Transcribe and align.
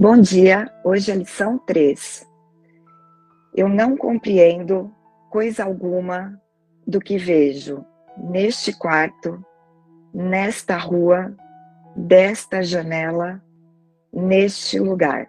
Bom 0.00 0.16
dia, 0.16 0.72
hoje 0.84 1.10
é 1.10 1.14
lição 1.16 1.58
3. 1.58 2.24
Eu 3.52 3.68
não 3.68 3.96
compreendo 3.96 4.94
coisa 5.28 5.64
alguma 5.64 6.40
do 6.86 7.00
que 7.00 7.18
vejo 7.18 7.84
neste 8.16 8.72
quarto, 8.72 9.44
nesta 10.14 10.76
rua, 10.76 11.34
desta 11.96 12.62
janela, 12.62 13.42
neste 14.12 14.78
lugar. 14.78 15.28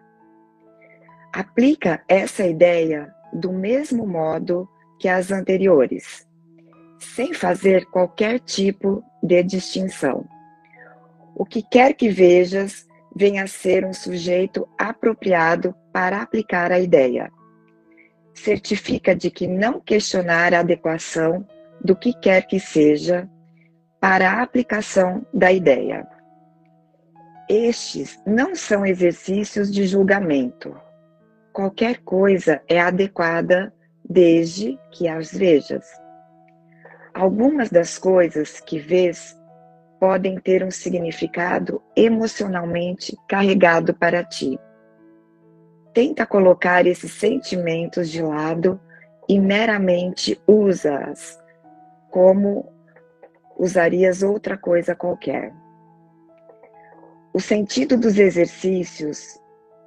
Aplica 1.33 2.03
essa 2.07 2.45
ideia 2.45 3.11
do 3.33 3.51
mesmo 3.51 4.05
modo 4.05 4.69
que 4.99 5.07
as 5.07 5.31
anteriores, 5.31 6.27
sem 6.99 7.33
fazer 7.33 7.87
qualquer 7.87 8.39
tipo 8.39 9.03
de 9.23 9.41
distinção. 9.41 10.29
O 11.35 11.43
que 11.43 11.63
quer 11.63 11.95
que 11.95 12.07
vejas 12.07 12.87
venha 13.15 13.43
a 13.43 13.47
ser 13.47 13.85
um 13.85 13.93
sujeito 13.93 14.67
apropriado 14.77 15.75
para 15.91 16.21
aplicar 16.21 16.71
a 16.71 16.79
ideia. 16.79 17.31
Certifica 18.33 19.15
de 19.15 19.29
que 19.29 19.47
não 19.47 19.79
questionar 19.79 20.53
a 20.53 20.59
adequação 20.59 21.45
do 21.83 21.95
que 21.95 22.13
quer 22.13 22.47
que 22.47 22.59
seja 22.59 23.29
para 23.99 24.31
a 24.31 24.41
aplicação 24.41 25.25
da 25.33 25.51
ideia. 25.51 26.07
Estes 27.49 28.19
não 28.25 28.55
são 28.55 28.85
exercícios 28.85 29.73
de 29.73 29.85
julgamento. 29.87 30.75
Qualquer 31.51 31.97
coisa 32.03 32.61
é 32.67 32.79
adequada 32.79 33.73
desde 34.07 34.79
que 34.91 35.07
as 35.07 35.31
vejas. 35.31 35.85
Algumas 37.13 37.69
das 37.69 37.97
coisas 37.97 38.59
que 38.59 38.79
vês 38.79 39.38
podem 39.99 40.39
ter 40.39 40.63
um 40.63 40.71
significado 40.71 41.81
emocionalmente 41.95 43.17
carregado 43.27 43.93
para 43.93 44.23
ti. 44.23 44.57
Tenta 45.93 46.25
colocar 46.25 46.87
esses 46.87 47.11
sentimentos 47.11 48.09
de 48.09 48.21
lado 48.21 48.79
e 49.27 49.39
meramente 49.39 50.41
usa-as 50.47 51.37
como 52.09 52.71
usarias 53.57 54.23
outra 54.23 54.57
coisa 54.57 54.95
qualquer. 54.95 55.53
O 57.33 57.39
sentido 57.39 57.97
dos 57.97 58.17
exercícios 58.17 59.39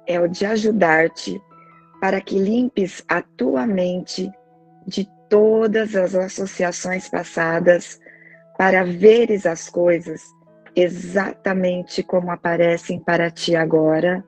é 0.07 0.19
o 0.19 0.27
de 0.27 0.45
ajudar-te 0.45 1.41
para 1.99 2.21
que 2.21 2.37
limpes 2.37 3.03
a 3.07 3.21
tua 3.21 3.65
mente 3.65 4.31
de 4.85 5.09
todas 5.29 5.95
as 5.95 6.13
associações 6.13 7.09
passadas 7.09 7.99
para 8.57 8.83
veres 8.83 9.45
as 9.45 9.69
coisas 9.69 10.21
exatamente 10.75 12.01
como 12.03 12.31
aparecem 12.31 12.99
para 12.99 13.29
ti 13.29 13.55
agora 13.55 14.23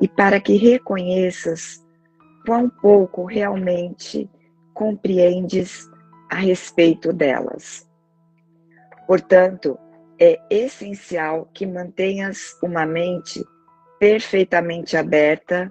e 0.00 0.08
para 0.08 0.40
que 0.40 0.56
reconheças 0.56 1.84
quão 2.46 2.68
pouco 2.68 3.24
realmente 3.24 4.28
compreendes 4.74 5.88
a 6.30 6.36
respeito 6.36 7.12
delas. 7.12 7.88
Portanto, 9.06 9.78
é 10.18 10.40
essencial 10.48 11.48
que 11.52 11.66
mantenhas 11.66 12.56
uma 12.62 12.86
mente 12.86 13.44
perfeitamente 13.98 14.96
aberta 14.96 15.70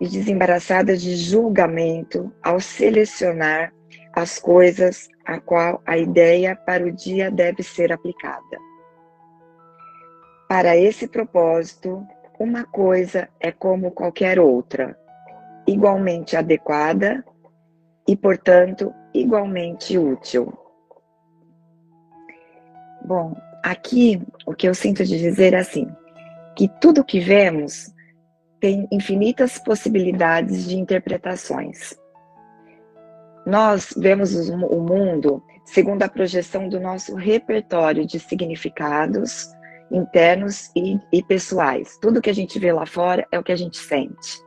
e 0.00 0.08
desembaraçada 0.08 0.96
de 0.96 1.14
julgamento 1.16 2.32
ao 2.42 2.58
selecionar 2.60 3.72
as 4.14 4.38
coisas 4.38 5.08
a 5.24 5.40
qual 5.40 5.82
a 5.86 5.96
ideia 5.96 6.56
para 6.56 6.84
o 6.84 6.92
dia 6.92 7.30
deve 7.30 7.62
ser 7.62 7.92
aplicada. 7.92 8.58
Para 10.48 10.76
esse 10.76 11.08
propósito, 11.08 12.06
uma 12.38 12.64
coisa 12.64 13.28
é 13.40 13.50
como 13.50 13.90
qualquer 13.90 14.38
outra, 14.38 14.98
igualmente 15.66 16.36
adequada 16.36 17.24
e, 18.06 18.16
portanto, 18.16 18.92
igualmente 19.14 19.96
útil. 19.96 20.52
Bom, 23.04 23.34
aqui 23.62 24.20
o 24.46 24.54
que 24.54 24.68
eu 24.68 24.74
sinto 24.74 25.04
de 25.04 25.18
dizer 25.18 25.54
é 25.54 25.58
assim, 25.58 25.88
que 26.56 26.68
tudo 26.80 27.04
que 27.04 27.20
vemos 27.20 27.92
tem 28.60 28.86
infinitas 28.92 29.58
possibilidades 29.58 30.68
de 30.68 30.76
interpretações. 30.76 31.98
Nós 33.44 33.92
vemos 33.96 34.34
o 34.48 34.80
mundo 34.80 35.42
segundo 35.64 36.02
a 36.02 36.08
projeção 36.08 36.68
do 36.68 36.80
nosso 36.80 37.14
repertório 37.14 38.06
de 38.06 38.18
significados 38.18 39.48
internos 39.90 40.70
e, 40.74 40.98
e, 41.12 41.22
pessoais. 41.22 41.98
Tudo 42.00 42.20
que 42.20 42.30
a 42.30 42.34
gente 42.34 42.58
vê 42.58 42.72
lá 42.72 42.86
fora 42.86 43.26
é 43.30 43.38
o 43.38 43.42
que 43.42 43.52
a 43.52 43.56
gente 43.56 43.76
sente. 43.76 44.40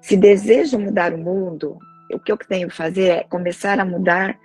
Se 0.00 0.16
desejo 0.16 0.78
mudar 0.78 1.12
o 1.12 1.18
mundo, 1.18 1.78
o 2.12 2.18
que 2.18 2.32
eu 2.32 2.36
tenho 2.36 2.68
que 2.68 2.74
fazer 2.74 3.08
é 3.08 3.24
começar 3.24 3.78
a 3.78 3.84
mudar 3.84 4.38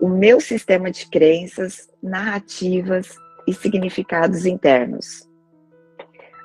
o 0.00 0.08
meu 0.08 0.40
sistema 0.40 0.90
de 0.90 1.08
crenças, 1.08 1.88
narrativas 2.02 3.16
e 3.46 3.54
significados 3.54 4.44
internos. 4.44 5.26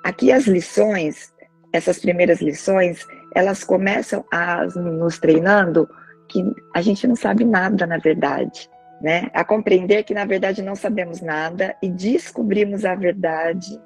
Aqui 0.03 0.31
as 0.31 0.45
lições, 0.45 1.33
essas 1.73 1.99
primeiras 1.99 2.41
lições, 2.41 3.05
elas 3.35 3.63
começam 3.63 4.25
a 4.31 4.65
nos 4.65 5.19
treinando 5.19 5.89
que 6.31 6.43
a 6.73 6.81
gente 6.81 7.05
não 7.05 7.15
sabe 7.15 7.43
nada, 7.43 7.85
na 7.85 7.97
verdade, 7.97 8.69
né? 9.01 9.29
A 9.33 9.43
compreender 9.43 10.03
que, 10.03 10.13
na 10.13 10.25
verdade, 10.25 10.61
não 10.61 10.75
sabemos 10.75 11.21
nada 11.21 11.75
e 11.81 11.89
descobrimos 11.89 12.85
a 12.85 12.95
verdade 12.95 13.79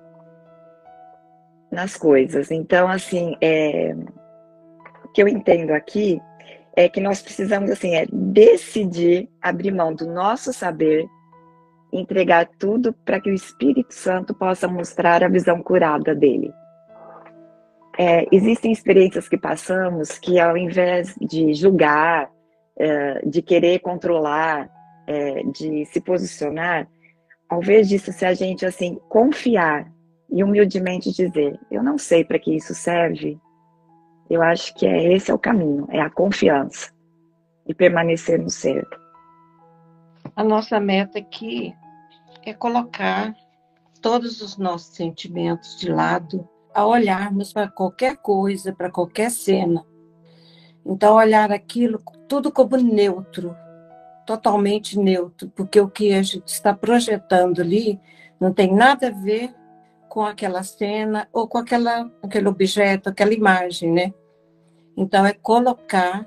nas 1.71 1.97
coisas. 1.97 2.51
Então, 2.51 2.87
assim, 2.87 3.35
é, 3.41 3.95
o 5.03 5.09
que 5.09 5.23
eu 5.23 5.27
entendo 5.27 5.71
aqui 5.71 6.21
é 6.75 6.87
que 6.87 7.01
nós 7.01 7.21
precisamos, 7.21 7.71
assim, 7.71 7.95
é 7.95 8.05
decidir 8.11 9.29
abrir 9.41 9.71
mão 9.71 9.93
do 9.93 10.05
nosso 10.05 10.53
saber, 10.53 11.07
entregar 11.91 12.47
tudo 12.59 12.93
para 13.05 13.19
que 13.19 13.29
o 13.29 13.33
Espírito 13.33 13.93
Santo 13.93 14.33
possa 14.33 14.67
mostrar 14.67 15.23
a 15.23 15.29
visão 15.29 15.61
curada 15.63 16.13
dele. 16.13 16.53
É, 17.97 18.25
existem 18.29 18.73
experiências 18.73 19.29
que 19.29 19.37
passamos 19.37 20.17
que, 20.19 20.37
ao 20.37 20.57
invés 20.57 21.15
de 21.21 21.53
julgar, 21.53 22.29
de 23.25 23.41
querer 23.41 23.79
controlar, 23.79 24.69
é, 25.07 25.43
de 25.43 25.85
se 25.85 26.01
posicionar, 26.01 26.87
ao 27.47 27.61
invés 27.61 27.87
disso, 27.87 28.11
se 28.11 28.25
a 28.25 28.33
gente 28.33 28.65
assim 28.65 28.99
confiar 29.07 29.91
e 30.29 30.43
humildemente 30.43 31.11
dizer, 31.11 31.59
eu 31.69 31.83
não 31.83 31.97
sei 31.97 32.23
para 32.23 32.39
que 32.39 32.55
isso 32.55 32.73
serve, 32.73 33.39
eu 34.29 34.41
acho 34.41 34.73
que 34.75 34.85
é 34.85 35.13
esse 35.13 35.29
é 35.29 35.33
o 35.33 35.39
caminho, 35.39 35.87
é 35.91 36.01
a 36.01 36.09
confiança 36.09 36.91
e 37.67 37.73
permanecer 37.73 38.39
no 38.39 38.49
ser. 38.49 38.85
A 40.35 40.43
nossa 40.43 40.79
meta 40.79 41.19
aqui 41.19 41.73
é 42.43 42.53
colocar 42.53 43.33
todos 44.01 44.41
os 44.41 44.57
nossos 44.57 44.95
sentimentos 44.95 45.79
de 45.79 45.89
lado, 45.89 46.47
a 46.73 46.85
olharmos 46.85 47.53
para 47.53 47.69
qualquer 47.69 48.17
coisa, 48.17 48.73
para 48.73 48.91
qualquer 48.91 49.31
cena. 49.31 49.85
Então, 50.85 51.15
olhar 51.15 51.51
aquilo 51.51 51.99
tudo 52.27 52.51
como 52.51 52.77
neutro, 52.77 53.55
totalmente 54.25 54.97
neutro, 54.97 55.49
porque 55.55 55.79
o 55.79 55.89
que 55.89 56.13
a 56.13 56.21
gente 56.21 56.47
está 56.47 56.73
projetando 56.73 57.61
ali 57.61 57.99
não 58.39 58.51
tem 58.51 58.73
nada 58.73 59.07
a 59.07 59.11
ver 59.11 59.53
com 60.09 60.23
aquela 60.23 60.63
cena 60.63 61.27
ou 61.31 61.47
com 61.47 61.57
aquela, 61.57 62.09
aquele 62.23 62.47
objeto, 62.47 63.09
aquela 63.09 63.33
imagem, 63.33 63.91
né? 63.91 64.13
Então, 64.97 65.25
é 65.25 65.33
colocar 65.33 66.25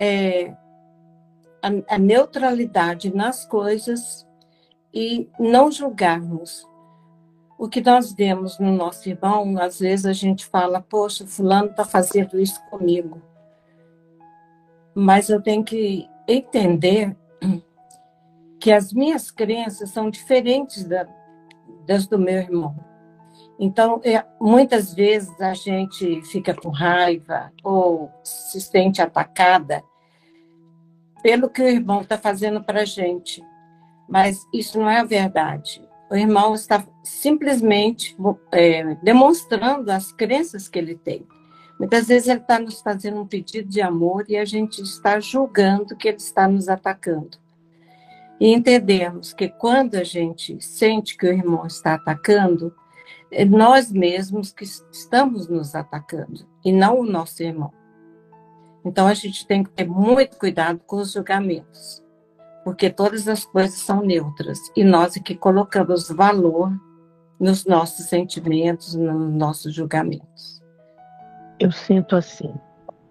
é, 0.00 0.54
a, 1.62 1.94
a 1.94 1.98
neutralidade 1.98 3.14
nas 3.14 3.44
coisas 3.44 4.26
e 4.92 5.28
não 5.38 5.70
julgarmos. 5.70 6.66
O 7.58 7.68
que 7.68 7.80
nós 7.80 8.12
vemos 8.12 8.58
no 8.58 8.72
nosso 8.72 9.08
irmão, 9.08 9.58
às 9.60 9.78
vezes 9.78 10.06
a 10.06 10.12
gente 10.12 10.44
fala, 10.46 10.80
poxa, 10.80 11.26
fulano 11.26 11.70
está 11.70 11.84
fazendo 11.84 12.38
isso 12.38 12.60
comigo 12.70 13.20
mas 14.98 15.28
eu 15.28 15.42
tenho 15.42 15.62
que 15.62 16.08
entender 16.26 17.14
que 18.58 18.72
as 18.72 18.94
minhas 18.94 19.30
crenças 19.30 19.90
são 19.90 20.08
diferentes 20.08 20.84
da, 20.84 21.06
das 21.86 22.06
do 22.06 22.18
meu 22.18 22.36
irmão. 22.36 22.74
Então, 23.60 24.00
é, 24.02 24.24
muitas 24.40 24.94
vezes 24.94 25.38
a 25.38 25.52
gente 25.52 26.22
fica 26.22 26.54
com 26.54 26.70
raiva 26.70 27.52
ou 27.62 28.10
se 28.24 28.58
sente 28.58 29.02
atacada 29.02 29.84
pelo 31.22 31.50
que 31.50 31.60
o 31.60 31.68
irmão 31.68 32.00
está 32.00 32.16
fazendo 32.16 32.64
para 32.64 32.80
a 32.80 32.84
gente. 32.86 33.44
Mas 34.08 34.46
isso 34.52 34.78
não 34.78 34.88
é 34.88 35.00
a 35.00 35.04
verdade. 35.04 35.86
O 36.10 36.16
irmão 36.16 36.54
está 36.54 36.82
simplesmente 37.04 38.16
é, 38.50 38.94
demonstrando 39.02 39.90
as 39.90 40.10
crenças 40.10 40.68
que 40.68 40.78
ele 40.78 40.94
tem. 40.94 41.26
Muitas 41.78 42.08
vezes 42.08 42.28
ele 42.28 42.40
está 42.40 42.58
nos 42.58 42.80
fazendo 42.80 43.20
um 43.20 43.26
pedido 43.26 43.68
de 43.68 43.82
amor 43.82 44.24
e 44.28 44.36
a 44.36 44.44
gente 44.44 44.80
está 44.80 45.20
julgando 45.20 45.96
que 45.96 46.08
ele 46.08 46.16
está 46.16 46.48
nos 46.48 46.68
atacando. 46.68 47.38
E 48.40 48.52
entendemos 48.52 49.32
que 49.32 49.48
quando 49.48 49.94
a 49.96 50.04
gente 50.04 50.62
sente 50.62 51.16
que 51.16 51.26
o 51.26 51.32
irmão 51.32 51.66
está 51.66 51.94
atacando, 51.94 52.74
é 53.30 53.44
nós 53.44 53.90
mesmos 53.90 54.52
que 54.52 54.64
estamos 54.64 55.48
nos 55.48 55.74
atacando 55.74 56.46
e 56.64 56.72
não 56.72 57.00
o 57.00 57.06
nosso 57.06 57.42
irmão. 57.42 57.72
Então 58.84 59.06
a 59.06 59.14
gente 59.14 59.46
tem 59.46 59.64
que 59.64 59.70
ter 59.70 59.86
muito 59.86 60.38
cuidado 60.38 60.80
com 60.86 60.96
os 60.96 61.12
julgamentos, 61.12 62.02
porque 62.64 62.88
todas 62.88 63.26
as 63.26 63.44
coisas 63.44 63.80
são 63.80 64.02
neutras 64.02 64.58
e 64.76 64.84
nós 64.84 65.16
é 65.16 65.20
que 65.20 65.34
colocamos 65.34 66.08
valor 66.08 66.72
nos 67.38 67.64
nossos 67.66 68.06
sentimentos, 68.06 68.94
nos 68.94 69.34
nossos 69.34 69.74
julgamentos. 69.74 70.62
Eu 71.58 71.72
sinto 71.72 72.16
assim 72.16 72.54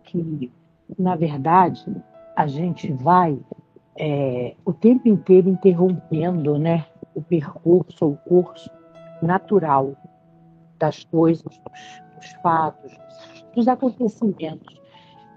que, 0.03 0.51
na 0.99 1.15
verdade, 1.15 1.83
a 2.35 2.45
gente 2.45 2.91
vai 2.93 3.39
é, 3.97 4.55
o 4.63 4.73
tempo 4.73 5.07
inteiro 5.07 5.49
interrompendo, 5.49 6.57
né, 6.57 6.85
o 7.15 7.21
percurso, 7.21 8.05
o 8.05 8.17
curso 8.17 8.69
natural 9.21 9.95
das 10.77 11.03
coisas, 11.05 11.43
dos, 11.43 11.57
dos 12.15 12.31
fatos, 12.41 12.91
dos 13.55 13.67
acontecimentos 13.67 14.79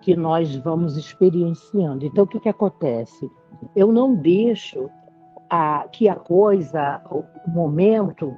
que 0.02 0.16
nós 0.16 0.54
vamos 0.56 0.96
experienciando. 0.96 2.04
Então, 2.04 2.24
o 2.24 2.26
que, 2.26 2.40
que 2.40 2.48
acontece? 2.48 3.30
Eu 3.74 3.92
não 3.92 4.14
deixo 4.14 4.90
a, 5.48 5.86
que 5.90 6.08
a 6.08 6.14
coisa, 6.14 7.00
o 7.10 7.24
momento, 7.50 8.36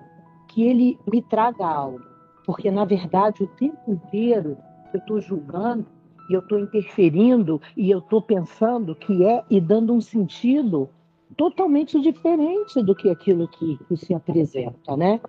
que 0.49 0.62
ele 0.62 0.99
me 1.11 1.22
traga 1.22 1.67
algo. 1.67 2.00
Porque, 2.44 2.70
na 2.70 2.84
verdade, 2.84 3.42
o 3.42 3.46
tempo 3.46 3.78
inteiro 3.88 4.56
eu 4.92 4.98
estou 4.98 5.20
julgando 5.20 5.87
e 6.28 6.34
eu 6.34 6.40
estou 6.40 6.58
interferindo 6.58 7.60
e 7.76 7.90
eu 7.90 7.98
estou 7.98 8.22
pensando 8.22 8.94
que 8.94 9.25
é 9.25 9.42
e 9.50 9.60
dando 9.60 9.92
um 9.92 10.00
sentido 10.00 10.88
totalmente 11.37 12.00
diferente 12.00 12.82
do 12.82 12.94
que 12.94 13.08
aquilo 13.08 13.48
que, 13.48 13.78
que 13.87 13.96
se 13.96 14.14
apresenta, 14.14 14.96
né? 14.96 15.20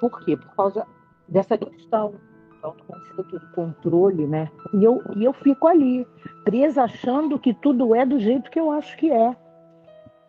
Por 0.00 0.24
quê? 0.24 0.36
Por 0.36 0.54
causa 0.54 0.86
dessa 1.28 1.56
questão 1.56 2.14
do 2.60 2.66
autoconceito, 2.66 3.38
do 3.38 3.52
controle, 3.52 4.26
né? 4.26 4.50
E 4.74 4.84
eu, 4.84 5.02
e 5.16 5.24
eu 5.24 5.32
fico 5.32 5.66
ali, 5.66 6.06
presa 6.44 6.84
achando 6.84 7.38
que 7.38 7.54
tudo 7.54 7.94
é 7.94 8.04
do 8.04 8.18
jeito 8.18 8.50
que 8.50 8.60
eu 8.60 8.70
acho 8.70 8.96
que 8.96 9.10
é. 9.10 9.36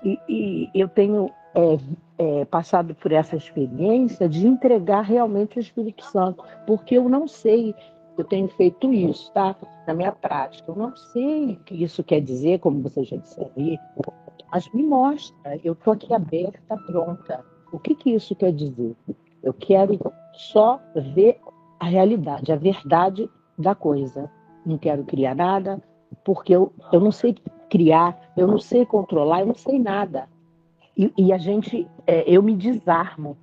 E, 0.03 0.19
e 0.29 0.69
eu 0.73 0.87
tenho 0.87 1.29
é, 1.55 1.77
é, 2.17 2.45
passado 2.45 2.95
por 2.95 3.11
essa 3.11 3.35
experiência 3.35 4.27
de 4.27 4.47
entregar 4.47 5.01
realmente 5.01 5.57
o 5.57 5.61
Espírito 5.61 6.03
Santo, 6.05 6.43
porque 6.65 6.97
eu 6.97 7.07
não 7.07 7.27
sei, 7.27 7.75
eu 8.17 8.23
tenho 8.23 8.47
feito 8.49 8.91
isso, 8.91 9.31
tá? 9.33 9.55
Na 9.85 9.93
minha 9.93 10.11
prática, 10.11 10.71
eu 10.71 10.75
não 10.75 10.95
sei 10.95 11.53
o 11.53 11.63
que 11.63 11.83
isso 11.83 12.03
quer 12.03 12.21
dizer, 12.21 12.59
como 12.59 12.81
você 12.81 13.03
já 13.03 13.17
disse 13.17 13.39
ali, 13.41 13.79
mas 14.51 14.71
me 14.73 14.83
mostra, 14.83 15.59
eu 15.63 15.73
estou 15.73 15.93
aqui 15.93 16.13
aberta, 16.13 16.77
pronta. 16.87 17.45
O 17.71 17.79
que, 17.79 17.93
que 17.95 18.11
isso 18.11 18.35
quer 18.35 18.53
dizer? 18.53 18.95
Eu 19.43 19.53
quero 19.53 19.99
só 20.33 20.79
ver 20.95 21.39
a 21.79 21.85
realidade, 21.85 22.51
a 22.51 22.55
verdade 22.55 23.29
da 23.57 23.75
coisa. 23.75 24.29
Não 24.65 24.77
quero 24.77 25.03
criar 25.03 25.35
nada, 25.35 25.81
porque 26.23 26.55
eu, 26.55 26.73
eu 26.91 26.99
não 26.99 27.11
sei 27.11 27.35
criar, 27.69 28.17
eu 28.35 28.47
não 28.47 28.57
sei 28.57 28.85
controlar, 28.85 29.41
eu 29.41 29.47
não 29.47 29.55
sei 29.55 29.77
nada. 29.79 30.27
E, 30.97 31.13
e 31.15 31.31
a 31.31 31.37
gente, 31.37 31.87
é, 32.07 32.23
eu 32.27 32.41
me 32.41 32.55
desarmo. 32.55 33.37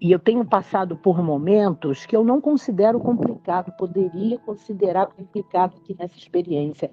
E 0.00 0.10
eu 0.10 0.18
tenho 0.18 0.44
passado 0.44 0.96
por 0.96 1.22
momentos 1.22 2.04
que 2.04 2.16
eu 2.16 2.24
não 2.24 2.40
considero 2.40 3.00
complicado, 3.00 3.72
poderia 3.76 4.38
considerar 4.38 5.06
complicado 5.06 5.76
aqui 5.76 5.96
nessa 5.98 6.16
experiência, 6.16 6.90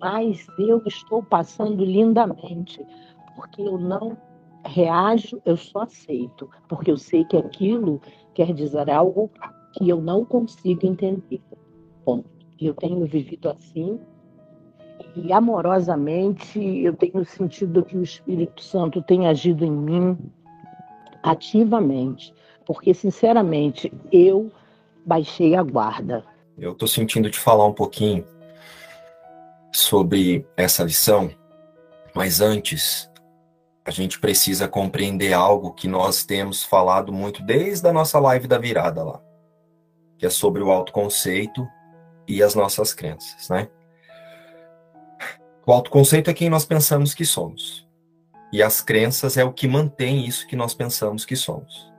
mas 0.00 0.46
eu 0.58 0.80
estou 0.86 1.20
passando 1.20 1.84
lindamente, 1.84 2.84
porque 3.34 3.60
eu 3.62 3.76
não 3.76 4.16
reajo, 4.64 5.40
eu 5.44 5.56
só 5.56 5.80
aceito, 5.80 6.48
porque 6.68 6.92
eu 6.92 6.96
sei 6.96 7.24
que 7.24 7.36
aquilo 7.36 8.00
quer 8.34 8.52
dizer 8.52 8.88
algo 8.88 9.30
que 9.72 9.88
eu 9.88 10.00
não 10.00 10.24
consigo 10.24 10.86
entender. 10.86 11.42
Ponto. 12.04 12.30
Eu 12.60 12.74
tenho 12.74 13.04
vivido 13.04 13.50
assim 13.50 13.98
e 15.16 15.32
amorosamente 15.32 16.58
eu 16.58 16.94
tenho 16.94 17.24
sentido 17.24 17.84
que 17.84 17.96
o 17.96 18.02
Espírito 18.02 18.62
Santo 18.62 19.02
tem 19.02 19.26
agido 19.26 19.64
em 19.64 19.70
mim 19.70 20.18
ativamente, 21.22 22.34
porque 22.66 22.92
sinceramente 22.92 23.92
eu 24.10 24.50
baixei 25.04 25.54
a 25.54 25.62
guarda. 25.62 26.24
Eu 26.58 26.72
estou 26.72 26.88
sentindo 26.88 27.30
te 27.30 27.38
falar 27.38 27.66
um 27.66 27.72
pouquinho 27.72 28.24
sobre 29.72 30.46
essa 30.56 30.84
lição, 30.84 31.30
mas 32.14 32.40
antes 32.40 33.10
a 33.84 33.90
gente 33.90 34.18
precisa 34.18 34.66
compreender 34.66 35.32
algo 35.32 35.74
que 35.74 35.86
nós 35.86 36.24
temos 36.24 36.62
falado 36.62 37.12
muito 37.12 37.42
desde 37.42 37.86
a 37.86 37.92
nossa 37.92 38.18
live 38.18 38.46
da 38.46 38.58
virada 38.58 39.02
lá, 39.02 39.20
que 40.16 40.24
é 40.24 40.30
sobre 40.30 40.62
o 40.62 40.70
autoconceito 40.70 41.66
e 42.26 42.42
as 42.42 42.54
nossas 42.54 42.94
crenças, 42.94 43.48
né? 43.48 43.68
O 45.66 45.72
autoconceito 45.72 46.30
é 46.30 46.34
quem 46.34 46.50
nós 46.50 46.64
pensamos 46.64 47.14
que 47.14 47.24
somos. 47.24 47.88
E 48.52 48.62
as 48.62 48.80
crenças 48.80 49.36
é 49.36 49.44
o 49.44 49.52
que 49.52 49.66
mantém 49.66 50.26
isso 50.26 50.46
que 50.46 50.54
nós 50.54 50.74
pensamos 50.74 51.24
que 51.24 51.34
somos. 51.34 51.92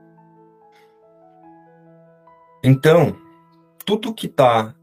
Então, 2.63 3.15
tudo 3.85 4.13
que 4.13 4.27
tá 4.27 4.73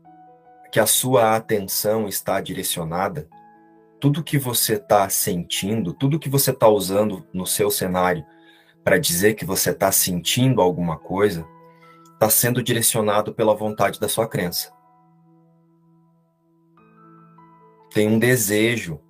que 0.71 0.81
a 0.81 0.87
sua 0.87 1.37
atenção 1.37 2.09
está 2.09 2.41
direcionada, 2.41 3.29
tudo 4.01 4.25
que 4.25 4.39
você 4.39 4.75
está 4.75 5.09
sentindo, 5.09 5.93
tudo 5.93 6.19
que 6.19 6.29
você 6.29 6.51
está 6.51 6.67
usando 6.67 7.27
no 7.33 7.47
seu 7.47 7.71
cenário 7.71 8.25
para 8.83 8.99
dizer 8.99 9.35
que 9.35 9.45
você 9.45 9.71
está 9.71 9.93
sentindo 9.93 10.61
alguma 10.61 10.99
coisa, 10.99 11.47
está 12.15 12.31
sendo 12.31 12.63
direcionado 12.63 13.35
pela 13.35 13.55
vontade 13.55 14.01
da 14.01 14.09
sua 14.09 14.27
crença. 14.27 14.73
Tem 17.95 18.09
um 18.09 18.19
desejo 18.19 19.01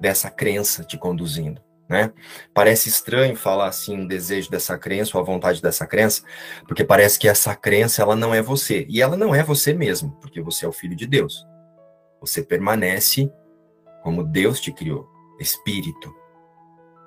dessa 0.00 0.30
crença 0.30 0.84
te 0.84 0.98
conduzindo 0.98 1.64
né? 1.88 2.12
Parece 2.52 2.88
estranho 2.88 3.36
falar 3.36 3.68
assim, 3.68 3.96
um 3.96 4.06
desejo 4.06 4.50
dessa 4.50 4.78
crença 4.78 5.16
ou 5.16 5.22
a 5.22 5.26
vontade 5.26 5.60
dessa 5.60 5.86
crença, 5.86 6.22
porque 6.66 6.84
parece 6.84 7.18
que 7.18 7.28
essa 7.28 7.54
crença 7.54 8.02
ela 8.02 8.16
não 8.16 8.34
é 8.34 8.40
você, 8.40 8.86
e 8.88 9.02
ela 9.02 9.16
não 9.16 9.34
é 9.34 9.42
você 9.42 9.72
mesmo, 9.72 10.12
porque 10.20 10.40
você 10.40 10.64
é 10.64 10.68
o 10.68 10.72
filho 10.72 10.96
de 10.96 11.06
Deus. 11.06 11.46
Você 12.20 12.42
permanece 12.42 13.30
como 14.02 14.24
Deus 14.24 14.60
te 14.60 14.72
criou, 14.72 15.08
espírito, 15.38 16.14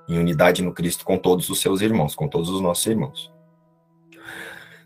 em 0.08 0.18
unidade 0.18 0.62
no 0.62 0.74
Cristo 0.74 1.04
com 1.04 1.18
todos 1.18 1.50
os 1.50 1.60
seus 1.60 1.82
irmãos, 1.82 2.16
com 2.16 2.28
todos 2.28 2.50
os 2.50 2.62
nossos 2.62 2.86
irmãos. 2.86 3.34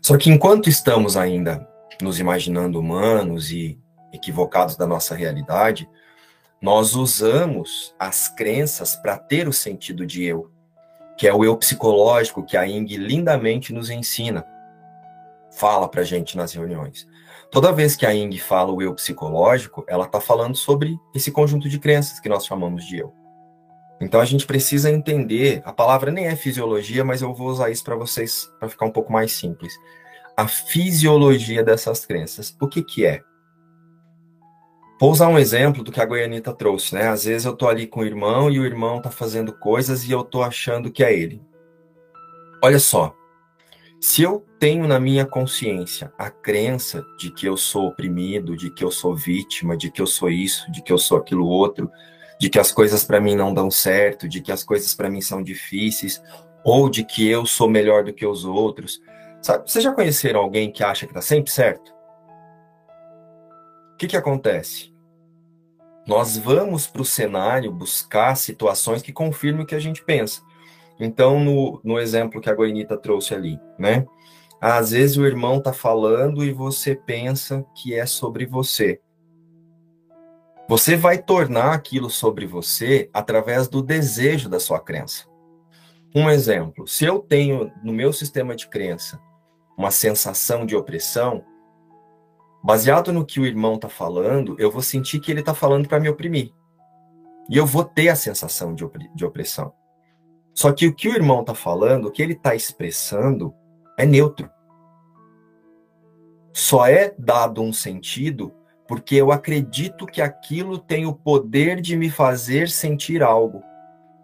Só 0.00 0.16
que 0.16 0.30
enquanto 0.30 0.68
estamos 0.68 1.16
ainda 1.16 1.68
nos 2.00 2.18
imaginando 2.18 2.80
humanos 2.80 3.52
e 3.52 3.78
equivocados 4.12 4.76
da 4.76 4.86
nossa 4.86 5.14
realidade, 5.14 5.88
nós 6.60 6.94
usamos 6.94 7.94
as 7.98 8.28
crenças 8.28 8.94
para 8.94 9.18
ter 9.18 9.48
o 9.48 9.52
sentido 9.52 10.06
de 10.06 10.24
eu, 10.24 10.50
que 11.18 11.26
é 11.26 11.34
o 11.34 11.44
eu 11.44 11.56
psicológico 11.56 12.44
que 12.44 12.56
a 12.56 12.66
Ing 12.66 12.96
lindamente 12.96 13.72
nos 13.72 13.90
ensina. 13.90 14.46
Fala 15.50 15.88
para 15.88 16.04
gente 16.04 16.36
nas 16.36 16.52
reuniões. 16.52 17.06
Toda 17.50 17.72
vez 17.72 17.96
que 17.96 18.06
a 18.06 18.14
Ing 18.14 18.38
fala 18.38 18.72
o 18.72 18.80
eu 18.80 18.94
psicológico, 18.94 19.84
ela 19.88 20.06
está 20.06 20.20
falando 20.20 20.56
sobre 20.56 20.96
esse 21.14 21.30
conjunto 21.30 21.68
de 21.68 21.78
crenças 21.78 22.20
que 22.20 22.28
nós 22.28 22.46
chamamos 22.46 22.84
de 22.86 22.98
eu. 22.98 23.12
Então 24.00 24.20
a 24.20 24.24
gente 24.24 24.46
precisa 24.46 24.90
entender, 24.90 25.62
a 25.64 25.72
palavra 25.72 26.10
nem 26.10 26.26
é 26.26 26.34
fisiologia, 26.34 27.04
mas 27.04 27.22
eu 27.22 27.34
vou 27.34 27.48
usar 27.48 27.70
isso 27.70 27.84
para 27.84 27.94
vocês 27.94 28.48
para 28.58 28.68
ficar 28.68 28.86
um 28.86 28.90
pouco 28.90 29.12
mais 29.12 29.32
simples. 29.32 29.72
A 30.36 30.48
fisiologia 30.48 31.62
dessas 31.62 32.04
crenças. 32.06 32.56
O 32.60 32.66
que 32.66 32.82
que 32.82 33.04
é? 33.04 33.20
Vou 35.02 35.10
usar 35.10 35.26
um 35.26 35.36
exemplo 35.36 35.82
do 35.82 35.90
que 35.90 36.00
a 36.00 36.06
Goianita 36.06 36.52
trouxe, 36.52 36.94
né? 36.94 37.08
Às 37.08 37.24
vezes 37.24 37.44
eu 37.44 37.56
tô 37.56 37.66
ali 37.66 37.88
com 37.88 38.02
o 38.02 38.04
irmão 38.04 38.48
e 38.48 38.60
o 38.60 38.64
irmão 38.64 39.02
tá 39.02 39.10
fazendo 39.10 39.52
coisas 39.52 40.04
e 40.04 40.12
eu 40.12 40.22
tô 40.22 40.44
achando 40.44 40.92
que 40.92 41.02
é 41.02 41.12
ele. 41.12 41.42
Olha 42.62 42.78
só, 42.78 43.12
se 44.00 44.22
eu 44.22 44.46
tenho 44.60 44.86
na 44.86 45.00
minha 45.00 45.26
consciência 45.26 46.12
a 46.16 46.30
crença 46.30 47.04
de 47.18 47.32
que 47.32 47.44
eu 47.44 47.56
sou 47.56 47.88
oprimido, 47.88 48.56
de 48.56 48.70
que 48.70 48.84
eu 48.84 48.92
sou 48.92 49.12
vítima, 49.12 49.76
de 49.76 49.90
que 49.90 50.00
eu 50.00 50.06
sou 50.06 50.30
isso, 50.30 50.70
de 50.70 50.80
que 50.80 50.92
eu 50.92 50.98
sou 50.98 51.18
aquilo 51.18 51.48
outro, 51.48 51.90
de 52.38 52.48
que 52.48 52.60
as 52.60 52.70
coisas 52.70 53.02
para 53.02 53.20
mim 53.20 53.34
não 53.34 53.52
dão 53.52 53.72
certo, 53.72 54.28
de 54.28 54.40
que 54.40 54.52
as 54.52 54.62
coisas 54.62 54.94
para 54.94 55.10
mim 55.10 55.20
são 55.20 55.42
difíceis, 55.42 56.22
ou 56.64 56.88
de 56.88 57.04
que 57.04 57.28
eu 57.28 57.44
sou 57.44 57.68
melhor 57.68 58.04
do 58.04 58.12
que 58.12 58.24
os 58.24 58.44
outros. 58.44 59.02
Sabe, 59.40 59.68
vocês 59.68 59.82
já 59.82 59.90
conheceram 59.90 60.38
alguém 60.38 60.70
que 60.70 60.84
acha 60.84 61.08
que 61.08 61.12
tá 61.12 61.20
sempre 61.20 61.50
certo? 61.50 61.92
O 63.94 63.96
que 63.96 64.06
que 64.06 64.16
acontece? 64.16 64.91
Nós 66.06 66.36
vamos 66.36 66.86
para 66.86 67.02
o 67.02 67.04
cenário 67.04 67.70
buscar 67.70 68.36
situações 68.36 69.02
que 69.02 69.12
confirmem 69.12 69.62
o 69.62 69.66
que 69.66 69.74
a 69.74 69.80
gente 69.80 70.04
pensa. 70.04 70.42
Então, 70.98 71.40
no, 71.40 71.80
no 71.82 71.98
exemplo 71.98 72.40
que 72.40 72.50
a 72.50 72.54
Goinita 72.54 72.96
trouxe 72.96 73.34
ali, 73.34 73.58
né? 73.78 74.06
Às 74.60 74.92
vezes 74.92 75.16
o 75.16 75.26
irmão 75.26 75.58
está 75.58 75.72
falando 75.72 76.44
e 76.44 76.52
você 76.52 76.94
pensa 76.94 77.64
que 77.74 77.94
é 77.94 78.06
sobre 78.06 78.46
você. 78.46 79.00
Você 80.68 80.96
vai 80.96 81.18
tornar 81.18 81.72
aquilo 81.72 82.08
sobre 82.08 82.46
você 82.46 83.10
através 83.12 83.68
do 83.68 83.82
desejo 83.82 84.48
da 84.48 84.60
sua 84.60 84.80
crença. 84.80 85.26
Um 86.14 86.30
exemplo: 86.30 86.86
se 86.86 87.04
eu 87.04 87.18
tenho 87.18 87.72
no 87.82 87.92
meu 87.92 88.12
sistema 88.12 88.54
de 88.54 88.68
crença 88.68 89.20
uma 89.76 89.90
sensação 89.90 90.64
de 90.64 90.76
opressão, 90.76 91.44
baseado 92.62 93.12
no 93.12 93.24
que 93.24 93.40
o 93.40 93.46
irmão 93.46 93.74
está 93.74 93.88
falando, 93.88 94.56
eu 94.58 94.70
vou 94.70 94.82
sentir 94.82 95.20
que 95.20 95.30
ele 95.30 95.40
está 95.40 95.54
falando 95.54 95.88
para 95.88 96.00
me 96.00 96.08
oprimir. 96.08 96.52
E 97.50 97.56
eu 97.56 97.66
vou 97.66 97.84
ter 97.84 98.08
a 98.08 98.16
sensação 98.16 98.74
de, 98.74 98.88
de 99.14 99.24
opressão. 99.24 99.72
Só 100.54 100.72
que 100.72 100.86
o 100.86 100.94
que 100.94 101.08
o 101.08 101.14
irmão 101.14 101.40
está 101.40 101.54
falando, 101.54 102.06
o 102.06 102.10
que 102.10 102.22
ele 102.22 102.34
está 102.34 102.54
expressando, 102.54 103.52
é 103.98 104.06
neutro. 104.06 104.48
Só 106.52 106.86
é 106.86 107.14
dado 107.18 107.62
um 107.62 107.72
sentido 107.72 108.54
porque 108.86 109.14
eu 109.14 109.32
acredito 109.32 110.06
que 110.06 110.20
aquilo 110.20 110.78
tem 110.78 111.06
o 111.06 111.14
poder 111.14 111.80
de 111.80 111.96
me 111.96 112.10
fazer 112.10 112.68
sentir 112.68 113.22
algo. 113.22 113.62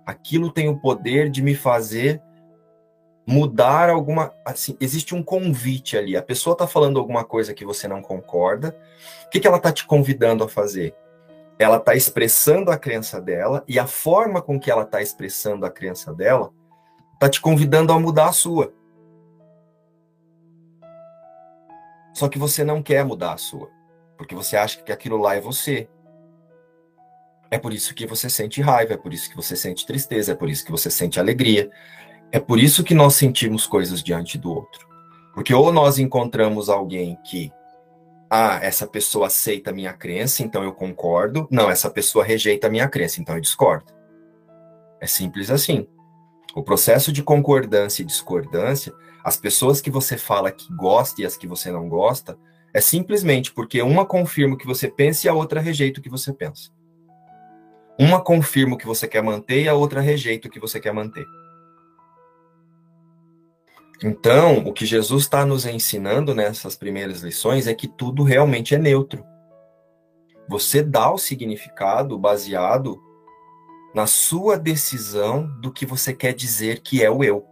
Aquilo 0.04 0.52
tem 0.52 0.68
o 0.68 0.78
poder 0.78 1.30
de 1.30 1.42
me 1.42 1.54
fazer 1.54 2.22
mudar 3.28 3.90
alguma. 3.90 4.32
Assim, 4.42 4.74
existe 4.80 5.14
um 5.14 5.22
convite 5.22 5.98
ali. 5.98 6.16
A 6.16 6.22
pessoa 6.22 6.54
está 6.54 6.66
falando 6.66 6.98
alguma 6.98 7.24
coisa 7.24 7.52
que 7.52 7.62
você 7.62 7.86
não 7.86 8.00
concorda. 8.00 8.74
O 9.26 9.28
que, 9.28 9.38
que 9.38 9.46
ela 9.46 9.58
está 9.58 9.70
te 9.70 9.86
convidando 9.86 10.42
a 10.42 10.48
fazer? 10.48 10.96
Ela 11.58 11.76
está 11.76 11.94
expressando 11.94 12.70
a 12.70 12.78
crença 12.78 13.20
dela 13.20 13.62
e 13.68 13.78
a 13.78 13.86
forma 13.86 14.40
com 14.40 14.58
que 14.58 14.70
ela 14.70 14.82
está 14.82 15.02
expressando 15.02 15.66
a 15.66 15.70
crença 15.70 16.14
dela 16.14 16.50
está 17.12 17.28
te 17.28 17.38
convidando 17.38 17.92
a 17.92 18.00
mudar 18.00 18.28
a 18.28 18.32
sua. 18.32 18.72
Só 22.14 22.28
que 22.28 22.38
você 22.38 22.64
não 22.64 22.82
quer 22.82 23.04
mudar 23.04 23.34
a 23.34 23.36
sua, 23.38 23.70
porque 24.16 24.34
você 24.34 24.56
acha 24.56 24.82
que 24.82 24.90
aquilo 24.90 25.18
lá 25.18 25.34
é 25.34 25.40
você. 25.40 25.86
É 27.50 27.58
por 27.58 27.72
isso 27.72 27.94
que 27.94 28.06
você 28.06 28.30
sente 28.30 28.62
raiva, 28.62 28.94
é 28.94 28.96
por 28.96 29.12
isso 29.12 29.28
que 29.28 29.36
você 29.36 29.54
sente 29.54 29.86
tristeza, 29.86 30.32
é 30.32 30.34
por 30.34 30.48
isso 30.48 30.64
que 30.64 30.70
você 30.70 30.90
sente 30.90 31.20
alegria. 31.20 31.70
É 32.30 32.38
por 32.38 32.58
isso 32.58 32.84
que 32.84 32.94
nós 32.94 33.14
sentimos 33.14 33.66
coisas 33.66 34.02
diante 34.02 34.36
do 34.36 34.52
outro. 34.52 34.86
Porque 35.34 35.54
ou 35.54 35.72
nós 35.72 35.98
encontramos 35.98 36.68
alguém 36.68 37.16
que, 37.24 37.50
ah, 38.28 38.58
essa 38.62 38.86
pessoa 38.86 39.28
aceita 39.28 39.70
a 39.70 39.72
minha 39.72 39.92
crença, 39.92 40.42
então 40.42 40.62
eu 40.62 40.72
concordo. 40.72 41.46
Não, 41.50 41.70
essa 41.70 41.88
pessoa 41.88 42.24
rejeita 42.24 42.66
a 42.66 42.70
minha 42.70 42.88
crença, 42.88 43.20
então 43.20 43.34
eu 43.34 43.40
discordo. 43.40 43.92
É 45.00 45.06
simples 45.06 45.50
assim. 45.50 45.86
O 46.54 46.62
processo 46.62 47.12
de 47.12 47.22
concordância 47.22 48.02
e 48.02 48.04
discordância, 48.04 48.92
as 49.24 49.36
pessoas 49.36 49.80
que 49.80 49.90
você 49.90 50.18
fala 50.18 50.50
que 50.50 50.72
gosta 50.74 51.22
e 51.22 51.26
as 51.26 51.36
que 51.36 51.46
você 51.46 51.70
não 51.70 51.88
gosta, 51.88 52.38
é 52.74 52.80
simplesmente 52.80 53.52
porque 53.52 53.80
uma 53.80 54.04
confirma 54.04 54.54
o 54.54 54.58
que 54.58 54.66
você 54.66 54.88
pensa 54.88 55.26
e 55.26 55.30
a 55.30 55.34
outra 55.34 55.60
rejeita 55.60 56.00
o 56.00 56.02
que 56.02 56.10
você 56.10 56.32
pensa. 56.32 56.70
Uma 57.98 58.20
confirma 58.20 58.74
o 58.74 58.78
que 58.78 58.86
você 58.86 59.08
quer 59.08 59.22
manter 59.22 59.62
e 59.62 59.68
a 59.68 59.74
outra 59.74 60.00
rejeita 60.00 60.48
o 60.48 60.50
que 60.50 60.60
você 60.60 60.78
quer 60.78 60.92
manter. 60.92 61.26
Então, 64.02 64.58
o 64.58 64.72
que 64.72 64.86
Jesus 64.86 65.24
está 65.24 65.44
nos 65.44 65.66
ensinando 65.66 66.34
nessas 66.34 66.76
primeiras 66.76 67.20
lições 67.22 67.66
é 67.66 67.74
que 67.74 67.88
tudo 67.88 68.22
realmente 68.22 68.74
é 68.74 68.78
neutro. 68.78 69.24
Você 70.48 70.82
dá 70.82 71.10
o 71.12 71.18
significado 71.18 72.16
baseado 72.16 73.02
na 73.94 74.06
sua 74.06 74.56
decisão 74.56 75.46
do 75.60 75.72
que 75.72 75.84
você 75.84 76.14
quer 76.14 76.32
dizer 76.32 76.80
que 76.80 77.02
é 77.02 77.10
o 77.10 77.24
eu. 77.24 77.44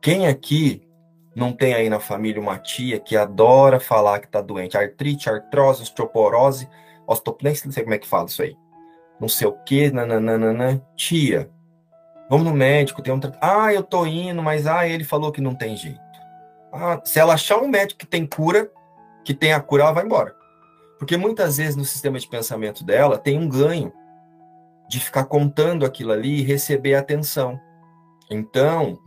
Quem 0.00 0.26
aqui 0.26 0.86
não 1.34 1.52
tem 1.52 1.72
aí 1.72 1.88
na 1.88 1.98
família 1.98 2.40
uma 2.40 2.58
tia 2.58 3.00
que 3.00 3.16
adora 3.16 3.80
falar 3.80 4.20
que 4.20 4.26
está 4.26 4.42
doente? 4.42 4.76
Artrite, 4.76 5.30
artrose, 5.30 5.82
osteoporose, 5.82 6.68
osteopenia, 7.06 7.54
não 7.64 7.72
sei 7.72 7.82
como 7.82 7.94
é 7.94 7.98
que 7.98 8.06
fala 8.06 8.26
isso 8.26 8.42
aí. 8.42 8.56
Não 9.18 9.28
sei 9.28 9.48
o 9.48 9.52
que, 9.64 9.90
nananana. 9.90 10.80
Tia, 10.94 11.50
Vamos 12.28 12.46
no 12.46 12.52
médico, 12.52 13.02
tem 13.02 13.12
um. 13.12 13.20
Ah, 13.40 13.72
eu 13.72 13.82
tô 13.82 14.04
indo, 14.04 14.42
mas 14.42 14.66
ah, 14.66 14.86
ele 14.86 15.04
falou 15.04 15.32
que 15.32 15.40
não 15.40 15.54
tem 15.54 15.76
jeito. 15.76 15.98
Ah, 16.72 17.00
se 17.04 17.18
ela 17.18 17.34
achar 17.34 17.58
um 17.58 17.68
médico 17.68 18.00
que 18.00 18.06
tem 18.06 18.26
cura, 18.26 18.70
que 19.24 19.32
tem 19.32 19.52
a 19.52 19.60
cura, 19.60 19.84
ela 19.84 19.92
vai 19.92 20.04
embora. 20.04 20.36
Porque 20.98 21.16
muitas 21.16 21.56
vezes 21.56 21.76
no 21.76 21.84
sistema 21.84 22.18
de 22.18 22.28
pensamento 22.28 22.84
dela 22.84 23.16
tem 23.16 23.38
um 23.38 23.48
ganho 23.48 23.92
de 24.88 25.00
ficar 25.00 25.24
contando 25.24 25.86
aquilo 25.86 26.12
ali 26.12 26.40
e 26.40 26.42
receber 26.42 26.94
atenção. 26.94 27.58
Então, 28.30 28.98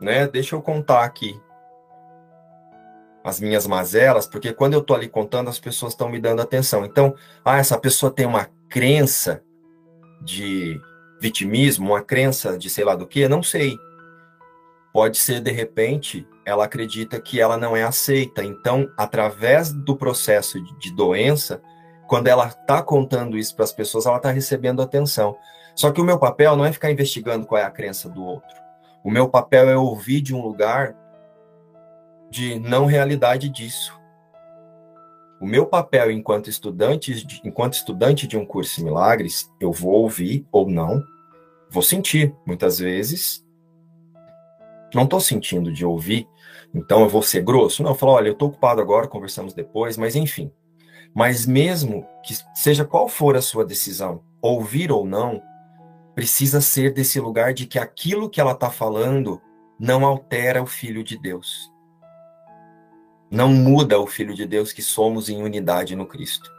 né, 0.00 0.26
deixa 0.26 0.56
eu 0.56 0.62
contar 0.62 1.04
aqui 1.04 1.40
as 3.22 3.40
minhas 3.40 3.66
mazelas, 3.66 4.26
porque 4.26 4.52
quando 4.52 4.72
eu 4.74 4.82
tô 4.82 4.94
ali 4.94 5.08
contando, 5.08 5.50
as 5.50 5.58
pessoas 5.58 5.92
estão 5.92 6.08
me 6.08 6.18
dando 6.18 6.40
atenção. 6.40 6.84
Então, 6.84 7.14
ah, 7.44 7.58
essa 7.58 7.78
pessoa 7.78 8.10
tem 8.10 8.26
uma 8.26 8.48
crença 8.68 9.42
de 10.22 10.80
vitimismo, 11.20 11.90
uma 11.90 12.02
crença 12.02 12.56
de 12.56 12.70
sei 12.70 12.84
lá 12.84 12.94
do 12.94 13.06
que, 13.06 13.28
não 13.28 13.42
sei. 13.42 13.78
Pode 14.92 15.18
ser, 15.18 15.40
de 15.40 15.50
repente, 15.50 16.26
ela 16.44 16.64
acredita 16.64 17.20
que 17.20 17.40
ela 17.40 17.56
não 17.56 17.76
é 17.76 17.82
aceita. 17.82 18.42
Então, 18.42 18.90
através 18.96 19.72
do 19.72 19.96
processo 19.96 20.58
de 20.78 20.94
doença, 20.94 21.60
quando 22.06 22.26
ela 22.26 22.46
está 22.46 22.82
contando 22.82 23.36
isso 23.36 23.54
para 23.54 23.64
as 23.64 23.72
pessoas, 23.72 24.06
ela 24.06 24.16
está 24.16 24.30
recebendo 24.30 24.80
atenção. 24.80 25.36
Só 25.74 25.92
que 25.92 26.00
o 26.00 26.04
meu 26.04 26.18
papel 26.18 26.56
não 26.56 26.64
é 26.64 26.72
ficar 26.72 26.90
investigando 26.90 27.46
qual 27.46 27.60
é 27.60 27.64
a 27.64 27.70
crença 27.70 28.08
do 28.08 28.24
outro. 28.24 28.56
O 29.04 29.10
meu 29.10 29.28
papel 29.28 29.68
é 29.68 29.76
ouvir 29.76 30.20
de 30.20 30.34
um 30.34 30.42
lugar 30.42 30.96
de 32.30 32.58
não 32.58 32.86
realidade 32.86 33.48
disso. 33.48 33.97
O 35.40 35.46
meu 35.46 35.66
papel 35.66 36.10
enquanto 36.10 36.50
estudante, 36.50 37.24
enquanto 37.44 37.74
estudante 37.74 38.26
de 38.26 38.36
um 38.36 38.44
curso 38.44 38.80
em 38.80 38.84
milagres, 38.84 39.52
eu 39.60 39.70
vou 39.72 39.92
ouvir 40.02 40.46
ou 40.50 40.68
não, 40.68 41.02
vou 41.70 41.82
sentir. 41.82 42.34
Muitas 42.44 42.78
vezes 42.78 43.46
não 44.94 45.04
estou 45.04 45.20
sentindo 45.20 45.72
de 45.72 45.84
ouvir, 45.84 46.26
então 46.74 47.02
eu 47.02 47.08
vou 47.08 47.22
ser 47.22 47.42
grosso. 47.42 47.82
Não, 47.82 47.90
eu 47.90 47.94
falo, 47.94 48.12
olha, 48.12 48.28
eu 48.28 48.32
estou 48.32 48.48
ocupado 48.48 48.80
agora, 48.80 49.06
conversamos 49.06 49.54
depois, 49.54 49.96
mas 49.96 50.16
enfim. 50.16 50.50
Mas 51.14 51.46
mesmo 51.46 52.06
que 52.24 52.34
seja 52.54 52.84
qual 52.84 53.08
for 53.08 53.36
a 53.36 53.42
sua 53.42 53.64
decisão, 53.64 54.22
ouvir 54.42 54.90
ou 54.90 55.04
não, 55.04 55.42
precisa 56.14 56.60
ser 56.60 56.92
desse 56.92 57.20
lugar 57.20 57.54
de 57.54 57.66
que 57.66 57.78
aquilo 57.78 58.28
que 58.28 58.40
ela 58.40 58.52
está 58.52 58.70
falando 58.70 59.40
não 59.78 60.04
altera 60.04 60.62
o 60.62 60.66
Filho 60.66 61.04
de 61.04 61.16
Deus 61.16 61.70
não 63.30 63.48
muda 63.48 63.98
o 64.00 64.06
Filho 64.06 64.34
de 64.34 64.46
Deus 64.46 64.72
que 64.72 64.82
somos 64.82 65.28
em 65.28 65.42
unidade 65.42 65.94
no 65.94 66.06
Cristo. 66.06 66.50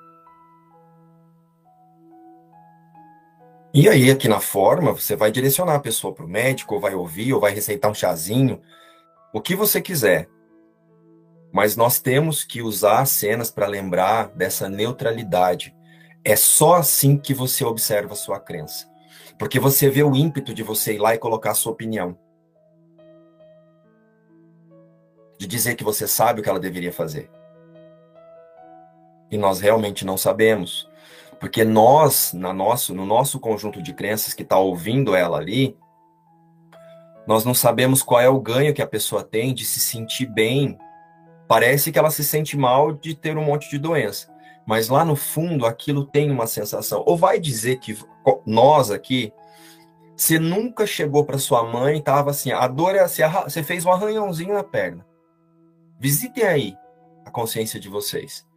E 3.74 3.88
aí, 3.88 4.10
aqui 4.10 4.28
na 4.28 4.40
forma, 4.40 4.92
você 4.92 5.16
vai 5.16 5.32
direcionar 5.32 5.76
a 5.76 5.80
pessoa 5.80 6.14
para 6.14 6.26
o 6.26 6.30
médico, 6.30 6.76
ou 6.76 6.82
vai 6.82 6.96
ouvir, 6.96 7.34
ou 7.34 7.40
vai 7.40 7.54
receitar 7.54 7.90
um 7.90 7.94
chazinho, 7.94 8.62
o 9.32 9.40
que 9.40 9.56
você 9.56 9.80
quiser. 9.80 10.28
Mas 11.52 11.76
nós 11.76 12.00
temos 12.00 12.44
que 12.44 12.62
usar 12.62 13.02
as 13.02 13.10
cenas 13.12 13.52
para 13.52 13.68
lembrar 13.68 14.30
dessa 14.30 14.68
neutralidade. 14.68 15.76
É 16.24 16.36
só 16.36 16.76
assim 16.76 17.18
que 17.18 17.34
você 17.34 17.64
observa 17.64 18.14
a 18.14 18.18
sua 18.18 18.40
crença. 18.40 18.88
Porque 19.38 19.60
você 19.60 19.90
vê 19.90 20.04
o 20.04 20.16
ímpeto 20.16 20.54
de 20.54 20.64
você 20.64 20.94
ir 20.94 21.00
lá 21.00 21.14
e 21.14 21.20
colocar 21.20 21.52
a 21.52 21.56
sua 21.56 21.72
opinião. 21.72 22.18
De 25.40 25.48
dizer 25.48 25.76
que 25.76 25.86
você 25.86 26.06
sabe 26.06 26.42
o 26.42 26.44
que 26.44 26.50
ela 26.50 26.60
deveria 26.60 26.92
fazer. 26.92 27.32
E 29.32 29.38
nós 29.38 29.62
realmente 29.62 30.06
não 30.06 30.18
sabemos. 30.18 30.90
Porque 31.40 31.64
nós, 31.64 32.34
na 32.34 32.52
nosso, 32.54 32.94
no 32.94 33.06
nosso 33.06 33.40
conjunto 33.40 33.82
de 33.82 33.94
crenças 33.94 34.34
que 34.34 34.44
está 34.44 34.60
ouvindo 34.60 35.16
ela 35.16 35.38
ali, 35.38 35.78
nós 37.26 37.46
não 37.46 37.54
sabemos 37.54 38.04
qual 38.04 38.20
é 38.20 38.28
o 38.28 38.42
ganho 38.42 38.74
que 38.74 38.82
a 38.82 38.88
pessoa 38.88 39.24
tem 39.24 39.54
de 39.54 39.64
se 39.64 39.80
sentir 39.80 40.26
bem. 40.26 40.78
Parece 41.48 41.90
que 41.90 41.98
ela 41.98 42.12
se 42.12 42.24
sente 42.24 42.58
mal 42.58 42.92
de 42.92 43.16
ter 43.16 43.38
um 43.38 43.46
monte 43.46 43.70
de 43.70 43.78
doença. 43.78 44.30
Mas 44.68 44.90
lá 44.90 45.06
no 45.06 45.16
fundo, 45.16 45.66
aquilo 45.66 46.06
tem 46.06 46.30
uma 46.30 46.48
sensação. 46.48 47.02
Ou 47.06 47.16
vai 47.16 47.40
dizer 47.40 47.80
que 47.80 47.98
nós 48.46 48.92
aqui, 48.92 49.32
você 50.18 50.38
nunca 50.38 50.86
chegou 50.86 51.24
para 51.24 51.38
sua 51.38 51.64
mãe 51.64 51.98
e 51.98 52.04
tava 52.04 52.32
assim, 52.32 52.52
a 52.52 52.68
dor 52.68 52.94
é 52.94 53.00
assim, 53.00 53.22
você 53.46 53.64
fez 53.64 53.86
um 53.86 53.92
arranhãozinho 53.92 54.54
na 54.54 54.64
perna. 54.66 55.08
Visitem 56.00 56.44
aí 56.44 56.78
a 57.26 57.32
consciência 57.32 57.80
de 57.80 57.90
vocês. 57.90 58.48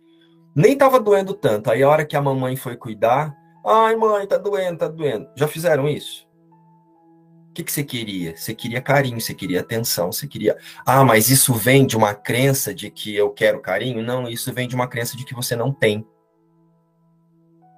Nem 0.54 0.74
estava 0.74 1.00
doendo 1.00 1.34
tanto. 1.34 1.70
Aí 1.70 1.82
a 1.82 1.88
hora 1.88 2.04
que 2.04 2.16
a 2.16 2.22
mamãe 2.22 2.56
foi 2.56 2.76
cuidar, 2.76 3.36
ai 3.66 3.96
mãe, 3.96 4.26
tá 4.26 4.38
doendo, 4.38 4.78
tá 4.78 4.88
doendo. 4.88 5.28
Já 5.34 5.48
fizeram 5.48 5.88
isso? 5.88 6.30
O 7.50 7.54
que, 7.54 7.64
que 7.64 7.72
você 7.72 7.84
queria? 7.84 8.34
Você 8.34 8.54
queria 8.54 8.80
carinho, 8.80 9.20
você 9.20 9.34
queria 9.34 9.60
atenção, 9.60 10.10
você 10.10 10.26
queria. 10.26 10.56
Ah, 10.86 11.04
mas 11.04 11.28
isso 11.28 11.52
vem 11.52 11.86
de 11.86 11.98
uma 11.98 12.14
crença 12.14 12.74
de 12.74 12.90
que 12.90 13.14
eu 13.14 13.30
quero 13.30 13.60
carinho? 13.60 14.02
Não, 14.02 14.26
isso 14.26 14.50
vem 14.54 14.66
de 14.66 14.74
uma 14.74 14.86
crença 14.86 15.18
de 15.18 15.24
que 15.24 15.34
você 15.34 15.54
não 15.54 15.70
tem. 15.70 16.06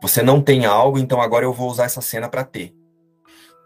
Você 0.01 0.23
não 0.23 0.41
tem 0.41 0.65
algo, 0.65 0.99
então 0.99 1.21
agora 1.21 1.45
eu 1.45 1.53
vou 1.53 1.69
usar 1.69 1.85
essa 1.87 2.01
cena 2.01 2.29
para 2.29 2.45
ter. 2.45 2.73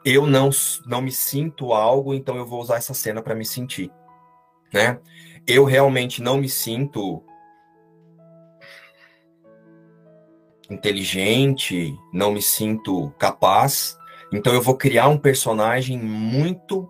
Eu 0.02 0.26
não, 0.26 0.48
não 0.86 1.02
me 1.02 1.12
sinto 1.12 1.74
algo, 1.74 2.14
então 2.14 2.36
eu 2.36 2.46
vou 2.46 2.62
usar 2.62 2.76
essa 2.76 2.94
cena 2.94 3.20
para 3.20 3.34
me 3.34 3.44
sentir, 3.44 3.90
né? 4.72 4.98
Eu 5.48 5.64
realmente 5.64 6.22
não 6.22 6.36
me 6.36 6.48
sinto 6.48 7.24
inteligente, 10.70 11.98
não 12.12 12.30
me 12.30 12.42
sinto 12.42 13.10
capaz, 13.18 13.96
então 14.30 14.52
eu 14.52 14.60
vou 14.60 14.76
criar 14.76 15.08
um 15.08 15.16
personagem 15.16 15.98
muito 15.98 16.86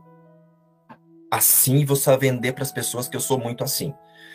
assim 1.31 1.77
e 1.77 1.85
você 1.85 2.11
vai 2.11 2.19
vender 2.19 2.53
para 2.53 2.65
as 2.65 2.73
pessoas 2.73 3.09
que 3.09 3.17
eu 3.17 3.21
sou 3.21 3.39
muito 3.39 3.63
assim. 3.63 3.95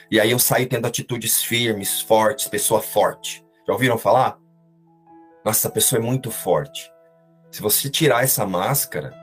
E 0.10 0.20
aí 0.20 0.32
eu 0.32 0.40
saio 0.40 0.70
tendo 0.70 0.86
atitudes 0.86 1.44
firmes, 1.44 2.00
fortes, 2.00 2.48
pessoa 2.48 2.82
forte. 2.82 3.46
Já 3.68 3.74
ouviram 3.74 3.98
falar? 3.98 4.38
Nossa, 5.44 5.60
essa 5.60 5.70
pessoa 5.70 6.00
é 6.00 6.04
muito 6.04 6.32
forte. 6.32 6.90
Se 7.52 7.62
você 7.62 7.90
tirar 7.90 8.24
essa 8.24 8.46
máscara, 8.46 9.14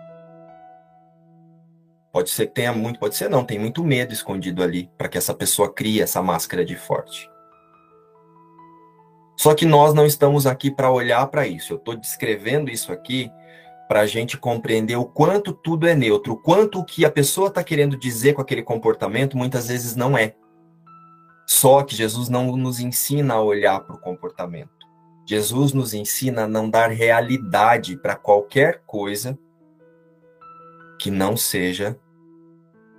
pode 2.13 2.31
ser 2.31 2.47
que 2.47 2.55
tenha 2.55 2.73
muito, 2.73 2.99
pode 2.99 3.17
ser 3.17 3.29
não, 3.29 3.45
tem 3.45 3.59
muito 3.59 3.85
medo 3.85 4.13
escondido 4.13 4.63
ali 4.63 4.91
para 4.99 5.09
que 5.09 5.19
essa 5.19 5.35
pessoa 5.35 5.73
crie 5.73 6.01
essa 6.01 6.23
máscara 6.23 6.65
de 6.65 6.77
forte. 6.77 7.31
Só 9.37 9.55
que 9.55 9.65
nós 9.65 9.95
não 9.95 10.05
estamos 10.05 10.47
aqui 10.47 10.71
para 10.71 10.91
olhar 10.91 11.27
para 11.29 11.47
isso. 11.47 11.73
Eu 11.73 11.79
estou 11.79 11.97
descrevendo 11.97 12.71
isso 12.71 12.93
aqui 12.93 13.31
para 13.89 14.01
a 14.01 14.07
gente 14.07 14.37
compreender 14.37 14.97
o 14.97 15.05
quanto 15.07 15.53
tudo 15.53 15.87
é 15.89 15.95
neutro, 15.95 16.35
o 16.35 16.37
quanto 16.37 16.79
o 16.79 16.85
que 16.85 17.05
a 17.05 17.11
pessoa 17.11 17.49
está 17.49 17.65
querendo 17.65 17.97
dizer 17.97 18.35
com 18.35 18.43
aquele 18.43 18.63
comportamento 18.63 19.39
muitas 19.39 19.69
vezes 19.69 19.97
não 19.97 20.17
é. 20.17 20.35
Só 21.47 21.83
que 21.83 21.97
Jesus 21.97 22.29
não 22.29 22.57
nos 22.57 22.81
ensina 22.81 23.35
a 23.35 23.43
olhar 23.43 23.81
para 23.81 23.97
o 23.97 24.01
comportamento. 24.01 24.71
Jesus 25.27 25.73
nos 25.73 25.95
ensina 25.95 26.45
a 26.45 26.49
não 26.49 26.69
dar 26.69 26.91
realidade 26.91 27.97
para 27.97 28.15
qualquer 28.15 28.83
coisa 28.87 29.39
que 31.01 31.11
não 31.11 31.35
seja 31.35 31.99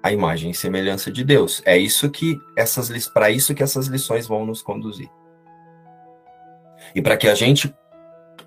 a 0.02 0.12
imagem 0.12 0.50
e 0.50 0.56
semelhança 0.56 1.12
de 1.12 1.24
Deus. 1.24 1.62
É 1.64 1.78
isso 1.78 2.10
que 2.10 2.36
essas 2.58 3.08
para 3.10 3.30
isso 3.30 3.54
que 3.54 3.62
essas 3.62 3.86
lições 3.86 4.28
vão 4.28 4.44
nos 4.44 4.64
conduzir. 4.64 5.08
E 6.96 7.02
para 7.02 7.16
que 7.16 7.28
a 7.28 7.36
gente 7.36 7.74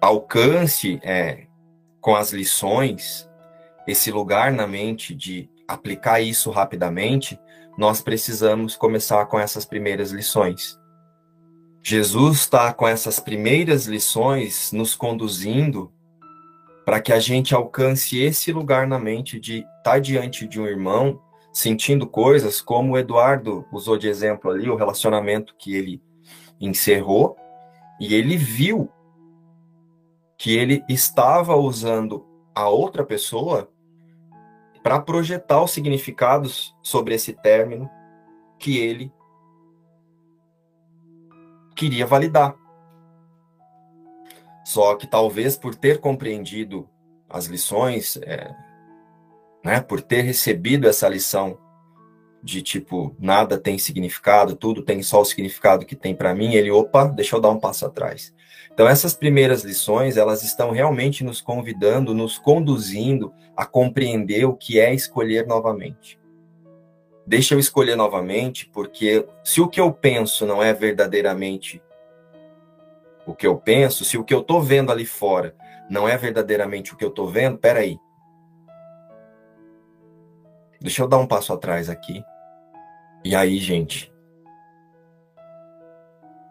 alcance 0.00 0.98
é, 1.04 1.46
com 2.00 2.16
as 2.16 2.32
lições 2.32 3.30
esse 3.86 4.10
lugar 4.10 4.50
na 4.50 4.66
mente 4.66 5.14
de 5.14 5.48
aplicar 5.68 6.20
isso 6.20 6.50
rapidamente, 6.50 7.38
nós 7.78 8.00
precisamos 8.02 8.74
começar 8.74 9.24
com 9.26 9.38
essas 9.38 9.64
primeiras 9.64 10.10
lições. 10.10 10.80
Jesus 11.80 12.38
está 12.38 12.72
com 12.72 12.88
essas 12.88 13.20
primeiras 13.20 13.86
lições 13.86 14.72
nos 14.72 14.96
conduzindo 14.96 15.92
para 16.84 17.00
que 17.00 17.12
a 17.12 17.18
gente 17.18 17.54
alcance 17.54 18.20
esse 18.20 18.52
lugar 18.52 18.86
na 18.86 18.98
mente 18.98 19.40
de 19.40 19.58
estar 19.58 19.82
tá 19.82 19.98
diante 19.98 20.46
de 20.46 20.60
um 20.60 20.66
irmão, 20.66 21.20
sentindo 21.52 22.06
coisas 22.06 22.60
como 22.60 22.92
o 22.92 22.98
Eduardo 22.98 23.64
usou 23.72 23.96
de 23.96 24.08
exemplo 24.08 24.50
ali, 24.50 24.68
o 24.68 24.76
relacionamento 24.76 25.54
que 25.58 25.74
ele 25.74 26.02
encerrou, 26.60 27.36
e 28.00 28.14
ele 28.14 28.36
viu 28.36 28.90
que 30.36 30.56
ele 30.56 30.84
estava 30.88 31.56
usando 31.56 32.26
a 32.54 32.68
outra 32.68 33.04
pessoa 33.04 33.70
para 34.82 35.00
projetar 35.00 35.62
os 35.62 35.70
significados 35.70 36.76
sobre 36.82 37.14
esse 37.14 37.32
término 37.32 37.88
que 38.58 38.78
ele 38.78 39.10
queria 41.74 42.06
validar. 42.06 42.63
Só 44.64 44.94
que 44.96 45.06
talvez 45.06 45.56
por 45.56 45.74
ter 45.74 45.98
compreendido 45.98 46.88
as 47.28 47.46
lições, 47.46 48.16
é, 48.22 48.54
né, 49.64 49.80
por 49.80 50.00
ter 50.00 50.22
recebido 50.22 50.88
essa 50.88 51.08
lição 51.08 51.58
de 52.42 52.60
tipo 52.60 53.16
nada 53.18 53.58
tem 53.58 53.78
significado, 53.78 54.54
tudo 54.54 54.82
tem 54.82 55.02
só 55.02 55.22
o 55.22 55.24
significado 55.24 55.86
que 55.86 55.96
tem 55.96 56.14
para 56.14 56.34
mim, 56.34 56.54
ele 56.54 56.70
opa, 56.70 57.06
deixa 57.06 57.36
eu 57.36 57.40
dar 57.40 57.50
um 57.50 57.58
passo 57.58 57.86
atrás. 57.86 58.34
Então 58.72 58.86
essas 58.86 59.14
primeiras 59.14 59.64
lições, 59.64 60.16
elas 60.16 60.42
estão 60.42 60.70
realmente 60.70 61.24
nos 61.24 61.40
convidando, 61.40 62.12
nos 62.12 62.38
conduzindo 62.38 63.32
a 63.56 63.64
compreender 63.64 64.44
o 64.44 64.54
que 64.54 64.78
é 64.78 64.92
escolher 64.92 65.46
novamente. 65.46 66.18
Deixa 67.26 67.54
eu 67.54 67.58
escolher 67.58 67.96
novamente, 67.96 68.68
porque 68.70 69.26
se 69.42 69.62
o 69.62 69.68
que 69.68 69.80
eu 69.80 69.90
penso 69.90 70.44
não 70.44 70.62
é 70.62 70.74
verdadeiramente 70.74 71.82
o 73.26 73.34
que 73.34 73.46
eu 73.46 73.56
penso, 73.56 74.04
se 74.04 74.18
o 74.18 74.24
que 74.24 74.34
eu 74.34 74.40
estou 74.40 74.62
vendo 74.62 74.92
ali 74.92 75.06
fora 75.06 75.54
não 75.88 76.08
é 76.08 76.16
verdadeiramente 76.16 76.92
o 76.92 76.96
que 76.96 77.04
eu 77.04 77.10
estou 77.10 77.28
vendo, 77.28 77.58
peraí. 77.58 77.98
Deixa 80.80 81.02
eu 81.02 81.08
dar 81.08 81.18
um 81.18 81.26
passo 81.26 81.52
atrás 81.52 81.88
aqui 81.88 82.22
e 83.24 83.34
aí, 83.34 83.56
gente, 83.56 84.12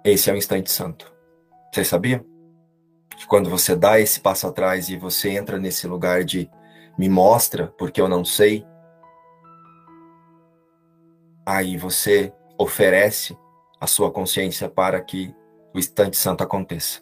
esse 0.04 0.28
é 0.28 0.34
o 0.34 0.36
instante 0.36 0.72
santo. 0.72 1.14
Você 1.72 1.86
sabia? 1.86 2.26
Que 3.16 3.28
quando 3.28 3.48
você 3.48 3.76
dá 3.76 4.00
esse 4.00 4.20
passo 4.20 4.48
atrás 4.48 4.90
e 4.90 4.98
você 4.98 5.30
entra 5.30 5.60
nesse 5.60 5.86
lugar 5.86 6.24
de 6.24 6.50
me 6.98 7.08
mostra 7.08 7.68
porque 7.78 8.02
eu 8.02 8.10
não 8.10 8.26
sei, 8.26 8.66
aí 11.46 11.78
você 11.78 12.34
oferece 12.58 13.38
a 13.80 13.86
sua 13.86 14.12
consciência 14.12 14.68
para 14.68 15.00
que 15.00 15.32
o 15.74 15.80
instante 15.80 16.18
santo 16.18 16.44
aconteça. 16.44 17.02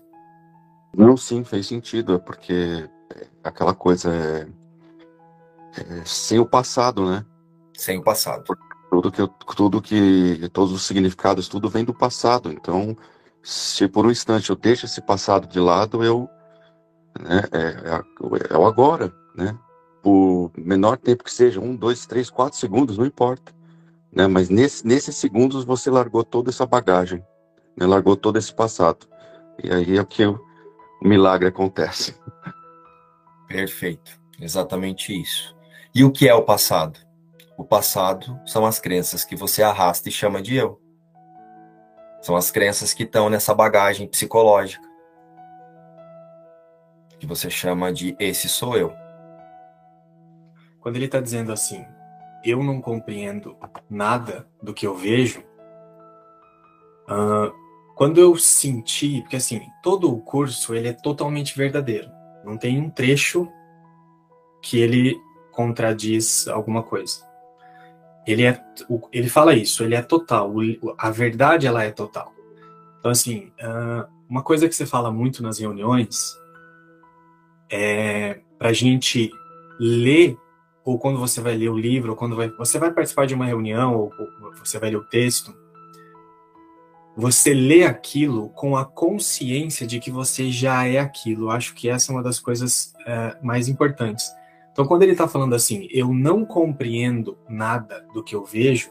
Não, 0.96 1.16
sim, 1.16 1.44
fez 1.44 1.68
sentido, 1.68 2.16
é 2.16 2.18
porque 2.18 2.90
aquela 3.44 3.74
coisa 3.74 4.14
é, 4.14 4.48
é 5.78 6.06
sem 6.06 6.40
o 6.40 6.46
passado, 6.46 7.10
né? 7.10 7.26
Sem 7.78 8.00
o 8.00 8.04
passado. 8.04 8.44
Tudo 8.90 9.12
que, 9.12 9.30
tudo 9.56 9.82
que, 9.82 10.50
todos 10.50 10.74
os 10.74 10.84
significados, 10.84 11.48
tudo 11.48 11.70
vem 11.70 11.86
do 11.86 11.94
passado. 11.94 12.52
Então, 12.52 12.96
se 13.42 13.88
por 13.88 14.06
um 14.06 14.12
instante 14.12 14.50
eu 14.50 14.56
deixo 14.56 14.86
esse 14.86 15.02
passado 15.02 15.48
de 15.48 15.60
lado, 15.60 16.04
eu, 16.04 16.30
né, 17.20 17.42
é, 17.52 17.60
é, 17.60 18.54
é 18.54 18.58
o 18.58 18.66
agora, 18.66 19.14
né? 19.36 19.58
Por 20.04 20.52
menor 20.58 20.98
tempo 20.98 21.24
que 21.24 21.32
seja, 21.32 21.60
um, 21.60 21.76
dois, 21.76 22.06
três, 22.06 22.30
quatro 22.30 22.58
segundos, 22.60 22.98
não 22.98 23.06
importa. 23.06 23.54
Né? 24.12 24.28
Mas 24.28 24.50
nesse, 24.50 24.86
nesses 24.86 25.16
segundos 25.16 25.64
você 25.64 25.90
largou 25.90 26.24
toda 26.24 26.50
essa 26.50 26.66
bagagem, 26.66 27.24
né? 27.78 27.86
largou 27.86 28.16
todo 28.16 28.38
esse 28.38 28.54
passado. 28.54 29.08
E 29.64 29.72
aí 29.72 29.98
é 29.98 30.04
que 30.04 30.26
o, 30.26 30.40
o 31.02 31.08
milagre 31.08 31.48
acontece. 31.48 32.16
Perfeito, 33.48 34.20
exatamente 34.40 35.20
isso. 35.20 35.56
E 35.94 36.04
o 36.04 36.12
que 36.12 36.28
é 36.28 36.34
o 36.34 36.44
passado? 36.44 37.00
O 37.58 37.64
passado 37.64 38.40
são 38.46 38.66
as 38.66 38.80
crenças 38.80 39.24
que 39.24 39.36
você 39.36 39.62
arrasta 39.62 40.10
e 40.10 40.12
chama 40.12 40.42
de 40.42 40.56
eu. 40.56 40.82
São 42.22 42.36
as 42.36 42.50
crenças 42.50 42.94
que 42.94 43.04
estão 43.04 43.30
nessa 43.30 43.54
bagagem 43.54 44.08
psicológica. 44.08 44.88
Que 47.20 47.28
você 47.28 47.50
chama 47.50 47.92
de 47.92 48.16
esse 48.20 48.48
sou 48.48 48.78
eu. 48.78 48.94
Quando 50.80 50.96
ele 50.96 51.06
está 51.06 51.20
dizendo 51.20 51.52
assim, 51.52 51.86
eu 52.44 52.64
não 52.64 52.82
compreendo 52.82 53.56
nada 53.90 54.48
do 54.62 54.74
que 54.74 54.88
eu 54.88 54.96
vejo, 54.96 55.44
uh, 57.08 57.54
quando 58.02 58.20
eu 58.20 58.36
senti, 58.36 59.22
porque 59.22 59.36
assim, 59.36 59.62
todo 59.84 60.12
o 60.12 60.20
curso 60.20 60.74
ele 60.74 60.88
é 60.88 60.92
totalmente 60.92 61.56
verdadeiro. 61.56 62.10
Não 62.44 62.58
tem 62.58 62.82
um 62.82 62.90
trecho 62.90 63.48
que 64.60 64.80
ele 64.80 65.16
contradiz 65.52 66.48
alguma 66.48 66.82
coisa. 66.82 67.22
Ele 68.26 68.44
é 68.44 68.60
ele 69.14 69.30
fala 69.30 69.54
isso 69.54 69.84
ele 69.84 69.94
é 69.94 70.02
total. 70.02 70.52
A 70.98 71.12
verdade 71.12 71.68
ela 71.68 71.84
é 71.84 71.92
total. 71.92 72.34
Então 72.98 73.12
assim 73.12 73.52
uma 74.28 74.42
coisa 74.42 74.68
que 74.68 74.74
você 74.74 74.88
fala 74.88 75.12
muito 75.12 75.44
nas 75.44 75.60
reuniões 75.60 76.36
é 77.70 78.42
para 78.58 78.74
gente 78.74 79.30
ler 79.80 80.36
ou 80.84 80.98
quando 80.98 81.20
você 81.20 81.40
vai 81.40 81.56
ler 81.56 81.70
o 81.70 81.78
livro 81.78 82.14
ou 82.14 82.18
quando 82.18 82.36
vai, 82.36 82.50
você 82.50 82.80
vai 82.80 82.92
participar 82.92 83.28
de 83.28 83.36
uma 83.36 83.46
reunião 83.46 83.96
ou 83.96 84.12
você 84.58 84.80
vai 84.80 84.90
ler 84.90 84.98
o 84.98 85.06
texto 85.06 85.61
você 87.22 87.54
lê 87.54 87.84
aquilo 87.84 88.50
com 88.50 88.76
a 88.76 88.84
consciência 88.84 89.86
de 89.86 90.00
que 90.00 90.10
você 90.10 90.50
já 90.50 90.88
é 90.88 90.98
aquilo. 90.98 91.46
Eu 91.46 91.52
acho 91.52 91.76
que 91.76 91.88
essa 91.88 92.12
é 92.12 92.16
uma 92.16 92.24
das 92.24 92.40
coisas 92.40 92.94
é, 93.06 93.38
mais 93.44 93.70
importantes. 93.70 94.26
Então, 94.72 94.88
quando 94.88 95.04
ele 95.04 95.12
está 95.12 95.28
falando 95.28 95.54
assim, 95.54 95.88
eu 95.92 96.12
não 96.12 96.44
compreendo 96.44 97.38
nada 97.48 98.04
do 98.12 98.24
que 98.24 98.34
eu 98.34 98.44
vejo, 98.44 98.90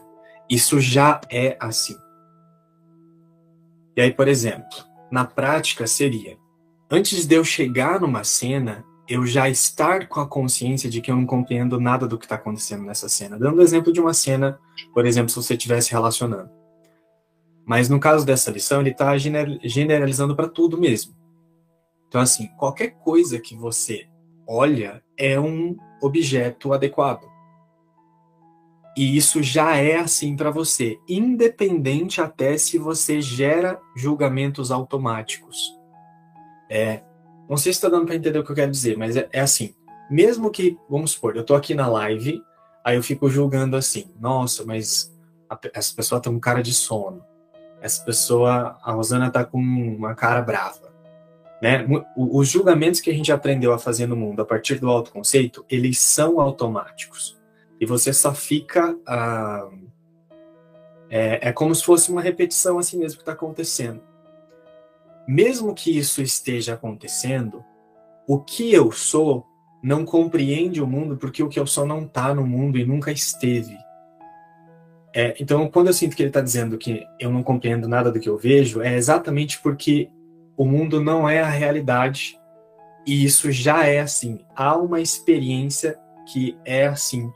isso 0.49 0.79
já 0.79 1.19
é 1.29 1.57
assim. 1.59 1.97
E 3.97 4.01
aí, 4.01 4.13
por 4.13 4.29
exemplo, 4.29 4.77
na 5.11 5.25
prática 5.25 5.85
seria, 5.85 6.37
antes 6.89 7.25
de 7.25 7.35
eu 7.35 7.43
chegar 7.43 7.99
numa 7.99 8.23
cena, 8.23 8.85
eu 9.09 9.25
já 9.25 9.49
estar 9.49 10.07
com 10.07 10.21
a 10.21 10.27
consciência 10.27 10.89
de 10.89 11.01
que 11.01 11.11
eu 11.11 11.17
não 11.17 11.25
compreendo 11.25 11.81
nada 11.81 12.07
do 12.07 12.17
que 12.17 12.23
está 12.23 12.35
acontecendo 12.35 12.85
nessa 12.85 13.09
cena. 13.09 13.37
Dando 13.37 13.59
o 13.59 13.61
exemplo 13.61 13.91
de 13.91 13.99
uma 13.99 14.13
cena, 14.13 14.57
por 14.93 15.05
exemplo, 15.05 15.29
se 15.29 15.35
você 15.35 15.55
estivesse 15.55 15.91
relacionando. 15.91 16.60
Mas 17.71 17.87
no 17.87 18.01
caso 18.01 18.25
dessa 18.25 18.51
lição, 18.51 18.81
ele 18.81 18.89
está 18.89 19.17
generalizando 19.17 20.35
para 20.35 20.49
tudo 20.49 20.77
mesmo. 20.77 21.15
Então, 22.05 22.19
assim, 22.19 22.47
qualquer 22.57 22.97
coisa 22.97 23.39
que 23.39 23.55
você 23.55 24.09
olha 24.45 25.01
é 25.15 25.39
um 25.39 25.77
objeto 26.03 26.73
adequado. 26.73 27.25
E 28.97 29.15
isso 29.15 29.41
já 29.41 29.77
é 29.77 29.95
assim 29.95 30.35
para 30.35 30.51
você, 30.51 30.99
independente 31.07 32.19
até 32.19 32.57
se 32.57 32.77
você 32.77 33.21
gera 33.21 33.79
julgamentos 33.95 34.69
automáticos. 34.69 35.57
É, 36.69 37.01
não 37.49 37.55
sei 37.55 37.71
se 37.71 37.77
está 37.77 37.87
dando 37.87 38.05
para 38.05 38.15
entender 38.15 38.37
o 38.37 38.43
que 38.43 38.51
eu 38.51 38.55
quero 38.55 38.69
dizer, 38.69 38.97
mas 38.97 39.15
é, 39.15 39.29
é, 39.31 39.39
assim. 39.39 39.73
Mesmo 40.09 40.51
que, 40.51 40.77
vamos 40.89 41.11
supor, 41.11 41.37
eu 41.37 41.41
estou 41.41 41.55
aqui 41.55 41.73
na 41.73 41.87
live, 41.87 42.43
Aí 42.83 42.97
eu 42.97 43.03
fico 43.03 43.29
julgando 43.29 43.77
assim, 43.77 44.11
nossa, 44.19 44.65
mas 44.65 45.15
a, 45.49 45.57
essa 45.73 45.95
pessoa 45.95 46.19
tá 46.19 46.29
com 46.29 46.37
cara 46.37 46.61
de 46.61 46.73
sono. 46.73 47.30
Essa 47.81 48.03
pessoa, 48.03 48.77
a 48.83 48.91
Rosana 48.91 49.31
tá 49.31 49.43
com 49.43 49.57
uma 49.57 50.13
cara 50.13 50.41
brava. 50.41 50.91
Né? 51.61 51.85
Os 52.15 52.47
julgamentos 52.47 53.01
que 53.01 53.09
a 53.09 53.13
gente 53.13 53.31
aprendeu 53.31 53.73
a 53.73 53.79
fazer 53.79 54.07
no 54.07 54.15
mundo 54.15 54.41
a 54.41 54.45
partir 54.45 54.79
do 54.79 54.89
autoconceito, 54.89 55.65
eles 55.69 55.99
são 55.99 56.39
automáticos. 56.39 57.39
E 57.79 57.85
você 57.85 58.13
só 58.13 58.33
fica. 58.33 58.95
Ah, 59.07 59.67
é, 61.09 61.49
é 61.49 61.51
como 61.51 61.75
se 61.75 61.83
fosse 61.83 62.11
uma 62.11 62.21
repetição 62.21 62.79
assim 62.79 62.97
mesmo 62.97 63.17
que 63.17 63.23
está 63.23 63.33
acontecendo. 63.33 64.01
Mesmo 65.27 65.73
que 65.73 65.95
isso 65.95 66.21
esteja 66.21 66.73
acontecendo, 66.73 67.63
o 68.27 68.39
que 68.39 68.73
eu 68.73 68.91
sou 68.91 69.45
não 69.83 70.05
compreende 70.05 70.81
o 70.81 70.87
mundo 70.87 71.17
porque 71.17 71.43
o 71.43 71.49
que 71.49 71.59
eu 71.59 71.67
sou 71.67 71.85
não 71.85 72.03
está 72.03 72.33
no 72.33 72.45
mundo 72.45 72.77
e 72.77 72.85
nunca 72.85 73.11
esteve. 73.11 73.75
É, 75.13 75.35
então, 75.39 75.69
quando 75.69 75.87
eu 75.87 75.93
sinto 75.93 76.15
que 76.15 76.21
ele 76.21 76.29
está 76.29 76.41
dizendo 76.41 76.77
que 76.77 77.05
eu 77.19 77.31
não 77.31 77.43
compreendo 77.43 77.87
nada 77.87 78.11
do 78.11 78.19
que 78.19 78.29
eu 78.29 78.37
vejo, 78.37 78.81
é 78.81 78.95
exatamente 78.95 79.59
porque 79.61 80.09
o 80.55 80.65
mundo 80.65 81.01
não 81.01 81.27
é 81.27 81.41
a 81.41 81.49
realidade 81.49 82.39
e 83.05 83.25
isso 83.25 83.51
já 83.51 83.85
é 83.85 83.99
assim. 83.99 84.39
Há 84.55 84.77
uma 84.77 85.01
experiência 85.01 85.97
que 86.31 86.57
é 86.63 86.87
assim. 86.87 87.31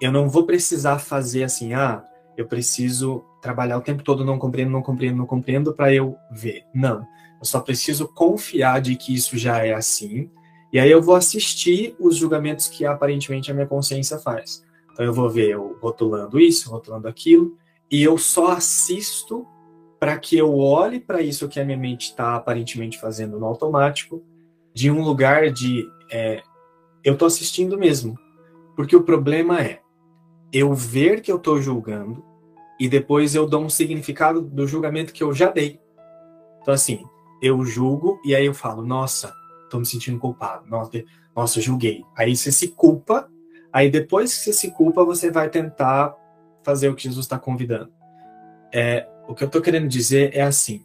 Eu 0.00 0.10
não 0.10 0.28
vou 0.28 0.44
precisar 0.44 0.98
fazer 0.98 1.44
assim, 1.44 1.74
ah, 1.74 2.02
eu 2.36 2.46
preciso 2.46 3.24
trabalhar 3.42 3.78
o 3.78 3.82
tempo 3.82 4.02
todo 4.02 4.24
não 4.24 4.38
compreendo, 4.38 4.70
não 4.70 4.82
compreendo, 4.82 5.16
não 5.18 5.26
compreendo 5.26 5.74
para 5.74 5.92
eu 5.92 6.16
ver. 6.30 6.64
Não. 6.74 7.06
Eu 7.38 7.44
só 7.44 7.60
preciso 7.60 8.08
confiar 8.08 8.80
de 8.80 8.96
que 8.96 9.14
isso 9.14 9.36
já 9.36 9.64
é 9.64 9.72
assim. 9.72 10.30
E 10.72 10.78
aí 10.78 10.90
eu 10.90 11.00
vou 11.00 11.14
assistir 11.14 11.94
os 11.98 12.16
julgamentos 12.16 12.68
que 12.68 12.84
aparentemente 12.84 13.50
a 13.50 13.54
minha 13.54 13.66
consciência 13.66 14.18
faz. 14.18 14.64
Então 14.98 15.06
eu 15.06 15.14
vou 15.14 15.30
ver 15.30 15.50
eu 15.50 15.78
rotulando 15.80 16.40
isso, 16.40 16.68
rotulando 16.68 17.06
aquilo, 17.06 17.56
e 17.88 18.02
eu 18.02 18.18
só 18.18 18.48
assisto 18.48 19.46
para 20.00 20.18
que 20.18 20.36
eu 20.36 20.58
olhe 20.58 20.98
para 20.98 21.22
isso 21.22 21.48
que 21.48 21.60
a 21.60 21.64
minha 21.64 21.78
mente 21.78 22.06
está 22.06 22.34
aparentemente 22.34 22.98
fazendo 22.98 23.38
no 23.38 23.46
automático, 23.46 24.24
de 24.74 24.90
um 24.90 25.00
lugar 25.00 25.52
de 25.52 25.88
é, 26.10 26.42
eu 27.04 27.12
estou 27.12 27.26
assistindo 27.26 27.78
mesmo. 27.78 28.18
Porque 28.74 28.96
o 28.96 29.04
problema 29.04 29.60
é 29.60 29.80
eu 30.52 30.74
ver 30.74 31.20
que 31.20 31.30
eu 31.30 31.36
estou 31.36 31.62
julgando 31.62 32.24
e 32.80 32.88
depois 32.88 33.36
eu 33.36 33.46
dou 33.46 33.62
um 33.62 33.70
significado 33.70 34.40
do 34.40 34.66
julgamento 34.66 35.12
que 35.12 35.22
eu 35.22 35.32
já 35.32 35.48
dei. 35.48 35.80
Então, 36.60 36.74
assim, 36.74 37.04
eu 37.40 37.64
julgo 37.64 38.20
e 38.24 38.34
aí 38.34 38.46
eu 38.46 38.54
falo, 38.54 38.82
nossa, 38.82 39.32
estou 39.62 39.78
me 39.78 39.86
sentindo 39.86 40.18
culpado, 40.18 40.68
nossa, 40.68 41.04
nossa, 41.36 41.60
julguei. 41.60 42.02
Aí 42.16 42.36
você 42.36 42.50
se 42.50 42.66
culpa 42.66 43.30
Aí 43.72 43.90
depois 43.90 44.36
que 44.36 44.44
você 44.44 44.52
se 44.52 44.70
culpa, 44.70 45.04
você 45.04 45.30
vai 45.30 45.48
tentar 45.48 46.14
fazer 46.62 46.88
o 46.88 46.94
que 46.94 47.04
Jesus 47.04 47.26
está 47.26 47.38
convidando. 47.38 47.92
É, 48.72 49.06
o 49.26 49.34
que 49.34 49.44
eu 49.44 49.46
estou 49.46 49.62
querendo 49.62 49.88
dizer 49.88 50.34
é 50.34 50.42
assim: 50.42 50.84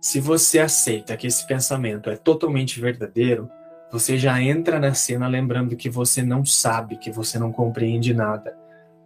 se 0.00 0.20
você 0.20 0.58
aceita 0.58 1.16
que 1.16 1.26
esse 1.26 1.46
pensamento 1.46 2.10
é 2.10 2.16
totalmente 2.16 2.80
verdadeiro, 2.80 3.48
você 3.90 4.18
já 4.18 4.40
entra 4.42 4.78
na 4.78 4.92
cena 4.92 5.28
lembrando 5.28 5.76
que 5.76 5.88
você 5.88 6.22
não 6.22 6.44
sabe, 6.44 6.96
que 6.96 7.10
você 7.10 7.38
não 7.38 7.52
compreende 7.52 8.12
nada, 8.12 8.56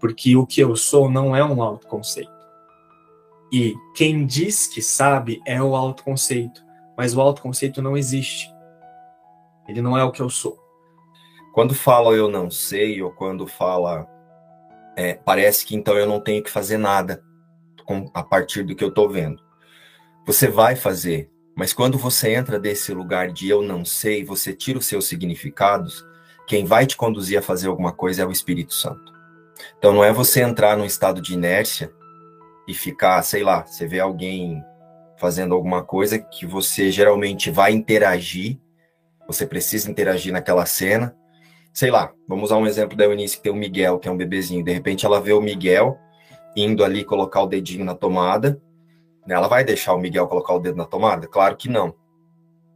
porque 0.01 0.35
o 0.37 0.47
que 0.47 0.61
eu 0.61 0.75
sou 0.77 1.11
não 1.11 1.37
é 1.37 1.45
um 1.45 1.63
autoconceito. 1.63 2.33
E 3.53 3.75
quem 3.95 4.27
diz 4.27 4.67
que 4.67 4.83
sabe 4.83 5.41
é 5.47 5.63
o 5.63 5.75
autoconceito, 5.75 6.63
mas 6.97 7.15
o 7.15 7.21
autoconceito 7.21 7.81
não 7.81 7.97
existe. 7.97 8.53
Ele 9.67 9.81
não 9.81 9.97
é 9.97 10.05
o 10.05 10.11
que 10.11 10.21
eu 10.21 10.29
sou. 10.29 10.59
Quando 11.59 11.75
fala 11.75 12.15
eu 12.15 12.31
não 12.31 12.49
sei, 12.49 13.03
ou 13.03 13.11
quando 13.11 13.45
fala 13.45 14.07
é, 14.97 15.15
parece 15.15 15.67
que 15.67 15.75
então 15.75 15.99
eu 15.99 16.07
não 16.07 16.21
tenho 16.21 16.41
que 16.41 16.53
fazer 16.53 16.79
nada 16.79 17.21
com, 17.85 18.09
a 18.15 18.23
partir 18.23 18.63
do 18.63 18.77
que 18.77 18.85
eu 18.85 18.91
estou 18.91 19.11
vendo. 19.11 19.43
Você 20.25 20.47
vai 20.47 20.77
fazer, 20.77 21.29
mas 21.57 21.73
quando 21.73 21.99
você 21.99 22.33
entra 22.33 22.61
desse 22.61 22.95
lugar 22.95 23.33
de 23.33 23.49
eu 23.49 23.61
não 23.61 23.85
sei, 23.85 24.25
você 24.25 24.55
tira 24.55 24.79
os 24.79 24.87
seus 24.87 25.09
significados, 25.09 26.07
quem 26.47 26.65
vai 26.65 26.87
te 26.87 26.97
conduzir 26.97 27.37
a 27.37 27.43
fazer 27.43 27.67
alguma 27.67 27.91
coisa 27.93 28.23
é 28.23 28.25
o 28.25 28.31
Espírito 28.31 28.73
Santo. 28.73 29.13
Então 29.79 29.93
não 29.93 30.05
é 30.05 30.13
você 30.13 30.43
entrar 30.43 30.77
num 30.77 30.85
estado 30.85 31.21
de 31.21 31.35
inércia 31.35 31.93
e 32.69 32.73
ficar, 32.73 33.21
sei 33.25 33.43
lá, 33.43 33.67
você 33.67 33.85
vê 33.85 33.99
alguém 33.99 34.63
fazendo 35.17 35.57
alguma 35.57 35.83
coisa 35.83 36.21
que 36.21 36.47
você 36.47 36.93
geralmente 36.93 37.51
vai 37.51 37.73
interagir, 37.73 38.61
você 39.27 39.45
precisa 39.45 39.91
interagir 39.91 40.33
naquela 40.33 40.65
cena, 40.65 41.18
sei 41.79 41.93
lá, 41.93 42.13
vamos 42.27 42.47
usar 42.47 42.57
um 42.57 42.67
exemplo 42.67 42.97
da 42.97 43.05
Eunice 43.05 43.37
que 43.37 43.43
tem 43.45 43.53
o 43.53 43.55
Miguel, 43.55 44.01
que 44.01 44.09
é 44.09 44.11
um 44.11 44.17
bebezinho. 44.17 44.65
De 44.65 44.73
repente 44.73 45.07
ela 45.07 45.21
vê 45.21 45.33
o 45.33 45.41
Miguel 45.41 45.97
indo 46.57 46.83
ali 46.83 47.05
colocar 47.05 47.41
o 47.41 47.47
dedinho 47.47 47.85
na 47.85 47.95
tomada. 47.95 48.61
Né? 49.25 49.37
Ela 49.37 49.47
vai 49.47 49.63
deixar 49.63 49.95
o 49.95 49.99
Miguel 50.01 50.27
colocar 50.27 50.55
o 50.55 50.59
dedo 50.59 50.77
na 50.77 50.85
tomada? 50.85 51.29
Claro 51.29 51.57
que 51.57 51.69
não. 51.69 51.95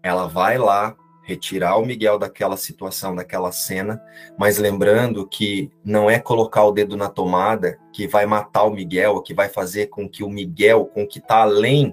Ela 0.04 0.28
vai 0.28 0.56
lá 0.56 0.94
retirar 1.24 1.78
o 1.78 1.84
Miguel 1.84 2.16
daquela 2.16 2.56
situação, 2.56 3.16
daquela 3.16 3.50
cena, 3.50 4.00
mas 4.38 4.58
lembrando 4.58 5.26
que 5.26 5.68
não 5.84 6.08
é 6.08 6.20
colocar 6.20 6.62
o 6.62 6.70
dedo 6.70 6.96
na 6.96 7.08
tomada 7.08 7.80
que 7.92 8.06
vai 8.06 8.24
matar 8.24 8.62
o 8.62 8.70
Miguel, 8.70 9.20
que 9.20 9.34
vai 9.34 9.48
fazer 9.48 9.88
com 9.88 10.08
que 10.08 10.22
o 10.22 10.30
Miguel, 10.30 10.86
com 10.86 11.04
que 11.04 11.18
está 11.18 11.42
além 11.42 11.92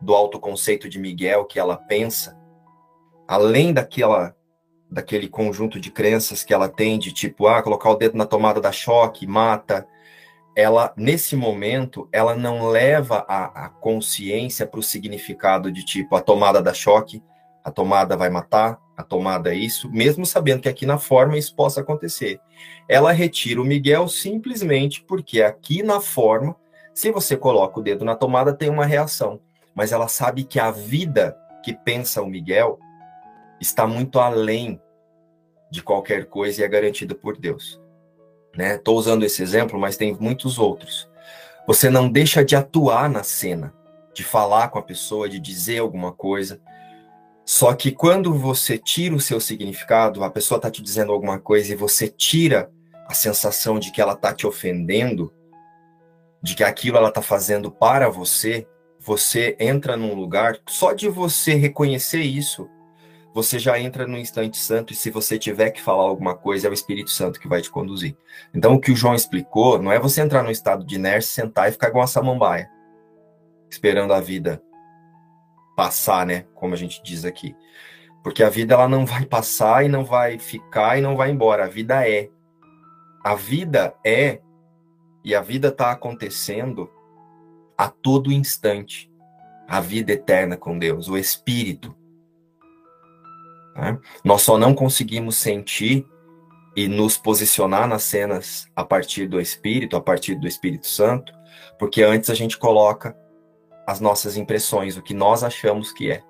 do 0.00 0.14
autoconceito 0.14 0.88
de 0.88 1.00
Miguel 1.00 1.46
que 1.46 1.58
ela 1.58 1.76
pensa, 1.76 2.38
além 3.26 3.72
daquela 3.72 4.36
daquele 4.92 5.26
conjunto 5.26 5.80
de 5.80 5.90
crenças 5.90 6.44
que 6.44 6.52
ela 6.52 6.68
tem 6.68 6.98
de 6.98 7.12
tipo, 7.12 7.46
ah, 7.46 7.62
colocar 7.62 7.90
o 7.90 7.96
dedo 7.96 8.16
na 8.16 8.26
tomada 8.26 8.60
da 8.60 8.70
choque, 8.70 9.26
mata. 9.26 9.86
Ela, 10.54 10.92
nesse 10.94 11.34
momento, 11.34 12.06
ela 12.12 12.36
não 12.36 12.68
leva 12.68 13.24
a, 13.26 13.64
a 13.64 13.68
consciência 13.70 14.66
para 14.66 14.78
o 14.78 14.82
significado 14.82 15.72
de 15.72 15.82
tipo, 15.82 16.14
a 16.14 16.20
tomada 16.20 16.60
da 16.60 16.74
choque, 16.74 17.22
a 17.64 17.70
tomada 17.70 18.18
vai 18.18 18.28
matar, 18.28 18.78
a 18.94 19.02
tomada 19.02 19.54
é 19.54 19.56
isso, 19.56 19.90
mesmo 19.90 20.26
sabendo 20.26 20.60
que 20.60 20.68
aqui 20.68 20.84
na 20.84 20.98
forma 20.98 21.38
isso 21.38 21.56
possa 21.56 21.80
acontecer. 21.80 22.38
Ela 22.86 23.12
retira 23.12 23.62
o 23.62 23.64
Miguel 23.64 24.06
simplesmente 24.08 25.02
porque 25.02 25.40
aqui 25.40 25.82
na 25.82 26.02
forma, 26.02 26.54
se 26.92 27.10
você 27.10 27.34
coloca 27.34 27.80
o 27.80 27.82
dedo 27.82 28.04
na 28.04 28.14
tomada, 28.14 28.52
tem 28.52 28.68
uma 28.68 28.84
reação. 28.84 29.40
Mas 29.74 29.90
ela 29.90 30.06
sabe 30.06 30.44
que 30.44 30.60
a 30.60 30.70
vida 30.70 31.34
que 31.64 31.72
pensa 31.72 32.20
o 32.20 32.26
Miguel 32.26 32.78
está 33.62 33.86
muito 33.86 34.18
além 34.18 34.80
de 35.70 35.82
qualquer 35.82 36.26
coisa 36.26 36.60
e 36.60 36.64
é 36.64 36.68
garantida 36.68 37.14
por 37.14 37.38
Deus. 37.38 37.80
Estou 38.58 38.94
né? 38.94 39.00
usando 39.00 39.24
esse 39.24 39.42
exemplo, 39.42 39.78
mas 39.78 39.96
tem 39.96 40.14
muitos 40.20 40.58
outros. 40.58 41.08
Você 41.66 41.88
não 41.88 42.10
deixa 42.10 42.44
de 42.44 42.54
atuar 42.54 43.08
na 43.08 43.22
cena, 43.22 43.72
de 44.12 44.24
falar 44.24 44.68
com 44.68 44.78
a 44.78 44.82
pessoa, 44.82 45.28
de 45.28 45.38
dizer 45.38 45.78
alguma 45.78 46.12
coisa. 46.12 46.60
Só 47.46 47.72
que 47.72 47.92
quando 47.92 48.34
você 48.34 48.76
tira 48.76 49.14
o 49.14 49.20
seu 49.20 49.40
significado, 49.40 50.22
a 50.22 50.30
pessoa 50.30 50.58
está 50.58 50.70
te 50.70 50.82
dizendo 50.82 51.12
alguma 51.12 51.38
coisa 51.38 51.72
e 51.72 51.76
você 51.76 52.08
tira 52.08 52.70
a 53.06 53.14
sensação 53.14 53.78
de 53.78 53.90
que 53.90 54.00
ela 54.00 54.12
está 54.12 54.34
te 54.34 54.46
ofendendo, 54.46 55.32
de 56.42 56.54
que 56.54 56.64
aquilo 56.64 56.98
ela 56.98 57.08
está 57.08 57.22
fazendo 57.22 57.70
para 57.70 58.10
você, 58.10 58.66
você 58.98 59.56
entra 59.58 59.96
num 59.96 60.14
lugar, 60.14 60.58
só 60.68 60.92
de 60.92 61.08
você 61.08 61.54
reconhecer 61.54 62.22
isso, 62.22 62.68
você 63.34 63.58
já 63.58 63.78
entra 63.78 64.06
no 64.06 64.18
instante 64.18 64.58
santo 64.58 64.92
e 64.92 64.96
se 64.96 65.10
você 65.10 65.38
tiver 65.38 65.70
que 65.70 65.80
falar 65.80 66.02
alguma 66.02 66.34
coisa, 66.34 66.66
é 66.66 66.70
o 66.70 66.74
Espírito 66.74 67.10
Santo 67.10 67.40
que 67.40 67.48
vai 67.48 67.62
te 67.62 67.70
conduzir. 67.70 68.14
Então, 68.54 68.74
o 68.74 68.80
que 68.80 68.92
o 68.92 68.96
João 68.96 69.14
explicou 69.14 69.80
não 69.80 69.90
é 69.90 69.98
você 69.98 70.20
entrar 70.20 70.42
no 70.42 70.50
estado 70.50 70.84
de 70.84 70.96
inércia, 70.96 71.42
sentar 71.42 71.68
e 71.68 71.72
ficar 71.72 71.88
igual 71.88 72.02
uma 72.02 72.08
samambaia, 72.08 72.70
esperando 73.70 74.12
a 74.12 74.20
vida 74.20 74.62
passar, 75.74 76.26
né? 76.26 76.44
Como 76.54 76.74
a 76.74 76.76
gente 76.76 77.02
diz 77.02 77.24
aqui. 77.24 77.56
Porque 78.22 78.42
a 78.42 78.50
vida 78.50 78.74
ela 78.74 78.88
não 78.88 79.06
vai 79.06 79.24
passar 79.24 79.84
e 79.84 79.88
não 79.88 80.04
vai 80.04 80.38
ficar 80.38 80.98
e 80.98 81.00
não 81.00 81.16
vai 81.16 81.30
embora. 81.30 81.64
A 81.64 81.68
vida 81.68 82.06
é. 82.06 82.28
A 83.24 83.34
vida 83.34 83.94
é 84.04 84.40
e 85.24 85.34
a 85.34 85.40
vida 85.40 85.68
está 85.68 85.90
acontecendo 85.90 86.90
a 87.78 87.88
todo 87.88 88.30
instante. 88.30 89.10
A 89.66 89.80
vida 89.80 90.12
eterna 90.12 90.56
com 90.56 90.78
Deus, 90.78 91.08
o 91.08 91.16
Espírito. 91.16 91.96
Né? 93.74 93.98
Nós 94.24 94.42
só 94.42 94.58
não 94.58 94.74
conseguimos 94.74 95.36
sentir 95.36 96.06
e 96.74 96.88
nos 96.88 97.16
posicionar 97.16 97.86
nas 97.86 98.02
cenas 98.02 98.66
a 98.74 98.84
partir 98.84 99.26
do 99.26 99.40
Espírito, 99.40 99.96
a 99.96 100.00
partir 100.00 100.34
do 100.34 100.48
Espírito 100.48 100.86
Santo, 100.86 101.32
porque 101.78 102.02
antes 102.02 102.30
a 102.30 102.34
gente 102.34 102.58
coloca 102.58 103.16
as 103.86 104.00
nossas 104.00 104.36
impressões, 104.36 104.96
o 104.96 105.02
que 105.02 105.12
nós 105.12 105.42
achamos 105.42 105.92
que 105.92 106.10
é. 106.10 106.22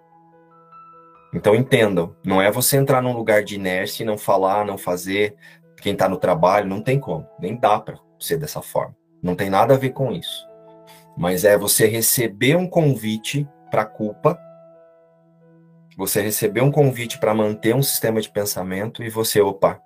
Então 1.35 1.55
entendam, 1.55 2.14
não 2.24 2.42
é 2.42 2.50
você 2.50 2.76
entrar 2.76 3.00
num 3.00 3.16
lugar 3.16 3.42
de 3.42 3.55
inércia 3.55 4.02
e 4.02 4.07
não 4.07 4.18
falar, 4.18 4.66
não 4.66 4.76
fazer. 4.76 5.35
Quem 5.81 5.94
está 5.94 6.09
no 6.09 6.18
trabalho, 6.18 6.68
não 6.68 6.83
tem 6.83 6.98
como, 6.98 7.26
nem 7.40 7.57
dá 7.57 7.81
para 7.81 7.98
ser 8.18 8.37
dessa 8.37 8.61
forma. 8.61 8.94
Não 9.22 9.35
tem 9.35 9.48
nada 9.48 9.74
a 9.74 9.78
ver 9.78 9.90
com 9.90 10.12
isso. 10.12 10.46
Mas 11.16 11.44
é 11.44 11.57
você 11.57 11.87
receber 11.87 12.57
um 12.57 12.68
convite 12.68 13.48
para 13.70 13.85
culpa 13.85 14.38
você 15.96 16.20
recebeu 16.20 16.64
um 16.64 16.70
convite 16.70 17.18
para 17.18 17.35
manter 17.35 17.74
um 17.74 17.83
sistema 17.83 18.20
de 18.20 18.31
pensamento 18.31 19.02
e 19.02 19.11
você, 19.11 19.40
opa, 19.40 19.81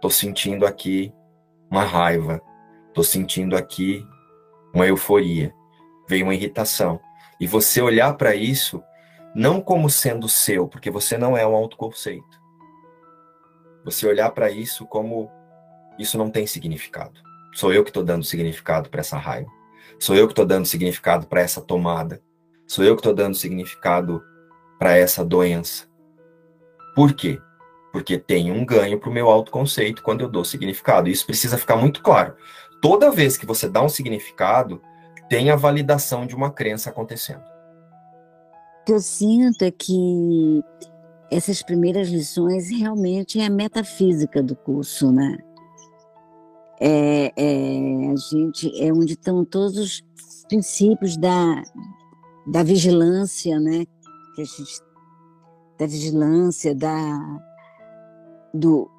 tô 0.00 0.08
sentindo 0.08 0.64
aqui 0.64 1.12
uma 1.70 1.84
raiva, 1.84 2.40
estou 2.88 3.04
sentindo 3.04 3.56
aqui 3.56 4.06
uma 4.72 4.86
euforia, 4.86 5.52
veio 6.08 6.24
uma 6.24 6.34
irritação. 6.34 7.00
E 7.40 7.46
você 7.46 7.80
olhar 7.80 8.14
para 8.14 8.34
isso 8.34 8.82
não 9.34 9.60
como 9.60 9.88
sendo 9.88 10.28
seu, 10.28 10.68
porque 10.68 10.90
você 10.90 11.16
não 11.16 11.36
é 11.36 11.46
um 11.46 11.54
autoconceito. 11.54 12.40
Você 13.84 14.06
olhar 14.06 14.30
para 14.30 14.50
isso 14.50 14.86
como 14.86 15.30
isso 15.98 16.18
não 16.18 16.30
tem 16.30 16.46
significado. 16.46 17.20
Sou 17.54 17.72
eu 17.72 17.82
que 17.82 17.90
estou 17.90 18.04
dando 18.04 18.24
significado 18.24 18.90
para 18.90 19.00
essa 19.00 19.16
raiva. 19.16 19.50
Sou 19.98 20.14
eu 20.14 20.26
que 20.26 20.32
estou 20.32 20.46
dando 20.46 20.66
significado 20.66 21.26
para 21.26 21.40
essa 21.40 21.60
tomada. 21.60 22.22
Sou 22.66 22.84
eu 22.84 22.94
que 22.94 23.00
estou 23.00 23.14
dando 23.14 23.34
significado 23.34 24.22
para 24.80 24.96
essa 24.96 25.22
doença. 25.22 25.84
Por 26.96 27.12
quê? 27.12 27.38
Porque 27.92 28.18
tem 28.18 28.50
um 28.50 28.64
ganho 28.64 28.98
para 28.98 29.10
o 29.10 29.12
meu 29.12 29.28
autoconceito 29.28 30.02
quando 30.02 30.22
eu 30.22 30.28
dou 30.28 30.42
significado. 30.42 31.10
Isso 31.10 31.26
precisa 31.26 31.58
ficar 31.58 31.76
muito 31.76 32.02
claro. 32.02 32.34
Toda 32.80 33.10
vez 33.10 33.36
que 33.36 33.44
você 33.44 33.68
dá 33.68 33.82
um 33.82 33.90
significado, 33.90 34.80
tem 35.28 35.50
a 35.50 35.56
validação 35.56 36.26
de 36.26 36.34
uma 36.34 36.50
crença 36.50 36.88
acontecendo. 36.88 37.42
O 38.80 38.84
que 38.86 38.92
eu 38.92 39.00
sinto 39.00 39.62
é 39.62 39.70
que 39.70 40.64
essas 41.30 41.62
primeiras 41.62 42.08
lições 42.08 42.70
realmente 42.70 43.38
é 43.38 43.46
a 43.46 43.50
metafísica 43.50 44.42
do 44.42 44.56
curso, 44.56 45.12
né? 45.12 45.36
É, 46.80 47.32
é, 47.36 48.10
a 48.10 48.16
gente 48.16 48.82
é 48.82 48.90
onde 48.90 49.12
estão 49.12 49.44
todos 49.44 49.76
os 49.76 50.02
princípios 50.48 51.18
da, 51.18 51.62
da 52.46 52.62
vigilância, 52.62 53.60
né? 53.60 53.84
Que 54.40 54.44
a 54.44 54.44
gente, 54.44 54.80
da 55.78 55.86
vigilância, 55.86 56.74
da 56.74 57.40
do 58.54 58.90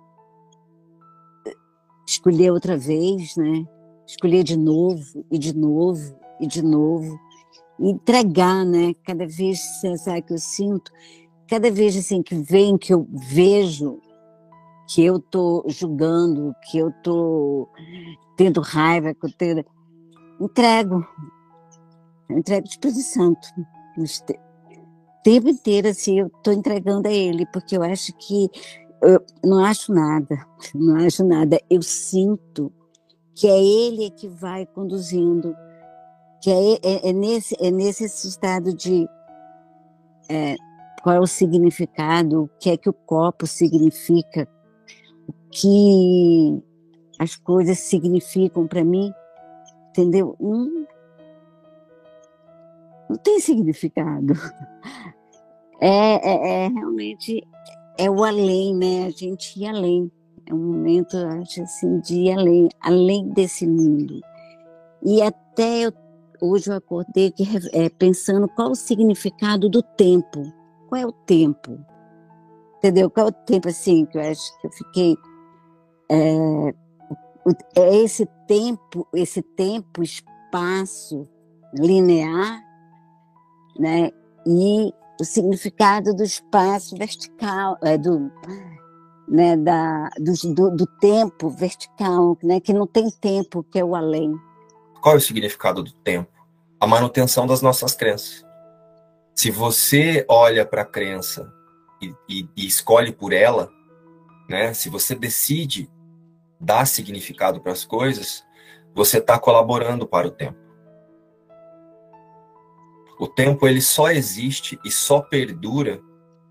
escolher 2.08 2.52
outra 2.52 2.78
vez, 2.78 3.36
né? 3.36 3.66
Escolher 4.06 4.44
de 4.44 4.56
novo 4.56 5.26
e 5.32 5.40
de 5.40 5.58
novo 5.58 6.16
e 6.40 6.46
de 6.46 6.62
novo, 6.62 7.20
entregar, 7.80 8.64
né? 8.64 8.94
Cada 9.04 9.26
vez, 9.26 9.60
sabe 10.04 10.22
que 10.22 10.34
eu 10.34 10.38
sinto, 10.38 10.92
cada 11.48 11.72
vez 11.72 11.98
assim 11.98 12.22
que 12.22 12.36
vem 12.36 12.78
que 12.78 12.94
eu 12.94 13.08
vejo 13.12 14.00
que 14.88 15.04
eu 15.04 15.20
tô 15.20 15.66
julgando, 15.70 16.54
que 16.70 16.78
eu 16.78 16.92
tô 17.02 17.68
tendo 18.38 18.62
raiva, 18.62 19.16
que 19.16 19.26
eu 19.26 19.34
tenho... 19.34 19.66
entrego, 20.40 21.04
entrego 22.30 22.68
de 22.68 22.74
Espírito 22.74 23.02
Santo, 23.02 23.48
o 23.98 24.04
tempo 25.24 25.50
inteiro 25.50 25.88
assim 25.88 26.20
eu 26.20 26.30
tô 26.44 26.52
entregando 26.52 27.08
a 27.08 27.12
Ele, 27.12 27.46
porque 27.48 27.78
eu 27.78 27.84
acho 27.84 28.14
que 28.14 28.50
eu 29.02 29.24
não 29.44 29.64
acho 29.64 29.94
nada, 29.94 30.46
não 30.76 30.96
acho 30.98 31.24
nada, 31.24 31.60
eu 31.70 31.82
sinto 31.82 32.72
que 33.36 33.48
é 33.48 33.64
Ele 33.64 34.12
que 34.12 34.28
vai 34.28 34.66
conduzindo, 34.66 35.56
que 36.42 36.50
é, 36.50 36.74
é, 36.84 37.10
é 37.10 37.14
nesse 37.14 37.56
é 37.60 37.72
nesse 37.72 38.06
estado 38.06 38.74
de 38.74 39.08
é, 40.30 40.56
qual 41.02 41.16
é 41.16 41.20
o 41.20 41.28
significado, 41.28 42.44
o 42.44 42.50
que 42.60 42.70
é 42.70 42.78
que 42.78 42.90
o 42.90 42.94
copo 42.94 43.48
significa, 43.48 44.48
que 45.52 46.64
as 47.20 47.36
coisas 47.36 47.80
significam 47.80 48.68
para 48.68 48.84
mim, 48.84 49.12
entendeu? 49.90 50.36
Não, 50.40 50.81
não 53.12 53.18
tem 53.18 53.40
significado. 53.40 54.34
É, 55.84 55.88
é, 55.90 56.66
é, 56.66 56.68
realmente 56.68 57.44
é 57.98 58.08
o 58.08 58.24
além, 58.24 58.76
né? 58.76 59.06
A 59.08 59.10
gente 59.10 59.60
ir 59.60 59.66
além. 59.66 60.12
É 60.46 60.54
um 60.54 60.74
momento, 60.74 61.18
acho 61.18 61.64
assim, 61.64 62.00
de 62.02 62.20
ir 62.22 62.32
além, 62.34 62.70
além 62.80 63.30
desse 63.30 63.66
mundo. 63.68 64.22
E 65.04 65.24
até 65.24 65.88
eu, 65.88 65.94
hoje 66.40 66.70
eu 66.70 66.76
acordei 66.76 67.32
que, 67.32 67.44
é, 67.74 67.90
pensando 67.90 68.48
qual 68.50 68.70
o 68.70 68.76
significado 68.76 69.68
do 69.68 69.82
tempo. 69.82 70.44
Qual 70.88 71.02
é 71.02 71.06
o 71.08 71.12
tempo? 71.12 71.84
Entendeu? 72.78 73.10
Qual 73.10 73.26
é 73.26 73.30
o 73.30 73.34
tempo, 73.34 73.68
assim, 73.68 74.06
que 74.06 74.20
eu 74.20 74.22
acho 74.22 74.62
que 74.62 74.68
eu 74.68 74.72
fiquei 74.72 75.18
é, 76.12 76.74
é 77.76 77.96
esse 78.04 78.28
tempo, 78.48 79.08
esse 79.16 79.42
tempo, 79.42 80.04
espaço 80.04 81.28
linear, 81.74 82.71
né? 83.82 84.12
E 84.46 84.94
o 85.20 85.26
significado 85.26 86.14
do 86.14 86.24
espaço 86.24 86.96
vertical, 86.96 87.78
é, 87.82 87.98
do, 87.98 88.32
né, 89.28 89.58
da, 89.58 90.10
do, 90.20 90.76
do, 90.76 90.86
tempo 91.00 91.50
vertical, 91.50 92.38
né, 92.44 92.60
que 92.60 92.72
não 92.72 92.86
tem 92.86 93.10
tempo, 93.10 93.64
que 93.64 93.80
é 93.80 93.84
o 93.84 93.96
além. 93.96 94.34
Qual 95.02 95.16
é 95.16 95.18
o 95.18 95.22
significado 95.22 95.82
do 95.82 95.92
tempo? 95.92 96.30
A 96.80 96.86
manutenção 96.86 97.48
das 97.48 97.62
nossas 97.62 97.96
crenças. 97.96 98.46
Se 99.36 99.50
você 99.50 100.26
olha 100.28 100.66
para 100.66 100.84
a 100.84 100.86
crença 100.86 101.52
e, 102.02 102.14
e, 102.30 102.50
e 102.56 102.68
escolhe 102.68 103.12
por 103.12 103.34
ela, 103.34 103.72
né, 104.48 104.74
se 104.74 104.90
você 104.90 105.16
decide 105.16 105.90
dar 106.60 106.86
significado 106.86 107.60
para 107.60 107.72
as 107.72 107.84
coisas, 107.84 108.44
você 108.94 109.18
está 109.18 109.40
colaborando 109.40 110.08
para 110.08 110.28
o 110.28 110.32
tempo. 110.32 110.61
O 113.22 113.28
tempo 113.28 113.68
ele 113.68 113.82
só 113.82 114.10
existe 114.10 114.80
e 114.84 114.90
só 114.90 115.22
perdura 115.22 116.02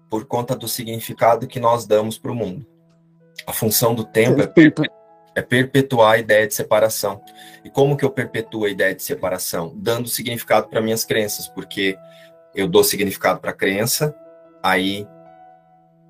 por 0.09 0.25
conta 0.25 0.55
do 0.55 0.69
significado 0.69 1.49
que 1.49 1.59
nós 1.59 1.85
damos 1.85 2.17
para 2.17 2.31
o 2.31 2.35
mundo. 2.35 2.65
A 3.45 3.53
função 3.53 3.93
do 3.93 4.05
tempo 4.05 4.41
é, 4.41 4.47
perpe 4.47 4.89
é 5.35 5.43
perpetuar 5.43 6.13
a 6.13 6.19
ideia 6.19 6.47
de 6.47 6.55
separação. 6.55 7.21
E 7.65 7.71
como 7.71 7.97
que 7.97 8.05
eu 8.05 8.11
perpetuo 8.11 8.65
a 8.65 8.71
ideia 8.71 8.95
de 8.95 9.03
separação? 9.03 9.73
Dando 9.75 10.09
significado 10.09 10.69
para 10.69 10.81
minhas 10.81 11.05
crenças, 11.05 11.49
porque 11.49 11.99
eu 12.55 12.69
dou 12.69 12.85
significado 12.85 13.41
para 13.41 13.51
a 13.51 13.55
crença, 13.55 14.15
aí 14.63 15.05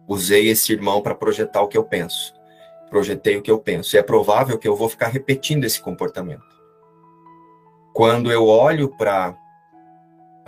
usei 0.07 0.49
esse 0.49 0.75
irmão 0.75 1.01
para 1.01 1.15
projetar 1.15 1.63
o 1.63 1.69
que 1.69 1.79
eu 1.79 1.85
penso 1.85 2.39
projetei 2.91 3.37
o 3.37 3.43
que 3.43 3.51
eu 3.51 3.59
penso. 3.59 3.95
E 3.95 3.99
é 3.99 4.03
provável 4.03 4.59
que 4.59 4.69
eu 4.69 4.77
vou 4.77 4.89
ficar 4.89 5.07
repetindo 5.07 5.65
esse 5.65 5.81
comportamento. 5.81 6.45
Quando 7.95 8.31
eu 8.31 8.47
olho 8.47 8.89
para 8.99 9.35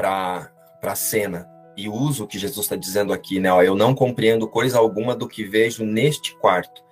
a 0.04 0.94
cena 0.94 1.48
e 1.76 1.88
uso 1.88 2.24
o 2.24 2.26
que 2.26 2.38
Jesus 2.38 2.66
está 2.66 2.76
dizendo 2.76 3.12
aqui, 3.12 3.40
né? 3.40 3.52
Ó, 3.52 3.62
eu 3.62 3.74
não 3.74 3.94
compreendo 3.94 4.48
coisa 4.48 4.78
alguma 4.78 5.14
do 5.14 5.28
que 5.28 5.44
vejo 5.44 5.84
neste 5.84 6.36
quarto. 6.36 6.82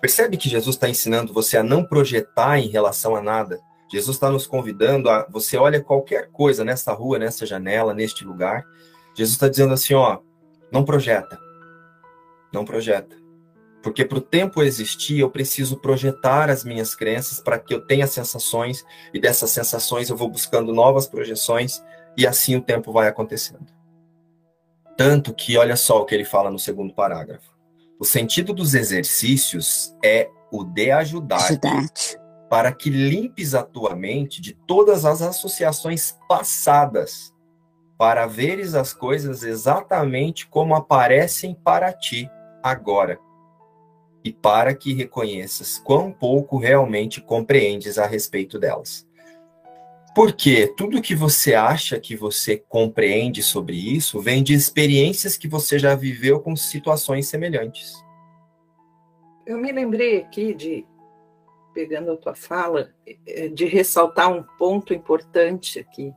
Percebe 0.00 0.36
que 0.36 0.48
Jesus 0.48 0.76
está 0.76 0.88
ensinando 0.88 1.32
você 1.32 1.56
a 1.56 1.62
não 1.62 1.84
projetar 1.84 2.58
em 2.58 2.68
relação 2.68 3.16
a 3.16 3.22
nada. 3.22 3.60
Jesus 3.90 4.16
está 4.16 4.30
nos 4.30 4.46
convidando 4.46 5.08
a 5.08 5.26
você 5.30 5.56
olha 5.56 5.80
qualquer 5.80 6.30
coisa 6.30 6.64
nessa 6.64 6.92
rua, 6.92 7.18
nessa 7.18 7.46
janela, 7.46 7.94
neste 7.94 8.24
lugar. 8.24 8.64
Jesus 9.14 9.34
está 9.34 9.48
dizendo 9.48 9.72
assim, 9.72 9.94
ó, 9.94 10.18
não 10.70 10.84
projeta, 10.84 11.38
não 12.52 12.64
projeta. 12.64 13.16
Porque 13.82 14.04
para 14.04 14.18
o 14.18 14.22
tempo 14.22 14.62
existir, 14.62 15.20
eu 15.20 15.30
preciso 15.30 15.76
projetar 15.76 16.50
as 16.50 16.64
minhas 16.64 16.94
crenças 16.94 17.38
para 17.38 17.58
que 17.58 17.72
eu 17.74 17.82
tenha 17.82 18.06
sensações, 18.06 18.84
e 19.12 19.20
dessas 19.20 19.50
sensações 19.50 20.08
eu 20.08 20.16
vou 20.16 20.28
buscando 20.28 20.72
novas 20.72 21.06
projeções, 21.06 21.82
e 22.16 22.26
assim 22.26 22.56
o 22.56 22.62
tempo 22.62 22.92
vai 22.92 23.08
acontecendo. 23.08 23.66
Tanto 24.96 25.34
que, 25.34 25.56
olha 25.56 25.76
só 25.76 26.00
o 26.00 26.04
que 26.04 26.14
ele 26.14 26.24
fala 26.24 26.50
no 26.50 26.58
segundo 26.58 26.94
parágrafo. 26.94 27.54
O 27.98 28.04
sentido 28.04 28.52
dos 28.52 28.74
exercícios 28.74 29.96
é 30.04 30.28
o 30.50 30.64
de 30.64 30.90
ajudar 30.90 31.48
para 32.48 32.72
que 32.72 32.90
limpes 32.90 33.54
a 33.54 33.62
tua 33.62 33.96
mente 33.96 34.40
de 34.40 34.52
todas 34.52 35.04
as 35.04 35.20
associações 35.22 36.16
passadas, 36.28 37.32
para 37.98 38.26
veres 38.26 38.74
as 38.74 38.92
coisas 38.92 39.42
exatamente 39.42 40.46
como 40.46 40.74
aparecem 40.74 41.54
para 41.54 41.92
ti 41.92 42.30
agora 42.62 43.18
e 44.24 44.32
para 44.32 44.74
que 44.74 44.94
reconheças 44.94 45.78
quão 45.78 46.10
pouco 46.10 46.56
realmente 46.56 47.20
compreendes 47.20 47.98
a 47.98 48.06
respeito 48.06 48.58
delas. 48.58 49.06
Porque 50.14 50.68
tudo 50.76 51.02
que 51.02 51.14
você 51.14 51.54
acha 51.54 51.98
que 51.98 52.16
você 52.16 52.56
compreende 52.56 53.42
sobre 53.42 53.76
isso 53.76 54.20
vem 54.20 54.42
de 54.42 54.54
experiências 54.54 55.36
que 55.36 55.48
você 55.48 55.78
já 55.78 55.94
viveu 55.94 56.40
com 56.40 56.54
situações 56.54 57.26
semelhantes. 57.26 57.94
Eu 59.44 59.58
me 59.58 59.72
lembrei 59.72 60.18
aqui 60.18 60.54
de, 60.54 60.86
pegando 61.74 62.12
a 62.12 62.16
tua 62.16 62.34
fala, 62.34 62.94
eh, 63.26 63.48
de 63.48 63.64
ressaltar 63.64 64.30
um 64.30 64.42
ponto 64.56 64.94
importante 64.94 65.80
aqui, 65.80 66.12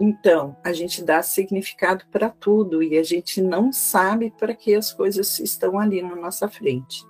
então, 0.00 0.56
a 0.64 0.72
gente 0.72 1.04
dá 1.04 1.22
significado 1.22 2.06
para 2.10 2.30
tudo 2.30 2.82
e 2.82 2.96
a 2.96 3.02
gente 3.02 3.42
não 3.42 3.70
sabe 3.70 4.30
para 4.30 4.54
que 4.54 4.74
as 4.74 4.90
coisas 4.90 5.38
estão 5.38 5.78
ali 5.78 6.00
na 6.00 6.16
nossa 6.16 6.48
frente. 6.48 7.04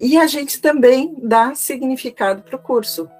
E 0.00 0.16
a 0.16 0.28
gente 0.28 0.60
também 0.60 1.16
dá 1.20 1.52
significado 1.52 2.42
para 2.42 2.54
o 2.54 2.62
curso. 2.62 3.10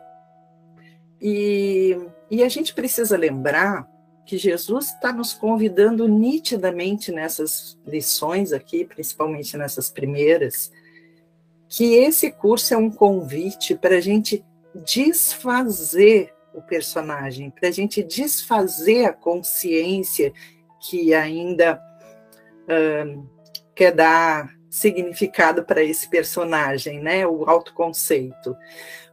E, 1.20 1.98
e 2.30 2.42
a 2.42 2.48
gente 2.48 2.74
precisa 2.74 3.16
lembrar 3.16 3.88
que 4.24 4.38
Jesus 4.38 4.88
está 4.88 5.12
nos 5.12 5.32
convidando 5.32 6.06
nitidamente 6.06 7.10
nessas 7.10 7.78
lições 7.86 8.52
aqui, 8.52 8.84
principalmente 8.84 9.56
nessas 9.56 9.90
primeiras, 9.90 10.70
que 11.68 11.94
esse 11.94 12.30
curso 12.30 12.74
é 12.74 12.76
um 12.76 12.90
convite 12.90 13.74
para 13.74 13.96
a 13.96 14.00
gente 14.00 14.44
desfazer 14.86 16.32
o 16.54 16.62
personagem, 16.62 17.50
para 17.50 17.68
a 17.68 17.72
gente 17.72 18.02
desfazer 18.02 19.04
a 19.04 19.12
consciência 19.12 20.32
que 20.80 21.12
ainda 21.12 21.80
quer 23.74 23.92
dar 23.92 24.54
significado 24.68 25.64
para 25.64 25.82
esse 25.82 26.08
personagem, 26.08 27.00
né? 27.00 27.26
O 27.26 27.48
autoconceito. 27.48 28.56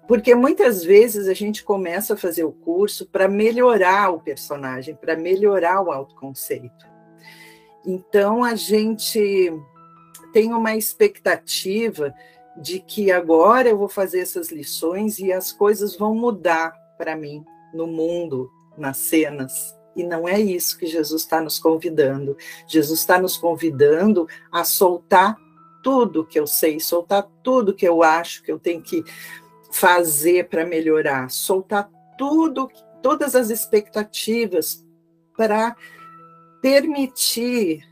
Porque 0.08 0.34
muitas 0.34 0.84
vezes 0.84 1.28
a 1.28 1.34
gente 1.34 1.64
começa 1.64 2.14
a 2.14 2.18
fazer 2.18 2.46
o 2.46 2.52
curso 2.52 3.06
para 3.06 3.28
melhorar 3.28 4.10
o 4.10 4.22
personagem, 4.22 4.96
para 4.96 5.18
melhorar 5.18 5.82
o 5.82 5.92
autoconceito. 5.92 6.86
Então 7.86 8.44
a 8.44 8.56
gente 8.56 9.52
tem 10.32 10.54
uma 10.54 10.76
expectativa 10.76 12.14
de 12.56 12.80
que 12.80 13.12
agora 13.12 13.70
eu 13.70 13.78
vou 13.78 13.90
fazer 13.90 14.20
essas 14.20 14.50
lições 14.50 15.20
e 15.20 15.32
as 15.32 15.52
coisas 15.52 15.96
vão 15.96 16.16
mudar 16.16 16.74
para 16.98 17.16
mim 17.16 17.44
no 17.74 17.86
mundo, 17.86 18.50
nas 18.78 18.98
cenas. 18.98 19.76
E 19.96 20.04
não 20.04 20.28
é 20.28 20.40
isso 20.40 20.78
que 20.78 20.86
Jesus 20.86 21.24
está 21.24 21.42
nos 21.42 21.60
convidando. 21.60 22.38
Jesus 22.68 23.00
está 23.00 23.20
nos 23.20 23.38
convidando 23.38 24.28
a 24.52 24.64
soltar 24.64 25.36
tudo 25.84 26.26
que 26.26 26.40
eu 26.40 26.46
sei, 26.46 26.80
soltar 26.80 27.28
tudo 27.44 27.74
que 27.74 27.88
eu 27.88 28.04
acho 28.04 28.44
que 28.44 28.52
eu 28.52 28.60
tenho 28.60 28.82
que 28.82 29.04
fazer 29.72 30.48
para 30.50 30.66
melhorar, 30.66 31.30
soltar 31.30 31.90
tudo, 32.18 32.70
todas 33.02 33.36
as 33.36 33.50
expectativas 33.50 34.86
para 35.36 35.76
permitir 36.62 37.84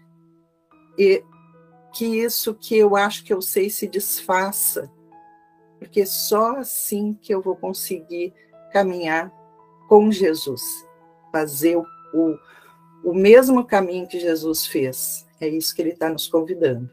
que 1.94 2.06
isso 2.06 2.54
que 2.54 2.76
eu 2.78 2.96
acho 2.96 3.24
que 3.24 3.34
eu 3.34 3.42
sei 3.42 3.70
se 3.70 3.88
desfaça, 3.88 4.92
porque 5.80 6.06
só 6.06 6.58
assim 6.58 7.14
que 7.14 7.34
eu 7.34 7.42
vou 7.42 7.56
conseguir 7.56 8.34
caminhar 8.72 9.32
com 9.88 10.12
Jesus, 10.12 10.62
fazer 11.32 11.78
o, 11.78 11.86
o, 12.14 12.38
o 13.12 13.14
mesmo 13.14 13.64
caminho 13.64 14.08
que 14.08 14.20
Jesus 14.20 14.66
fez. 14.66 15.26
É 15.40 15.48
isso 15.48 15.76
que 15.76 15.82
ele 15.82 15.92
está 15.92 16.10
nos 16.10 16.28
convidando. 16.28 16.90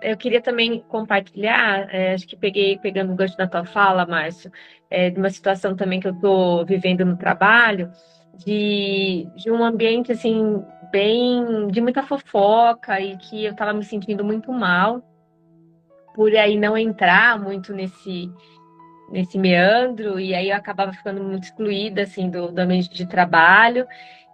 Eu 0.00 0.16
queria 0.16 0.40
também 0.40 0.80
compartilhar, 0.88 1.92
é, 1.92 2.14
acho 2.14 2.26
que 2.26 2.36
peguei 2.36 2.78
pegando 2.78 3.12
o 3.12 3.16
gancho 3.16 3.36
da 3.36 3.46
tua 3.46 3.64
fala, 3.64 4.06
Márcio, 4.06 4.50
é, 4.88 5.10
de 5.10 5.18
uma 5.18 5.30
situação 5.30 5.74
também 5.74 5.98
que 5.98 6.06
eu 6.06 6.12
estou 6.12 6.64
vivendo 6.64 7.04
no 7.04 7.16
trabalho, 7.16 7.90
de, 8.36 9.26
de 9.36 9.50
um 9.50 9.64
ambiente 9.64 10.12
assim 10.12 10.62
bem 10.90 11.68
de 11.68 11.80
muita 11.80 12.02
fofoca 12.02 13.00
e 13.00 13.16
que 13.16 13.44
eu 13.44 13.52
estava 13.52 13.72
me 13.72 13.84
sentindo 13.84 14.24
muito 14.24 14.52
mal 14.52 15.02
por 16.14 16.34
aí 16.34 16.56
não 16.56 16.78
entrar 16.78 17.40
muito 17.40 17.72
nesse 17.72 18.30
nesse 19.10 19.38
meandro 19.38 20.18
e 20.18 20.34
aí 20.34 20.50
eu 20.50 20.56
acabava 20.56 20.92
ficando 20.92 21.22
muito 21.22 21.44
excluída 21.44 22.02
assim 22.02 22.30
do, 22.30 22.50
do 22.50 22.58
ambiente 22.58 22.90
de 22.90 23.06
trabalho 23.06 23.86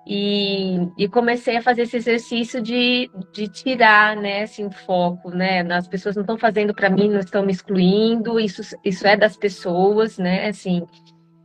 e, 0.07 0.89
e, 0.97 1.09
comecei 1.09 1.59
a 1.59 1.63
fazer 1.63 1.83
esse 1.83 1.99
exercício 1.99 2.61
de, 2.61 3.11
de 3.33 3.47
tirar 3.49 4.17
né 4.17 4.43
assim, 4.43 4.65
o 4.65 4.71
foco 4.71 5.31
né 5.31 5.61
as 5.73 5.87
pessoas 5.87 6.17
não 6.17 6.23
estão 6.23 6.39
fazendo 6.39 6.75
para 6.75 6.89
mim 6.89 7.11
não 7.11 7.21
estão 7.21 7.45
me 7.45 7.53
excluindo 7.53 8.41
isso 8.41 8.63
isso 8.83 9.07
é 9.07 9.17
das 9.17 9.37
pessoas 9.37 10.17
né 10.19 10.49
assim 10.49 10.87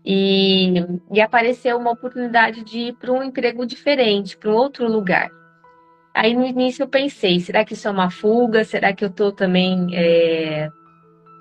e, 0.06 0.86
e 1.12 1.20
apareceu 1.20 1.78
uma 1.78 1.92
oportunidade 1.92 2.64
de 2.64 2.78
ir 2.78 2.94
para 2.94 3.12
um 3.12 3.24
emprego 3.24 3.66
diferente, 3.66 4.38
para 4.38 4.52
um 4.52 4.54
outro 4.54 4.88
lugar. 4.88 5.32
Aí 6.14 6.36
no 6.36 6.46
início 6.46 6.84
eu 6.84 6.88
pensei, 6.88 7.40
será 7.40 7.66
que 7.66 7.74
isso 7.74 7.88
é 7.88 7.92
uma 7.92 8.12
fuga? 8.12 8.64
Será 8.64 8.94
que 8.94 9.04
eu 9.04 9.10
estou 9.10 9.32
também, 9.32 9.88
é, 9.94 10.70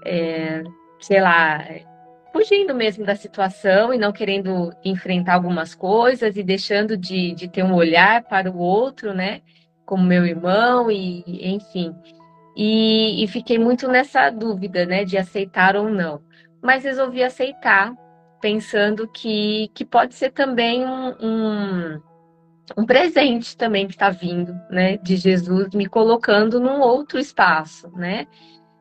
é, 0.06 0.64
sei 0.98 1.20
lá, 1.20 1.62
fugindo 2.34 2.74
mesmo 2.74 3.06
da 3.06 3.14
situação 3.14 3.94
e 3.94 3.96
não 3.96 4.10
querendo 4.10 4.72
enfrentar 4.84 5.34
algumas 5.34 5.72
coisas 5.72 6.36
e 6.36 6.42
deixando 6.42 6.96
de, 6.96 7.32
de 7.32 7.46
ter 7.46 7.62
um 7.62 7.72
olhar 7.72 8.24
para 8.24 8.50
o 8.50 8.58
outro, 8.58 9.14
né? 9.14 9.40
Como 9.86 10.02
meu 10.02 10.26
irmão 10.26 10.90
e 10.90 11.22
enfim. 11.54 11.94
E, 12.56 13.22
e 13.22 13.28
fiquei 13.28 13.56
muito 13.56 13.86
nessa 13.86 14.30
dúvida, 14.30 14.84
né? 14.84 15.04
De 15.04 15.16
aceitar 15.16 15.76
ou 15.76 15.88
não. 15.88 16.20
Mas 16.60 16.82
resolvi 16.82 17.22
aceitar 17.22 17.94
pensando 18.40 19.06
que, 19.06 19.70
que 19.72 19.84
pode 19.84 20.16
ser 20.16 20.32
também 20.32 20.84
um, 20.84 21.14
um, 21.20 22.00
um 22.78 22.84
presente 22.84 23.56
também 23.56 23.86
que 23.86 23.92
está 23.92 24.10
vindo, 24.10 24.52
né, 24.68 24.98
de 24.98 25.16
Jesus 25.16 25.72
me 25.72 25.86
colocando 25.86 26.60
num 26.60 26.80
outro 26.80 27.18
espaço, 27.18 27.88
né? 27.96 28.26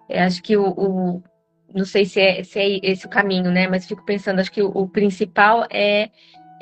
Eu 0.10 0.24
acho 0.24 0.44
que 0.44 0.58
o, 0.58 0.68
o, 0.68 1.24
não 1.74 1.86
sei 1.86 2.06
se 2.06 2.20
é, 2.20 2.44
se 2.44 2.60
é 2.60 2.80
esse 2.84 3.06
o 3.06 3.10
caminho, 3.10 3.52
né? 3.52 3.68
Mas 3.68 3.88
fico 3.88 4.04
pensando, 4.06 4.40
acho 4.40 4.52
que 4.52 4.62
o, 4.62 4.70
o 4.70 4.88
principal 4.88 5.66
é 5.70 6.10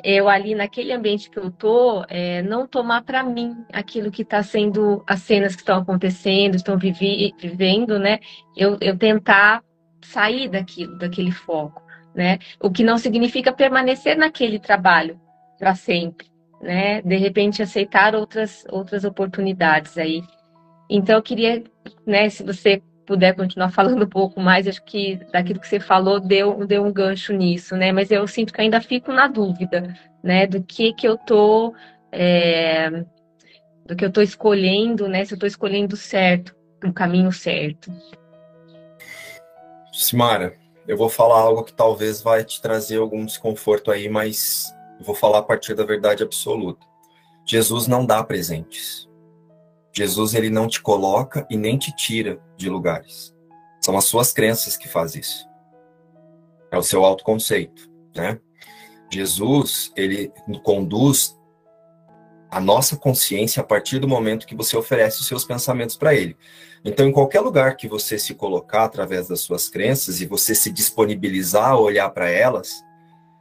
eu 0.04 0.28
ali 0.28 0.54
naquele 0.54 0.92
ambiente 0.92 1.30
que 1.30 1.38
eu 1.38 1.50
tô, 1.50 2.04
é, 2.08 2.42
não 2.42 2.66
tomar 2.66 3.02
para 3.02 3.22
mim 3.22 3.56
aquilo 3.72 4.10
que 4.10 4.22
está 4.22 4.42
sendo 4.42 5.04
as 5.06 5.20
cenas 5.22 5.54
que 5.54 5.62
estão 5.62 5.78
acontecendo, 5.78 6.56
estão 6.56 6.76
vivi, 6.76 7.32
vivendo, 7.38 7.98
né? 7.98 8.18
Eu, 8.56 8.76
eu 8.80 8.96
tentar 8.96 9.62
sair 10.02 10.48
daquilo, 10.48 10.98
daquele 10.98 11.30
foco 11.30 11.82
né? 12.14 12.38
O 12.60 12.70
que 12.70 12.84
não 12.84 12.98
significa 12.98 13.52
permanecer 13.52 14.16
naquele 14.16 14.58
trabalho 14.58 15.20
para 15.58 15.74
sempre, 15.74 16.26
né? 16.60 17.00
De 17.02 17.16
repente 17.16 17.62
aceitar 17.62 18.14
outras 18.14 18.64
outras 18.70 19.04
oportunidades 19.04 19.96
aí. 19.98 20.22
Então 20.88 21.16
eu 21.16 21.22
queria, 21.22 21.62
né, 22.06 22.28
se 22.28 22.42
você 22.42 22.82
puder 23.06 23.34
continuar 23.34 23.70
falando 23.72 24.04
um 24.04 24.08
pouco 24.08 24.40
mais, 24.40 24.66
acho 24.66 24.82
que 24.84 25.16
daquilo 25.32 25.60
que 25.60 25.68
você 25.68 25.80
falou 25.80 26.20
deu, 26.20 26.66
deu 26.66 26.84
um 26.84 26.92
gancho 26.92 27.32
nisso, 27.32 27.76
né? 27.76 27.92
Mas 27.92 28.10
eu 28.10 28.26
sinto 28.26 28.52
que 28.52 28.60
ainda 28.60 28.80
fico 28.80 29.12
na 29.12 29.26
dúvida, 29.26 29.94
né, 30.22 30.46
do 30.46 30.62
que 30.62 30.92
que 30.92 31.06
eu 31.06 31.16
tô 31.18 31.74
é, 32.12 33.04
do 33.86 33.96
que 33.96 34.04
eu 34.04 34.12
tô 34.12 34.20
escolhendo, 34.20 35.08
né? 35.08 35.24
Se 35.24 35.34
eu 35.34 35.38
tô 35.38 35.46
escolhendo 35.46 35.96
certo, 35.96 36.54
o 36.84 36.92
caminho 36.92 37.32
certo. 37.32 37.92
Simara, 39.92 40.54
eu 40.86 40.96
vou 40.96 41.08
falar 41.08 41.40
algo 41.40 41.64
que 41.64 41.72
talvez 41.72 42.22
vai 42.22 42.44
te 42.44 42.60
trazer 42.60 42.98
algum 42.98 43.24
desconforto 43.24 43.90
aí, 43.90 44.08
mas 44.08 44.74
vou 45.00 45.14
falar 45.14 45.38
a 45.38 45.42
partir 45.42 45.74
da 45.74 45.84
verdade 45.84 46.22
absoluta. 46.22 46.86
Jesus 47.44 47.86
não 47.86 48.06
dá 48.06 48.22
presentes. 48.22 49.08
Jesus 49.92 50.34
ele 50.34 50.50
não 50.50 50.66
te 50.66 50.80
coloca 50.80 51.46
e 51.50 51.56
nem 51.56 51.76
te 51.76 51.94
tira 51.94 52.40
de 52.56 52.68
lugares. 52.68 53.34
São 53.80 53.96
as 53.96 54.04
suas 54.04 54.32
crenças 54.32 54.76
que 54.76 54.88
faz 54.88 55.14
isso. 55.14 55.46
É 56.70 56.78
o 56.78 56.82
seu 56.82 57.04
autoconceito, 57.04 57.90
né? 58.14 58.40
Jesus, 59.12 59.92
ele 59.94 60.32
conduz 60.62 61.36
a 62.50 62.60
nossa 62.60 62.96
consciência 62.96 63.60
a 63.60 63.64
partir 63.64 63.98
do 63.98 64.08
momento 64.08 64.46
que 64.46 64.54
você 64.54 64.76
oferece 64.76 65.20
os 65.20 65.26
seus 65.26 65.44
pensamentos 65.44 65.96
para 65.96 66.14
ele. 66.14 66.36
Então, 66.84 67.06
em 67.06 67.12
qualquer 67.12 67.40
lugar 67.40 67.76
que 67.76 67.86
você 67.86 68.18
se 68.18 68.34
colocar 68.34 68.84
através 68.84 69.28
das 69.28 69.40
suas 69.40 69.68
crenças 69.68 70.20
e 70.20 70.26
você 70.26 70.54
se 70.54 70.70
disponibilizar 70.70 71.70
a 71.70 71.78
olhar 71.78 72.08
para 72.10 72.28
elas, 72.28 72.82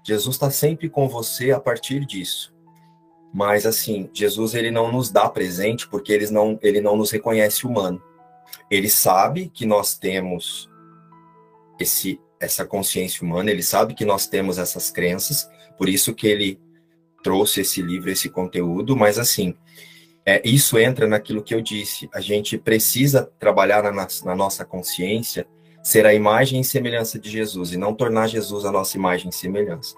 Jesus 0.05 0.35
está 0.35 0.49
sempre 0.49 0.89
com 0.89 1.07
você 1.07 1.51
a 1.51 1.59
partir 1.59 2.05
disso. 2.05 2.50
Mas 3.33 3.65
assim, 3.65 4.09
Jesus 4.13 4.53
ele 4.53 4.71
não 4.71 4.91
nos 4.91 5.09
dá 5.09 5.29
presente 5.29 5.87
porque 5.87 6.11
ele 6.11 6.29
não, 6.29 6.59
ele 6.61 6.81
não 6.81 6.95
nos 6.95 7.11
reconhece 7.11 7.65
humano. 7.65 8.01
Ele 8.69 8.89
sabe 8.89 9.49
que 9.49 9.65
nós 9.65 9.97
temos 9.97 10.69
esse 11.79 12.19
essa 12.41 12.65
consciência 12.65 13.23
humana, 13.23 13.51
ele 13.51 13.61
sabe 13.61 13.93
que 13.93 14.03
nós 14.03 14.25
temos 14.25 14.57
essas 14.57 14.89
crenças, 14.89 15.47
por 15.77 15.87
isso 15.87 16.15
que 16.15 16.25
ele 16.25 16.59
trouxe 17.21 17.61
esse 17.61 17.83
livro, 17.83 18.09
esse 18.09 18.29
conteúdo, 18.29 18.97
mas 18.97 19.19
assim, 19.19 19.53
é, 20.25 20.41
isso 20.43 20.77
entra 20.79 21.07
naquilo 21.07 21.43
que 21.43 21.53
eu 21.53 21.61
disse. 21.61 22.09
A 22.13 22.19
gente 22.19 22.57
precisa 22.57 23.31
trabalhar 23.39 23.83
na, 23.83 24.07
na, 24.25 24.35
nossa 24.35 24.65
consciência, 24.65 25.47
ser 25.83 26.05
a 26.05 26.13
imagem 26.13 26.61
e 26.61 26.63
semelhança 26.63 27.19
de 27.19 27.29
Jesus, 27.29 27.73
e 27.73 27.77
não 27.77 27.93
tornar 27.93 28.27
Jesus 28.27 28.65
a 28.65 28.71
nossa 28.71 28.97
imagem 28.97 29.29
e 29.29 29.33
semelhança. 29.33 29.95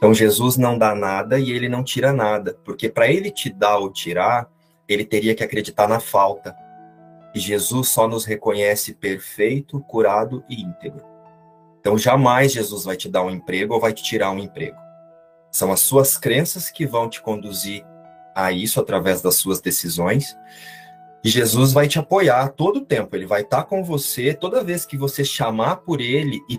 Então, 0.00 0.14
Jesus 0.14 0.56
não 0.56 0.78
dá 0.78 0.94
nada 0.94 1.38
e 1.38 1.50
ele 1.50 1.68
não 1.68 1.84
tira 1.84 2.10
nada, 2.10 2.58
porque 2.64 2.88
para 2.88 3.06
ele 3.06 3.30
te 3.30 3.50
dar 3.50 3.76
ou 3.76 3.92
tirar, 3.92 4.50
ele 4.88 5.04
teria 5.04 5.34
que 5.34 5.44
acreditar 5.44 5.86
na 5.86 6.00
falta. 6.00 6.56
E 7.34 7.38
Jesus 7.38 7.88
só 7.88 8.08
nos 8.08 8.24
reconhece 8.24 8.94
perfeito, 8.94 9.78
curado 9.80 10.42
e 10.48 10.62
íntegro. 10.62 11.04
Então, 11.78 11.98
jamais 11.98 12.50
Jesus 12.50 12.84
vai 12.84 12.96
te 12.96 13.10
dar 13.10 13.22
um 13.22 13.30
emprego 13.30 13.74
ou 13.74 13.80
vai 13.80 13.92
te 13.92 14.02
tirar 14.02 14.30
um 14.30 14.38
emprego. 14.38 14.78
São 15.52 15.70
as 15.70 15.80
suas 15.80 16.16
crenças 16.16 16.70
que 16.70 16.86
vão 16.86 17.06
te 17.06 17.20
conduzir 17.20 17.84
a 18.34 18.50
isso 18.50 18.80
através 18.80 19.20
das 19.20 19.34
suas 19.34 19.60
decisões. 19.60 20.34
E 21.22 21.28
Jesus 21.28 21.74
vai 21.74 21.86
te 21.86 21.98
apoiar 21.98 22.48
todo 22.48 22.78
o 22.78 22.86
tempo, 22.86 23.14
ele 23.14 23.26
vai 23.26 23.42
estar 23.42 23.64
com 23.64 23.84
você 23.84 24.32
toda 24.32 24.64
vez 24.64 24.86
que 24.86 24.96
você 24.96 25.22
chamar 25.22 25.76
por 25.76 26.00
ele 26.00 26.40
e 26.48 26.58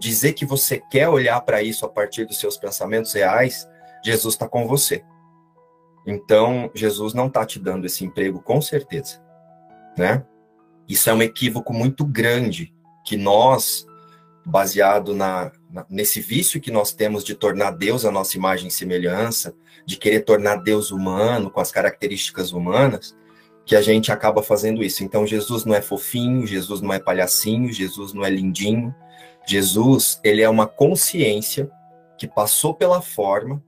dizer 0.00 0.32
que 0.32 0.46
você 0.46 0.82
quer 0.90 1.08
olhar 1.08 1.38
para 1.42 1.62
isso 1.62 1.84
a 1.84 1.88
partir 1.88 2.24
dos 2.24 2.40
seus 2.40 2.56
pensamentos 2.56 3.12
reais, 3.12 3.68
Jesus 4.02 4.34
está 4.34 4.48
com 4.48 4.66
você. 4.66 5.04
Então, 6.06 6.70
Jesus 6.74 7.12
não 7.12 7.26
está 7.26 7.44
te 7.44 7.58
dando 7.58 7.84
esse 7.84 8.04
emprego 8.04 8.40
com 8.40 8.62
certeza, 8.62 9.22
né? 9.96 10.24
Isso 10.88 11.08
é 11.10 11.14
um 11.14 11.22
equívoco 11.22 11.72
muito 11.74 12.04
grande 12.04 12.74
que 13.04 13.16
nós, 13.16 13.86
baseado 14.44 15.14
na, 15.14 15.52
na, 15.70 15.86
nesse 15.88 16.20
vício 16.20 16.60
que 16.60 16.70
nós 16.70 16.92
temos 16.92 17.22
de 17.22 17.34
tornar 17.34 17.72
Deus 17.72 18.04
a 18.04 18.10
nossa 18.10 18.36
imagem 18.36 18.68
e 18.68 18.72
semelhança, 18.72 19.54
de 19.84 19.96
querer 19.96 20.20
tornar 20.20 20.56
Deus 20.56 20.90
humano 20.90 21.50
com 21.50 21.60
as 21.60 21.70
características 21.70 22.52
humanas, 22.52 23.14
que 23.64 23.76
a 23.76 23.82
gente 23.82 24.10
acaba 24.10 24.42
fazendo 24.42 24.82
isso. 24.82 25.04
Então 25.04 25.26
Jesus 25.26 25.64
não 25.64 25.74
é 25.74 25.82
fofinho, 25.82 26.46
Jesus 26.46 26.80
não 26.80 26.92
é 26.92 26.98
palhacinho, 26.98 27.72
Jesus 27.72 28.12
não 28.12 28.24
é 28.24 28.30
lindinho. 28.30 28.92
Jesus, 29.46 30.20
ele 30.22 30.42
é 30.42 30.48
uma 30.48 30.66
consciência 30.66 31.70
que 32.16 32.28
passou 32.28 32.74
pela 32.74 33.00
forma 33.00 33.62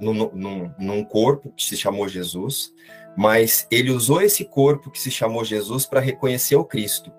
num, 0.00 0.14
num, 0.32 0.74
num 0.78 1.04
corpo 1.04 1.52
que 1.52 1.64
se 1.64 1.76
chamou 1.76 2.08
Jesus, 2.08 2.72
mas 3.16 3.66
ele 3.70 3.90
usou 3.90 4.22
esse 4.22 4.44
corpo 4.44 4.90
que 4.90 5.00
se 5.00 5.10
chamou 5.10 5.44
Jesus 5.44 5.84
para 5.84 6.00
reconhecer 6.00 6.56
o 6.56 6.64
Cristo, 6.64 7.12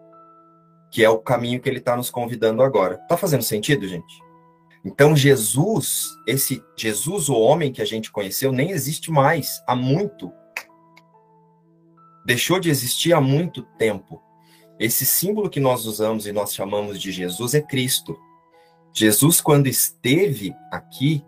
que 0.90 1.04
é 1.04 1.10
o 1.10 1.20
caminho 1.20 1.60
que 1.60 1.68
ele 1.68 1.80
está 1.80 1.96
nos 1.96 2.10
convidando 2.10 2.64
agora. 2.64 2.98
Tá 3.08 3.18
fazendo 3.18 3.44
sentido, 3.44 3.88
gente? 3.88 4.30
Então 4.84 5.16
Jesus, 5.16 6.08
esse 6.26 6.64
Jesus, 6.78 7.28
o 7.28 7.36
homem 7.36 7.72
que 7.72 7.82
a 7.82 7.86
gente 7.86 8.12
conheceu, 8.12 8.52
nem 8.52 8.72
existe 8.72 9.12
mais 9.12 9.62
há 9.68 9.76
muito. 9.76 10.32
Deixou 12.26 12.60
de 12.60 12.70
existir 12.70 13.14
há 13.14 13.20
muito 13.20 13.64
tempo. 13.78 14.22
Esse 14.80 15.06
símbolo 15.06 15.50
que 15.50 15.60
nós 15.60 15.86
usamos 15.86 16.26
e 16.26 16.32
nós 16.32 16.54
chamamos 16.54 17.02
de 17.02 17.12
Jesus 17.12 17.54
é 17.54 17.62
Cristo. 17.62 18.18
Jesus, 18.94 19.42
quando 19.42 19.68
esteve 19.68 20.54
aqui, 20.72 21.24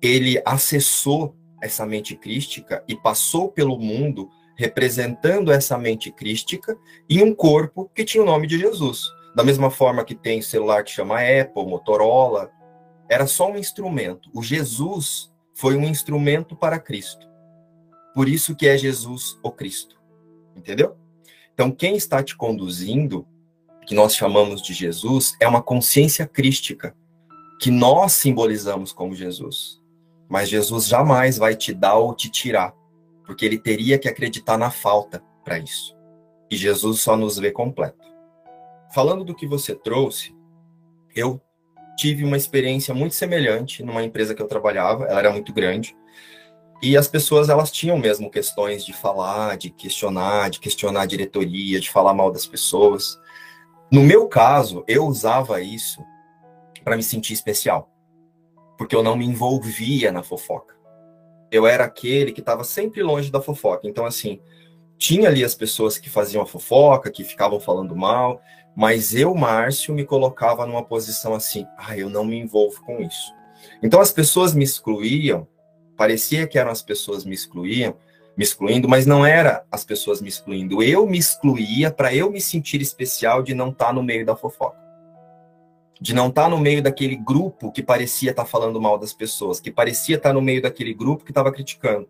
ele 0.00 0.40
acessou 0.44 1.36
essa 1.62 1.84
mente 1.84 2.16
crística 2.16 2.82
e 2.88 2.96
passou 2.96 3.50
pelo 3.50 3.78
mundo 3.78 4.30
representando 4.56 5.52
essa 5.52 5.76
mente 5.76 6.10
crística 6.10 6.76
em 7.08 7.22
um 7.22 7.34
corpo 7.34 7.90
que 7.94 8.04
tinha 8.04 8.22
o 8.22 8.26
nome 8.26 8.46
de 8.46 8.58
Jesus. 8.58 9.02
Da 9.34 9.42
mesma 9.42 9.70
forma 9.70 10.04
que 10.04 10.14
tem 10.14 10.40
celular 10.40 10.84
que 10.84 10.92
chama 10.92 11.20
Apple, 11.20 11.66
Motorola, 11.66 12.50
era 13.08 13.26
só 13.26 13.50
um 13.50 13.58
instrumento. 13.58 14.30
O 14.32 14.42
Jesus 14.42 15.32
foi 15.54 15.76
um 15.76 15.84
instrumento 15.84 16.56
para 16.56 16.78
Cristo. 16.78 17.28
Por 18.14 18.28
isso 18.28 18.54
que 18.54 18.66
é 18.66 18.78
Jesus 18.78 19.38
o 19.42 19.50
Cristo. 19.50 20.00
Entendeu? 20.56 20.96
Então, 21.54 21.70
quem 21.70 21.96
está 21.96 22.22
te 22.22 22.36
conduzindo, 22.36 23.26
que 23.86 23.94
nós 23.94 24.14
chamamos 24.14 24.60
de 24.60 24.74
Jesus, 24.74 25.36
é 25.40 25.46
uma 25.46 25.62
consciência 25.62 26.26
crística, 26.26 26.94
que 27.60 27.70
nós 27.70 28.12
simbolizamos 28.12 28.92
como 28.92 29.14
Jesus. 29.14 29.80
Mas 30.28 30.48
Jesus 30.48 30.86
jamais 30.86 31.38
vai 31.38 31.54
te 31.54 31.72
dar 31.72 31.94
ou 31.94 32.14
te 32.14 32.28
tirar, 32.28 32.74
porque 33.24 33.44
ele 33.44 33.58
teria 33.58 33.98
que 33.98 34.08
acreditar 34.08 34.58
na 34.58 34.70
falta 34.70 35.22
para 35.44 35.58
isso. 35.58 35.96
E 36.50 36.56
Jesus 36.56 37.00
só 37.00 37.16
nos 37.16 37.38
vê 37.38 37.52
completo. 37.52 38.04
Falando 38.92 39.24
do 39.24 39.34
que 39.34 39.46
você 39.46 39.74
trouxe, 39.74 40.34
eu 41.14 41.40
tive 41.96 42.24
uma 42.24 42.36
experiência 42.36 42.92
muito 42.92 43.14
semelhante 43.14 43.82
numa 43.82 44.02
empresa 44.02 44.34
que 44.34 44.42
eu 44.42 44.48
trabalhava, 44.48 45.04
ela 45.04 45.20
era 45.20 45.32
muito 45.32 45.52
grande, 45.52 45.96
e 46.82 46.96
as 46.96 47.08
pessoas 47.08 47.48
elas 47.48 47.70
tinham 47.70 47.98
mesmo 47.98 48.30
questões 48.30 48.84
de 48.84 48.92
falar, 48.92 49.56
de 49.56 49.70
questionar, 49.70 50.50
de 50.50 50.60
questionar 50.60 51.02
a 51.02 51.06
diretoria, 51.06 51.80
de 51.80 51.90
falar 51.90 52.14
mal 52.14 52.30
das 52.30 52.46
pessoas. 52.46 53.18
No 53.90 54.02
meu 54.02 54.28
caso, 54.28 54.84
eu 54.86 55.06
usava 55.06 55.60
isso 55.60 56.02
para 56.84 56.96
me 56.96 57.02
sentir 57.02 57.32
especial 57.32 57.90
porque 58.76 58.94
eu 58.94 59.02
não 59.02 59.16
me 59.16 59.24
envolvia 59.24 60.10
na 60.10 60.22
fofoca. 60.22 60.74
Eu 61.50 61.66
era 61.66 61.84
aquele 61.84 62.32
que 62.32 62.40
estava 62.40 62.64
sempre 62.64 63.02
longe 63.02 63.30
da 63.30 63.40
fofoca. 63.40 63.88
Então, 63.88 64.04
assim, 64.04 64.40
tinha 64.98 65.28
ali 65.28 65.44
as 65.44 65.54
pessoas 65.54 65.98
que 65.98 66.10
faziam 66.10 66.42
a 66.42 66.46
fofoca, 66.46 67.10
que 67.10 67.22
ficavam 67.22 67.60
falando 67.60 67.94
mal, 67.94 68.40
mas 68.76 69.14
eu, 69.14 69.34
Márcio, 69.34 69.94
me 69.94 70.04
colocava 70.04 70.66
numa 70.66 70.84
posição 70.84 71.34
assim: 71.34 71.66
ah, 71.78 71.96
eu 71.96 72.10
não 72.10 72.24
me 72.24 72.38
envolvo 72.38 72.82
com 72.82 73.00
isso. 73.00 73.32
Então, 73.82 74.00
as 74.00 74.10
pessoas 74.10 74.54
me 74.54 74.64
excluíam, 74.64 75.46
parecia 75.96 76.46
que 76.46 76.58
eram 76.58 76.70
as 76.70 76.82
pessoas 76.82 77.24
me 77.24 77.34
excluíam, 77.34 77.96
me 78.36 78.44
excluindo, 78.44 78.88
mas 78.88 79.06
não 79.06 79.24
era 79.24 79.64
as 79.70 79.84
pessoas 79.84 80.20
me 80.20 80.28
excluindo. 80.28 80.82
Eu 80.82 81.06
me 81.06 81.18
excluía 81.18 81.90
para 81.90 82.14
eu 82.14 82.30
me 82.30 82.40
sentir 82.40 82.80
especial 82.80 83.42
de 83.42 83.54
não 83.54 83.70
estar 83.70 83.86
tá 83.86 83.92
no 83.92 84.02
meio 84.02 84.26
da 84.26 84.34
fofoca 84.34 84.84
de 86.00 86.14
não 86.14 86.28
estar 86.28 86.44
tá 86.44 86.48
no 86.48 86.58
meio 86.58 86.82
daquele 86.82 87.16
grupo 87.16 87.70
que 87.72 87.82
parecia 87.82 88.30
estar 88.30 88.44
tá 88.44 88.48
falando 88.48 88.80
mal 88.80 88.98
das 88.98 89.12
pessoas, 89.12 89.60
que 89.60 89.70
parecia 89.70 90.16
estar 90.16 90.30
tá 90.30 90.32
no 90.34 90.42
meio 90.42 90.60
daquele 90.60 90.92
grupo 90.92 91.24
que 91.24 91.30
estava 91.30 91.52
criticando. 91.52 92.08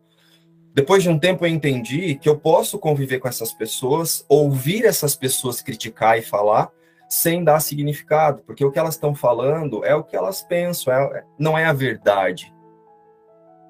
Depois 0.75 1.03
de 1.03 1.09
um 1.09 1.19
tempo 1.19 1.45
eu 1.45 1.51
entendi 1.51 2.17
que 2.17 2.29
eu 2.29 2.37
posso 2.37 2.79
conviver 2.79 3.21
com 3.21 3.29
essas 3.29 3.53
pessoas, 3.53 4.25
ouvir 4.29 4.85
essas 4.85 5.15
pessoas 5.15 5.63
criticar 5.63 6.19
e 6.19 6.23
falar 6.23 6.71
sem 7.09 7.45
dar 7.45 7.61
significado, 7.61 8.43
porque 8.45 8.65
o 8.65 8.73
que 8.73 8.79
elas 8.79 8.95
estão 8.95 9.15
falando 9.15 9.85
é 9.85 9.95
o 9.95 10.03
que 10.03 10.17
elas 10.17 10.43
pensam, 10.43 10.93
é, 10.93 11.23
não 11.39 11.57
é 11.57 11.65
a 11.65 11.73
verdade. 11.73 12.53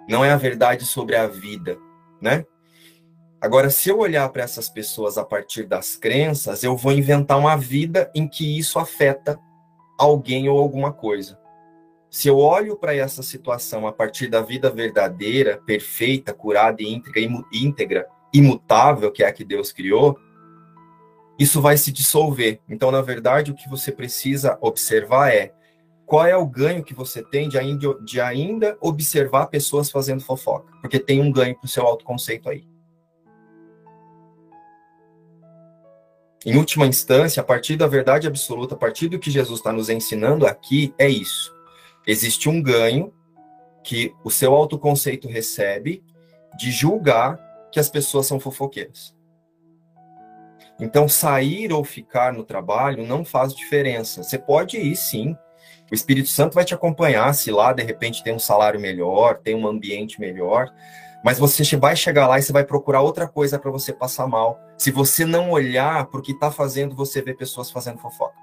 Não 0.08 0.24
é 0.24 0.30
a 0.30 0.36
verdade 0.36 0.84
sobre 0.84 1.16
a 1.16 1.26
vida, 1.26 1.78
né? 2.20 2.44
Agora, 3.40 3.68
se 3.68 3.90
eu 3.90 3.98
olhar 3.98 4.28
para 4.30 4.42
essas 4.42 4.68
pessoas 4.68 5.18
a 5.18 5.24
partir 5.24 5.64
das 5.64 5.96
crenças, 5.96 6.64
eu 6.64 6.76
vou 6.76 6.92
inventar 6.92 7.38
uma 7.38 7.56
vida 7.56 8.10
em 8.14 8.26
que 8.26 8.58
isso 8.58 8.78
afeta 8.78 9.38
alguém 9.98 10.48
ou 10.48 10.58
alguma 10.58 10.92
coisa. 10.92 11.38
Se 12.10 12.28
eu 12.28 12.38
olho 12.38 12.76
para 12.76 12.94
essa 12.94 13.22
situação 13.22 13.86
a 13.86 13.92
partir 13.92 14.28
da 14.28 14.40
vida 14.40 14.70
verdadeira, 14.70 15.60
perfeita, 15.66 16.32
curada 16.32 16.80
e 16.80 16.86
íntegra, 16.86 17.20
íntegra, 17.52 18.06
imutável, 18.32 19.10
que 19.12 19.22
é 19.22 19.26
a 19.26 19.32
que 19.32 19.44
Deus 19.44 19.72
criou, 19.72 20.18
isso 21.38 21.60
vai 21.60 21.76
se 21.76 21.90
dissolver. 21.92 22.60
Então, 22.68 22.90
na 22.90 23.02
verdade, 23.02 23.50
o 23.50 23.54
que 23.54 23.68
você 23.68 23.90
precisa 23.90 24.56
observar 24.60 25.34
é 25.34 25.52
qual 26.06 26.26
é 26.26 26.36
o 26.36 26.46
ganho 26.46 26.84
que 26.84 26.94
você 26.94 27.22
tem 27.22 27.48
de 27.48 27.58
ainda, 27.58 27.94
de 28.00 28.20
ainda 28.20 28.76
observar 28.80 29.46
pessoas 29.46 29.90
fazendo 29.90 30.22
fofoca, 30.22 30.72
porque 30.80 30.98
tem 30.98 31.20
um 31.20 31.32
ganho 31.32 31.56
para 31.56 31.66
o 31.66 31.68
seu 31.68 31.84
autoconceito 31.84 32.48
aí. 32.48 32.66
Em 36.46 36.56
última 36.58 36.86
instância, 36.86 37.40
a 37.40 37.44
partir 37.44 37.76
da 37.76 37.86
verdade 37.86 38.26
absoluta, 38.26 38.74
a 38.74 38.78
partir 38.78 39.08
do 39.08 39.18
que 39.18 39.30
Jesus 39.30 39.60
está 39.60 39.72
nos 39.72 39.88
ensinando 39.88 40.46
aqui, 40.46 40.94
é 40.98 41.08
isso. 41.08 41.54
Existe 42.06 42.50
um 42.50 42.60
ganho 42.60 43.12
que 43.82 44.14
o 44.22 44.30
seu 44.30 44.54
autoconceito 44.54 45.26
recebe 45.26 46.04
de 46.58 46.70
julgar 46.70 47.38
que 47.72 47.80
as 47.80 47.88
pessoas 47.88 48.26
são 48.26 48.38
fofoqueiras. 48.38 49.14
Então, 50.78 51.08
sair 51.08 51.72
ou 51.72 51.82
ficar 51.82 52.32
no 52.32 52.44
trabalho 52.44 53.06
não 53.06 53.24
faz 53.24 53.54
diferença. 53.54 54.22
Você 54.22 54.38
pode 54.38 54.76
ir, 54.76 54.96
sim. 54.96 55.36
O 55.94 56.02
Espírito 56.04 56.28
Santo 56.28 56.54
vai 56.54 56.64
te 56.64 56.74
acompanhar 56.74 57.32
se 57.36 57.52
lá, 57.52 57.72
de 57.72 57.84
repente, 57.84 58.24
tem 58.24 58.34
um 58.34 58.38
salário 58.40 58.80
melhor, 58.80 59.38
tem 59.38 59.54
um 59.54 59.64
ambiente 59.64 60.20
melhor. 60.20 60.68
Mas 61.24 61.38
você 61.38 61.76
vai 61.76 61.94
chegar 61.94 62.26
lá 62.26 62.36
e 62.36 62.42
você 62.42 62.52
vai 62.52 62.64
procurar 62.64 63.00
outra 63.00 63.28
coisa 63.28 63.60
para 63.60 63.70
você 63.70 63.92
passar 63.92 64.26
mal. 64.26 64.58
Se 64.76 64.90
você 64.90 65.24
não 65.24 65.52
olhar 65.52 66.04
para 66.06 66.18
o 66.18 66.22
que 66.22 66.32
está 66.32 66.50
fazendo 66.50 66.96
você 66.96 67.22
ver 67.22 67.36
pessoas 67.36 67.70
fazendo 67.70 67.98
fofoca. 67.98 68.34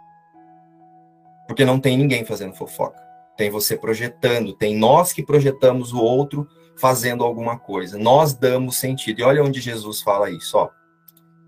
Porque 1.46 1.66
não 1.66 1.78
tem 1.78 1.98
ninguém 1.98 2.24
fazendo 2.24 2.56
fofoca. 2.56 2.98
Tem 3.36 3.50
você 3.50 3.76
projetando, 3.76 4.54
tem 4.54 4.74
nós 4.78 5.12
que 5.12 5.22
projetamos 5.22 5.92
o 5.92 6.00
outro 6.00 6.48
fazendo 6.78 7.22
alguma 7.22 7.60
coisa. 7.60 7.98
Nós 7.98 8.34
damos 8.34 8.78
sentido. 8.78 9.20
E 9.20 9.24
olha 9.24 9.44
onde 9.44 9.60
Jesus 9.60 10.02
fala 10.02 10.32
isso, 10.32 10.58
ó, 10.58 10.70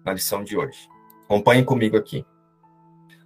na 0.04 0.12
lição 0.12 0.44
de 0.44 0.58
hoje. 0.58 0.78
Acompanhe 1.24 1.64
comigo 1.64 1.96
aqui. 1.96 2.26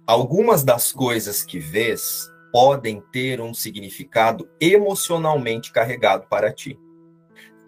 Algumas 0.06 0.62
das 0.62 0.92
coisas 0.92 1.42
que 1.42 1.58
vês 1.58 2.30
podem 2.52 3.02
ter 3.12 3.40
um 3.40 3.52
significado 3.52 4.48
emocionalmente 4.60 5.72
carregado 5.72 6.26
para 6.28 6.52
ti 6.52 6.78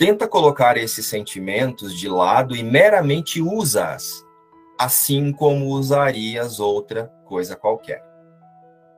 tenta 0.01 0.27
colocar 0.27 0.79
esses 0.79 1.05
sentimentos 1.05 1.95
de 1.95 2.09
lado 2.09 2.57
e 2.57 2.63
meramente 2.63 3.43
usa-as, 3.43 4.27
assim 4.79 5.31
como 5.31 5.67
usarias 5.67 6.59
outra 6.59 7.13
coisa 7.27 7.55
qualquer. 7.55 8.03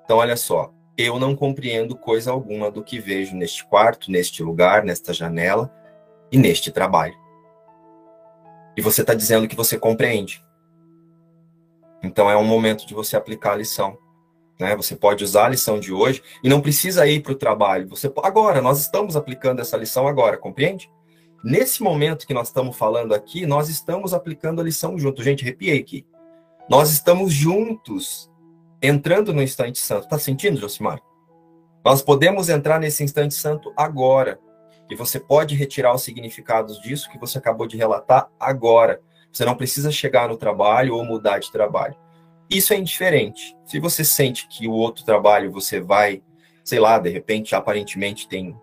Então, 0.05 0.19
olha 0.19 0.37
só, 0.37 0.73
eu 0.97 1.19
não 1.19 1.35
compreendo 1.35 1.97
coisa 1.97 2.31
alguma 2.31 2.71
do 2.71 2.85
que 2.85 3.01
vejo 3.01 3.35
neste 3.35 3.67
quarto, 3.67 4.13
neste 4.13 4.45
lugar, 4.45 4.85
nesta 4.85 5.13
janela 5.13 5.75
e 6.31 6.39
neste 6.39 6.71
trabalho. 6.71 7.19
E 8.77 8.81
você 8.81 9.01
está 9.01 9.13
dizendo 9.13 9.49
que 9.49 9.57
você 9.57 9.77
compreende. 9.77 10.41
Então 12.01 12.31
é 12.31 12.37
um 12.37 12.45
momento 12.45 12.87
de 12.87 12.95
você 12.95 13.17
aplicar 13.17 13.55
a 13.55 13.57
lição. 13.57 13.99
Né? 14.63 14.77
Você 14.77 14.95
pode 14.95 15.25
usar 15.25 15.47
a 15.47 15.49
lição 15.49 15.81
de 15.81 15.93
hoje 15.93 16.23
e 16.43 16.49
não 16.49 16.61
precisa 16.61 17.05
ir 17.05 17.21
para 17.21 17.33
o 17.33 17.37
trabalho. 17.37 17.89
Você 17.89 18.11
agora 18.23 18.63
nós 18.63 18.81
estamos 18.81 19.17
aplicando 19.17 19.61
essa 19.61 19.77
lição 19.77 20.07
agora, 20.07 20.39
compreende? 20.39 20.89
Nesse 21.43 21.83
momento 21.83 22.25
que 22.25 22.33
nós 22.33 22.47
estamos 22.47 22.77
falando 22.77 23.13
aqui, 23.13 23.45
nós 23.45 23.69
estamos 23.69 24.15
aplicando 24.15 24.61
a 24.61 24.65
lição 24.65 24.97
junto. 24.97 25.21
Gente, 25.21 25.43
arrepiei 25.43 25.81
aqui. 25.81 26.07
Nós 26.71 26.93
estamos 26.93 27.33
juntos 27.33 28.31
entrando 28.81 29.35
no 29.35 29.43
instante 29.43 29.81
santo. 29.81 30.09
Tá 30.09 30.17
sentindo, 30.17 30.61
Josimar? 30.61 31.01
Nós 31.85 32.01
podemos 32.01 32.49
entrar 32.49 32.79
nesse 32.79 33.03
instante 33.03 33.35
santo 33.35 33.73
agora. 33.77 34.39
E 34.89 34.95
você 34.95 35.19
pode 35.19 35.57
retirar 35.57 35.93
os 35.93 36.03
significados 36.03 36.81
disso 36.81 37.11
que 37.11 37.19
você 37.19 37.39
acabou 37.39 37.67
de 37.67 37.77
relatar 37.77 38.31
agora. 38.39 39.01
Você 39.33 39.45
não 39.45 39.57
precisa 39.57 39.91
chegar 39.91 40.29
no 40.29 40.37
trabalho 40.37 40.95
ou 40.95 41.05
mudar 41.05 41.41
de 41.41 41.51
trabalho. 41.51 41.97
Isso 42.53 42.75
é 42.75 42.77
indiferente. 42.77 43.57
Se 43.65 43.81
você 43.81 44.05
sente 44.05 44.47
que 44.47 44.69
o 44.69 44.73
outro 44.73 45.07
trabalho 45.07 45.51
você 45.51 45.81
vai, 45.81 46.23
sei 46.63 46.79
lá, 46.79 46.99
de 46.99 47.09
repente, 47.09 47.55
aparentemente 47.55 48.29
tem 48.29 48.55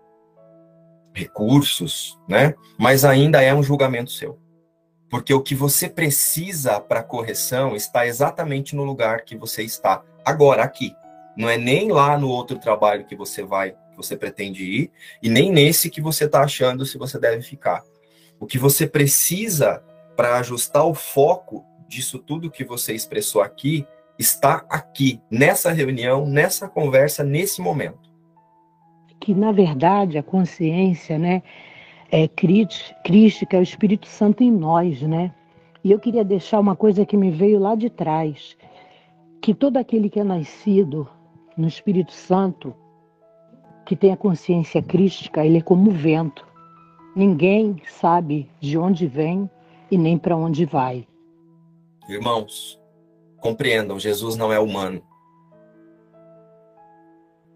recursos, 1.12 2.16
né? 2.28 2.54
Mas 2.78 3.04
ainda 3.04 3.42
é 3.42 3.52
um 3.52 3.64
julgamento 3.64 4.12
seu. 4.12 4.38
Porque 5.08 5.34
o 5.34 5.42
que 5.42 5.56
você 5.56 5.88
precisa 5.88 6.78
para 6.78 7.02
correção 7.02 7.74
está 7.74 8.06
exatamente 8.06 8.76
no 8.76 8.84
lugar 8.84 9.24
que 9.24 9.36
você 9.36 9.64
está 9.64 10.04
agora 10.24 10.62
aqui. 10.62 10.94
Não 11.36 11.48
é 11.48 11.58
nem 11.58 11.90
lá 11.90 12.16
no 12.16 12.28
outro 12.28 12.60
trabalho 12.60 13.04
que 13.04 13.16
você 13.16 13.42
vai, 13.42 13.72
que 13.72 13.96
você 13.96 14.16
pretende 14.16 14.62
ir, 14.62 14.92
e 15.20 15.28
nem 15.28 15.50
nesse 15.50 15.90
que 15.90 16.00
você 16.00 16.26
está 16.26 16.44
achando 16.44 16.86
se 16.86 16.96
você 16.96 17.18
deve 17.18 17.42
ficar. 17.42 17.82
O 18.38 18.46
que 18.46 18.56
você 18.56 18.86
precisa 18.86 19.82
para 20.14 20.38
ajustar 20.38 20.86
o 20.86 20.94
foco 20.94 21.64
disso 21.90 22.20
tudo 22.20 22.50
que 22.50 22.64
você 22.64 22.94
expressou 22.94 23.42
aqui 23.42 23.84
está 24.16 24.64
aqui, 24.70 25.20
nessa 25.28 25.72
reunião, 25.72 26.24
nessa 26.24 26.68
conversa, 26.68 27.24
nesse 27.24 27.60
momento. 27.60 28.08
Que, 29.18 29.34
na 29.34 29.50
verdade, 29.50 30.16
a 30.16 30.22
consciência, 30.22 31.18
né, 31.18 31.42
é 32.12 32.28
crítica, 32.28 33.56
é 33.56 33.58
o 33.58 33.62
Espírito 33.62 34.06
Santo 34.06 34.44
em 34.44 34.52
nós, 34.52 35.02
né? 35.02 35.34
E 35.82 35.90
eu 35.90 35.98
queria 35.98 36.24
deixar 36.24 36.60
uma 36.60 36.76
coisa 36.76 37.04
que 37.04 37.16
me 37.16 37.30
veio 37.30 37.58
lá 37.58 37.74
de 37.74 37.90
trás, 37.90 38.56
que 39.40 39.52
todo 39.52 39.78
aquele 39.78 40.08
que 40.08 40.20
é 40.20 40.24
nascido 40.24 41.08
no 41.56 41.66
Espírito 41.66 42.12
Santo, 42.12 42.74
que 43.84 43.96
tem 43.96 44.12
a 44.12 44.16
consciência 44.16 44.82
crística, 44.82 45.44
ele 45.44 45.58
é 45.58 45.62
como 45.62 45.90
o 45.90 45.94
vento. 45.94 46.46
Ninguém 47.16 47.82
sabe 47.88 48.48
de 48.60 48.78
onde 48.78 49.06
vem 49.06 49.50
e 49.90 49.98
nem 49.98 50.16
para 50.16 50.36
onde 50.36 50.64
vai. 50.64 51.06
Irmãos, 52.10 52.80
compreendam, 53.38 53.98
Jesus 53.98 54.34
não 54.34 54.52
é 54.52 54.58
humano. 54.58 55.00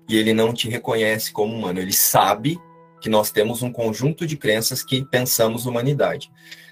E 0.09 0.17
ele 0.17 0.33
não 0.33 0.53
te 0.53 0.69
reconhece 0.69 1.33
como 1.33 1.53
humano, 1.53 1.81
ele 1.81 1.93
sabe 1.93 2.57
que 3.01 3.09
nós 3.09 3.33
temos 3.33 3.63
um 3.63 3.73
conjunto 3.73 4.25
de 4.25 4.37
crenças 4.37 4.83
que 4.83 5.05
pensamos 5.05 5.67
humanidade. 5.67 6.31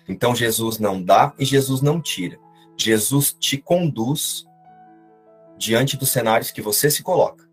Então 0.09 0.33
Jesus 0.33 0.79
não 0.79 1.03
dá 1.03 1.35
e 1.37 1.45
Jesus 1.45 1.83
não 1.83 2.01
tira. 2.01 2.39
Jesus 2.77 3.37
te 3.39 3.59
conduz 3.59 4.47
diante 5.59 5.97
dos 5.97 6.11
cenários 6.11 6.53
que 6.53 6.63
você 6.63 6.89
se 6.89 7.03
coloca. 7.03 7.49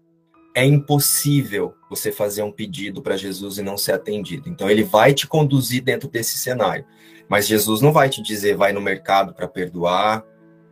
É 0.56 0.66
impossível 0.66 1.76
você 1.90 2.12
fazer 2.12 2.44
um 2.44 2.52
pedido 2.52 3.02
para 3.02 3.16
Jesus 3.16 3.58
e 3.58 3.62
não 3.62 3.78
ser 3.78 3.94
atendido. 3.94 4.50
Então 4.50 4.70
ele 4.70 4.84
vai 4.84 5.14
te 5.14 5.28
conduzir 5.28 5.84
dentro 5.84 6.10
desse 6.10 6.38
cenário. 6.38 6.86
Mas 7.30 7.48
Jesus 7.48 7.82
não 7.82 7.92
vai 7.92 8.10
te 8.10 8.22
dizer 8.22 8.56
vai 8.58 8.74
no 8.74 8.82
mercado 8.82 9.34
para 9.34 9.48
perdoar, 9.48 10.24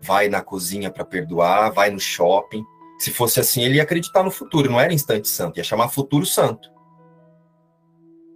vai 0.01 0.27
na 0.27 0.41
cozinha 0.41 0.89
para 0.89 1.05
perdoar, 1.05 1.71
vai 1.71 1.91
no 1.91 1.99
shopping. 1.99 2.63
Se 2.97 3.11
fosse 3.11 3.39
assim, 3.39 3.61
ele 3.61 3.75
ia 3.75 3.83
acreditar 3.83 4.23
no 4.23 4.31
futuro, 4.31 4.69
não 4.69 4.79
era 4.79 4.93
instante 4.93 5.27
santo, 5.27 5.57
ia 5.57 5.63
chamar 5.63 5.89
futuro 5.89 6.25
santo. 6.25 6.69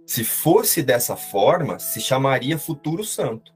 Se 0.06 0.24
fosse 0.24 0.82
dessa 0.82 1.16
forma, 1.16 1.78
se 1.78 2.00
chamaria 2.00 2.58
futuro 2.58 3.04
santo. 3.04 3.52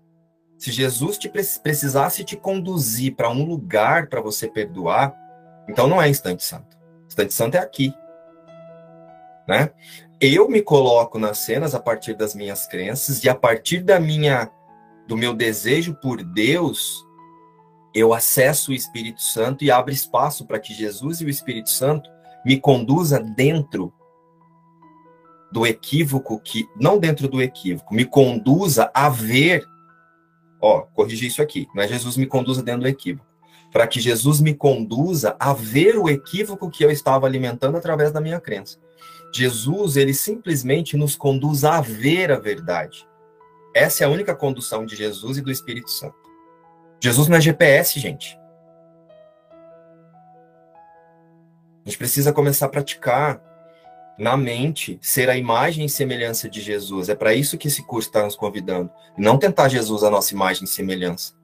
Se 0.58 0.72
Jesus 0.72 1.18
te 1.18 1.28
precisasse 1.28 2.24
te 2.24 2.36
conduzir 2.36 3.14
para 3.14 3.28
um 3.28 3.44
lugar 3.44 4.08
para 4.08 4.20
você 4.20 4.48
perdoar, 4.48 5.14
então 5.68 5.86
não 5.86 6.00
é 6.00 6.08
instante 6.08 6.42
santo. 6.42 6.75
Instante 7.16 7.32
santo 7.32 7.54
é 7.54 7.60
aqui. 7.60 7.94
Né? 9.48 9.70
Eu 10.20 10.50
me 10.50 10.60
coloco 10.60 11.18
nas 11.18 11.38
cenas 11.38 11.74
a 11.74 11.80
partir 11.80 12.14
das 12.14 12.34
minhas 12.34 12.66
crenças 12.66 13.24
e 13.24 13.28
a 13.28 13.34
partir 13.34 13.82
da 13.82 13.98
minha 13.98 14.50
do 15.08 15.16
meu 15.16 15.32
desejo 15.32 15.94
por 15.94 16.22
Deus, 16.22 17.06
eu 17.94 18.12
acesso 18.12 18.72
o 18.72 18.74
Espírito 18.74 19.22
Santo 19.22 19.64
e 19.64 19.70
abro 19.70 19.94
espaço 19.94 20.44
para 20.44 20.58
que 20.58 20.74
Jesus 20.74 21.20
e 21.20 21.24
o 21.24 21.30
Espírito 21.30 21.70
Santo 21.70 22.10
me 22.44 22.60
conduza 22.60 23.20
dentro 23.20 23.92
do 25.50 25.64
equívoco 25.64 26.40
que 26.40 26.68
não 26.78 26.98
dentro 26.98 27.28
do 27.28 27.40
equívoco, 27.40 27.94
me 27.94 28.04
conduza 28.04 28.90
a 28.92 29.08
ver, 29.08 29.64
ó, 30.60 30.82
corrigir 30.92 31.28
isso 31.28 31.40
aqui, 31.40 31.68
não 31.72 31.84
é 31.84 31.88
Jesus 31.88 32.16
me 32.16 32.26
conduza 32.26 32.62
dentro 32.64 32.82
do 32.82 32.88
equívoco, 32.88 33.26
para 33.76 33.86
que 33.86 34.00
Jesus 34.00 34.40
me 34.40 34.54
conduza 34.54 35.36
a 35.38 35.52
ver 35.52 35.98
o 35.98 36.08
equívoco 36.08 36.70
que 36.70 36.82
eu 36.82 36.90
estava 36.90 37.26
alimentando 37.26 37.76
através 37.76 38.10
da 38.10 38.22
minha 38.22 38.40
crença. 38.40 38.78
Jesus, 39.30 39.98
ele 39.98 40.14
simplesmente 40.14 40.96
nos 40.96 41.14
conduz 41.14 41.62
a 41.62 41.78
ver 41.82 42.32
a 42.32 42.38
verdade. 42.38 43.06
Essa 43.74 44.02
é 44.02 44.06
a 44.06 44.08
única 44.08 44.34
condução 44.34 44.86
de 44.86 44.96
Jesus 44.96 45.36
e 45.36 45.42
do 45.42 45.50
Espírito 45.50 45.90
Santo. 45.90 46.16
Jesus 46.98 47.28
não 47.28 47.36
é 47.36 47.40
GPS, 47.42 48.00
gente. 48.00 48.38
A 51.84 51.90
gente 51.90 51.98
precisa 51.98 52.32
começar 52.32 52.64
a 52.64 52.70
praticar 52.70 53.42
na 54.18 54.38
mente 54.38 54.98
ser 55.02 55.28
a 55.28 55.36
imagem 55.36 55.84
e 55.84 55.90
semelhança 55.90 56.48
de 56.48 56.62
Jesus. 56.62 57.10
É 57.10 57.14
para 57.14 57.34
isso 57.34 57.58
que 57.58 57.68
esse 57.68 57.84
curso 57.84 58.08
está 58.08 58.22
nos 58.22 58.36
convidando. 58.36 58.90
não 59.18 59.36
tentar 59.36 59.68
Jesus 59.68 60.02
a 60.02 60.08
nossa 60.08 60.32
imagem 60.32 60.64
e 60.64 60.66
semelhança. 60.66 61.35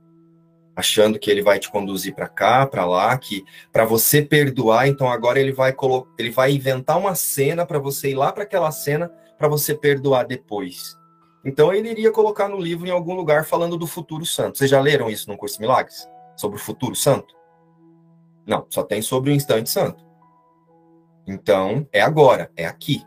Achando 0.74 1.18
que 1.18 1.30
ele 1.30 1.42
vai 1.42 1.58
te 1.58 1.70
conduzir 1.70 2.14
para 2.14 2.28
cá, 2.28 2.66
para 2.66 2.86
lá, 2.86 3.16
que 3.18 3.44
para 3.70 3.84
você 3.84 4.22
perdoar, 4.22 4.88
então 4.88 5.10
agora 5.10 5.38
ele 5.38 5.52
vai 5.52 5.74
ele 6.18 6.30
vai 6.30 6.52
inventar 6.52 6.98
uma 6.98 7.14
cena 7.14 7.66
para 7.66 7.78
você 7.78 8.10
ir 8.10 8.14
lá 8.14 8.32
para 8.32 8.44
aquela 8.44 8.70
cena 8.70 9.12
para 9.36 9.48
você 9.48 9.74
perdoar 9.74 10.24
depois. 10.24 10.96
Então 11.44 11.74
ele 11.74 11.90
iria 11.90 12.10
colocar 12.10 12.48
no 12.48 12.58
livro 12.58 12.86
em 12.86 12.90
algum 12.90 13.14
lugar 13.14 13.44
falando 13.44 13.76
do 13.76 13.86
futuro 13.86 14.24
santo. 14.24 14.58
Vocês 14.58 14.70
já 14.70 14.80
leram 14.80 15.10
isso 15.10 15.28
no 15.28 15.36
curso 15.36 15.60
Milagres? 15.60 16.08
Sobre 16.36 16.56
o 16.56 16.60
futuro 16.60 16.94
santo? 16.94 17.34
Não, 18.46 18.66
só 18.70 18.82
tem 18.82 19.02
sobre 19.02 19.30
o 19.30 19.34
instante 19.34 19.68
santo. 19.68 20.04
Então, 21.26 21.86
é 21.92 22.00
agora, 22.00 22.50
é 22.56 22.66
aqui. 22.66 23.02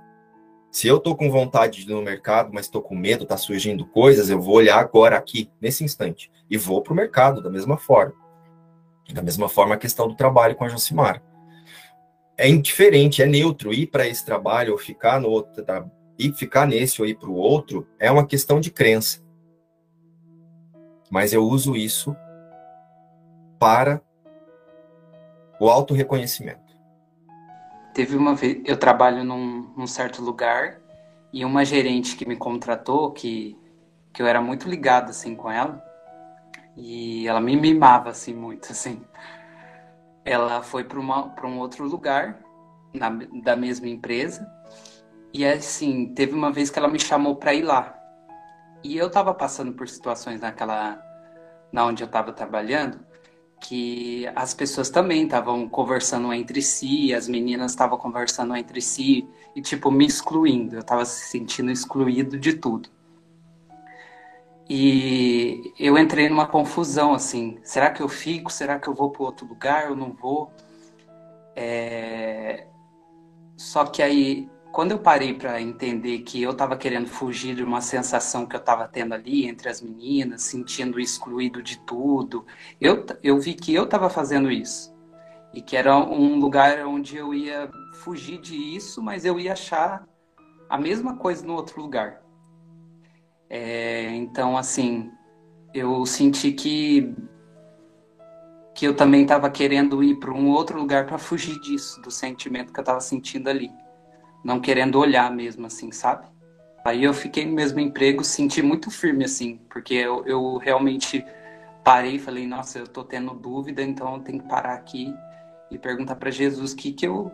Se 0.72 0.88
eu 0.88 1.00
tô 1.00 1.16
com 1.16 1.32
vontade 1.32 1.86
de 1.86 1.92
ir 1.92 1.94
no 1.94 2.02
mercado, 2.02 2.52
mas 2.54 2.66
estou 2.66 2.82
com 2.82 2.96
medo, 2.96 3.26
tá 3.26 3.38
surgindo 3.38 3.86
coisas, 3.86 4.30
eu 4.30 4.42
vou 4.42 4.56
olhar 4.56 4.78
agora 4.78 5.18
aqui, 5.18 5.50
nesse 5.62 5.84
instante, 5.84 6.30
e 6.50 6.58
vou 6.58 6.82
para 6.82 6.94
o 6.94 6.96
mercado 6.96 7.42
da 7.42 7.50
mesma 7.50 7.78
forma. 7.78 8.14
Da 9.14 9.22
mesma 9.22 9.48
forma 9.48 9.76
a 9.76 9.78
questão 9.78 10.08
do 10.08 10.16
trabalho 10.16 10.56
com 10.56 10.64
a 10.64 10.70
Josimara. 10.70 11.22
É 12.38 12.50
indiferente, 12.50 13.22
é 13.22 13.26
neutro 13.26 13.74
ir 13.74 13.88
para 13.88 14.08
esse 14.08 14.26
trabalho 14.26 14.74
ou 14.74 14.78
ficar 14.78 15.20
no 15.22 15.30
outro 15.30 15.64
e 16.18 16.32
ficar 16.34 16.66
nesse 16.66 17.02
ou 17.02 17.08
ir 17.08 17.16
para 17.16 17.30
o 17.30 17.36
outro 17.36 17.88
é 18.00 18.12
uma 18.12 18.26
questão 18.26 18.60
de 18.60 18.72
crença. 18.72 19.24
Mas 21.10 21.34
eu 21.34 21.44
uso 21.44 21.76
isso 21.76 22.16
para 23.60 24.02
o 25.60 25.70
auto-reconhecimento. 25.70 26.76
Teve 27.94 28.18
uma 28.18 28.36
vez, 28.36 28.62
eu 28.66 28.76
trabalho 28.76 29.24
num, 29.24 29.74
num, 29.76 29.88
certo 29.88 30.22
lugar 30.22 30.82
e 31.32 31.46
uma 31.46 31.64
gerente 31.64 32.18
que 32.18 32.28
me 32.28 32.36
contratou, 32.36 33.12
que, 33.12 33.58
que 34.12 34.22
eu 34.22 34.28
era 34.28 34.42
muito 34.42 34.68
ligado 34.68 35.12
assim 35.12 35.34
com 35.34 35.50
ela, 35.50 35.82
e 36.76 37.28
ela 37.28 37.40
me 37.40 37.56
mimava 37.56 38.10
assim 38.10 38.34
muito 38.34 38.72
assim. 38.72 39.02
Ela 40.24 40.62
foi 40.62 40.84
para 40.84 41.00
um 41.00 41.60
outro 41.60 41.88
lugar 41.88 42.40
na, 42.94 43.10
da 43.44 43.56
mesma 43.56 43.88
empresa 43.88 44.48
e 45.34 45.46
assim, 45.46 46.14
teve 46.16 46.34
uma 46.34 46.52
vez 46.52 46.70
que 46.70 46.80
ela 46.80 46.88
me 46.88 47.00
chamou 47.00 47.36
para 47.36 47.54
ir 47.54 47.64
lá. 47.64 47.94
E 48.84 48.98
eu 48.98 49.10
tava 49.10 49.34
passando 49.34 49.74
por 49.74 49.88
situações 49.88 50.40
naquela 50.42 51.02
na 51.72 51.86
onde 51.86 52.02
eu 52.04 52.08
tava 52.08 52.32
trabalhando 52.32 53.06
que 53.60 54.26
as 54.36 54.54
pessoas 54.54 54.90
também 54.90 55.24
estavam 55.24 55.68
conversando 55.68 56.32
entre 56.32 56.62
si, 56.62 57.14
as 57.14 57.28
meninas 57.28 57.72
estavam 57.72 57.98
conversando 57.98 58.56
entre 58.56 58.80
si 58.80 59.28
e 59.56 59.62
tipo 59.62 59.92
me 59.92 60.06
excluindo. 60.06 60.78
Eu 60.78 60.84
tava 60.84 61.04
se 61.04 61.30
sentindo 61.30 61.72
excluído 61.72 62.40
de 62.40 62.54
tudo. 62.54 62.90
E 64.70 65.74
eu 65.80 65.98
entrei 65.98 66.28
numa 66.28 66.48
confusão 66.48 67.14
assim, 67.14 67.60
será 67.64 67.92
que 67.92 68.02
eu 68.02 68.10
fico? 68.10 68.52
Será 68.52 68.80
que 68.80 68.88
eu 68.88 68.96
vou 68.96 69.12
para 69.12 69.24
outro 69.24 69.48
lugar? 69.48 69.86
Eu 69.90 69.96
não 69.96 70.12
vou? 70.12 70.52
É... 71.56 72.68
Só 73.56 73.86
que 73.86 74.02
aí 74.02 74.50
quando 74.76 74.92
eu 74.92 75.00
parei 75.00 75.34
para 75.34 75.62
entender 75.62 76.20
que 76.20 76.44
eu 76.44 76.52
estava 76.52 76.76
querendo 76.76 77.08
fugir 77.08 77.56
de 77.56 77.64
uma 77.64 77.80
sensação 77.80 78.46
que 78.46 78.58
eu 78.58 78.60
estava 78.60 78.86
tendo 78.86 79.14
ali 79.14 79.48
entre 79.48 79.70
as 79.70 79.82
meninas, 79.82 80.42
sentindo 80.42 81.00
excluído 81.00 81.64
de 81.64 81.80
tudo, 81.86 82.46
eu, 82.82 83.06
eu 83.24 83.40
vi 83.40 83.54
que 83.54 83.74
eu 83.74 83.86
estava 83.86 84.10
fazendo 84.10 84.52
isso. 84.52 84.94
E 85.54 85.62
que 85.62 85.78
era 85.78 85.98
um 85.98 86.38
lugar 86.40 86.86
onde 86.86 87.16
eu 87.16 87.34
ia 87.34 87.72
fugir 87.94 88.38
disso, 88.42 89.02
mas 89.02 89.24
eu 89.24 89.40
ia 89.40 89.54
achar 89.54 90.06
a 90.70 90.78
mesma 90.78 91.16
coisa 91.16 91.48
no 91.48 91.54
outro 91.54 91.82
lugar. 91.82 92.22
É, 93.50 94.10
então, 94.16 94.58
assim, 94.58 95.12
eu 95.74 96.06
senti 96.06 96.52
que 96.52 97.14
que 98.74 98.86
eu 98.86 98.94
também 98.94 99.22
estava 99.22 99.50
querendo 99.50 100.04
ir 100.04 100.20
para 100.20 100.34
um 100.34 100.50
outro 100.50 100.78
lugar 100.78 101.06
para 101.06 101.18
fugir 101.18 101.58
disso, 101.62 102.02
do 102.02 102.12
sentimento 102.12 102.74
que 102.74 102.80
eu 102.80 102.82
estava 102.82 103.00
sentindo 103.00 103.50
ali 103.50 103.72
não 104.46 104.60
querendo 104.60 105.00
olhar 105.00 105.32
mesmo, 105.32 105.66
assim, 105.66 105.92
sabe? 105.92 106.28
Aí 106.86 107.04
eu 107.04 107.16
fiquei 107.16 107.44
no 107.48 107.54
mesmo 107.54 107.80
emprego, 107.80 108.24
senti 108.24 108.62
muito 108.62 108.92
firme, 108.92 109.26
assim, 109.26 109.60
porque 109.72 109.96
eu, 109.96 110.24
eu 110.28 110.58
realmente 110.58 111.26
parei 111.84 112.20
falei, 112.20 112.46
nossa, 112.46 112.78
eu 112.78 112.88
tô 112.88 113.04
tendo 113.04 113.34
dúvida, 113.34 113.82
então 113.82 114.14
eu 114.14 114.20
tenho 114.20 114.40
que 114.40 114.48
parar 114.48 114.76
aqui 114.76 115.12
e 115.72 115.80
perguntar 115.80 116.16
para 116.16 116.30
Jesus 116.30 116.74
o 116.74 116.76
que 116.76 116.92
que 116.92 117.08
eu 117.08 117.32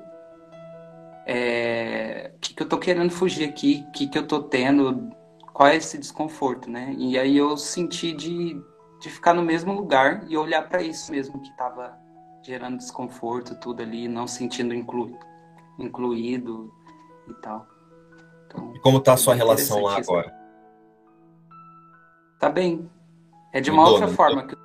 é, 1.26 2.32
que 2.40 2.54
que 2.54 2.64
eu 2.64 2.68
tô 2.68 2.78
querendo 2.78 3.12
fugir 3.12 3.44
aqui, 3.44 3.86
o 3.90 3.92
que 3.92 4.08
que 4.08 4.18
eu 4.18 4.26
tô 4.26 4.42
tendo, 4.44 5.12
qual 5.62 5.70
é 5.70 5.76
esse 5.76 5.96
desconforto, 5.96 6.68
né? 6.68 6.96
E 6.98 7.20
aí 7.20 7.38
eu 7.38 7.56
senti 7.56 8.14
de, 8.14 8.60
de 9.00 9.10
ficar 9.12 9.32
no 9.32 9.44
mesmo 9.44 9.72
lugar 9.72 10.26
e 10.28 10.36
olhar 10.36 10.68
para 10.68 10.82
isso 10.82 11.12
mesmo 11.12 11.40
que 11.40 11.50
estava 11.50 11.96
gerando 12.42 12.80
desconforto, 12.80 13.54
tudo 13.60 13.84
ali, 13.84 14.08
não 14.08 14.26
sentindo 14.26 14.74
inclu, 14.74 15.16
incluído 15.78 16.74
e 17.30 17.34
tal. 17.44 17.68
Então, 18.48 18.74
e 18.76 18.80
como 18.80 19.00
tá 19.00 19.14
a 19.14 19.18
sua 19.18 19.36
relação 19.36 19.84
lá 19.84 19.98
agora? 19.98 20.34
Tá 22.40 22.50
bem. 22.50 22.90
É 23.54 23.62
de 23.62 23.70
uma 23.70 23.88
outra 23.88 24.08
forma 24.08 24.48
que 24.48 24.58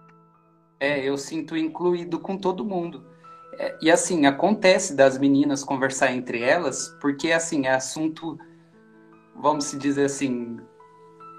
é, 0.80 1.06
eu 1.06 1.18
sinto 1.18 1.58
incluído 1.58 2.18
com 2.20 2.38
todo 2.38 2.64
mundo. 2.64 3.04
É, 3.58 3.76
e 3.82 3.90
assim, 3.90 4.24
acontece 4.24 4.96
das 4.96 5.18
meninas 5.18 5.62
conversar 5.62 6.10
entre 6.12 6.40
elas, 6.40 6.88
porque 7.02 7.32
assim, 7.32 7.66
é 7.66 7.74
assunto, 7.74 8.38
vamos 9.34 9.72
dizer 9.78 10.06
assim, 10.06 10.58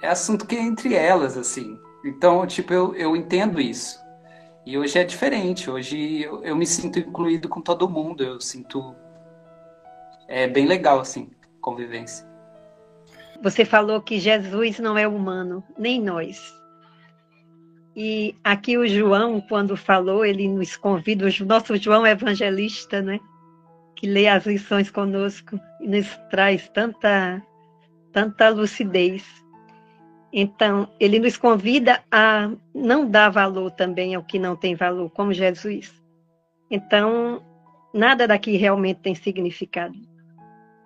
é 0.01 0.07
assunto 0.07 0.45
que 0.45 0.55
é 0.55 0.61
entre 0.61 0.93
elas, 0.93 1.37
assim. 1.37 1.79
Então, 2.03 2.45
tipo, 2.45 2.73
eu, 2.73 2.95
eu 2.95 3.15
entendo 3.15 3.59
isso. 3.59 3.99
E 4.65 4.77
hoje 4.77 4.99
é 4.99 5.03
diferente. 5.03 5.69
Hoje 5.69 6.21
eu, 6.21 6.43
eu 6.43 6.55
me 6.55 6.65
sinto 6.65 6.99
incluído 6.99 7.49
com 7.49 7.61
todo 7.61 7.89
mundo. 7.89 8.23
Eu 8.23 8.39
sinto. 8.39 8.95
É 10.27 10.47
bem 10.47 10.65
legal, 10.65 10.99
assim, 10.99 11.29
convivência. 11.61 12.27
Você 13.41 13.63
falou 13.63 14.01
que 14.01 14.19
Jesus 14.19 14.79
não 14.79 14.97
é 14.97 15.07
humano, 15.07 15.63
nem 15.77 16.01
nós. 16.01 16.53
E 17.95 18.35
aqui 18.43 18.77
o 18.77 18.87
João, 18.87 19.41
quando 19.41 19.75
falou, 19.75 20.25
ele 20.25 20.47
nos 20.47 20.75
convida, 20.75 21.25
o 21.25 21.45
nosso 21.45 21.75
João 21.77 22.05
é 22.05 22.11
evangelista, 22.11 23.01
né? 23.01 23.19
Que 23.95 24.05
lê 24.05 24.27
as 24.27 24.45
lições 24.45 24.91
conosco 24.91 25.59
e 25.81 25.87
nos 25.87 26.07
traz 26.29 26.69
tanta, 26.69 27.41
tanta 28.11 28.49
lucidez. 28.49 29.23
Então, 30.39 30.87
ele 30.99 31.17
nos 31.17 31.35
convida 31.35 32.03
a 32.11 32.51
não 32.71 33.09
dar 33.09 33.27
valor 33.29 33.71
também 33.71 34.13
ao 34.13 34.21
que 34.21 34.37
não 34.37 34.55
tem 34.55 34.75
valor, 34.75 35.09
como 35.09 35.33
Jesus. 35.33 35.91
Então, 36.69 37.41
nada 37.91 38.27
daqui 38.27 38.55
realmente 38.55 38.99
tem 38.99 39.15
significado. 39.15 39.95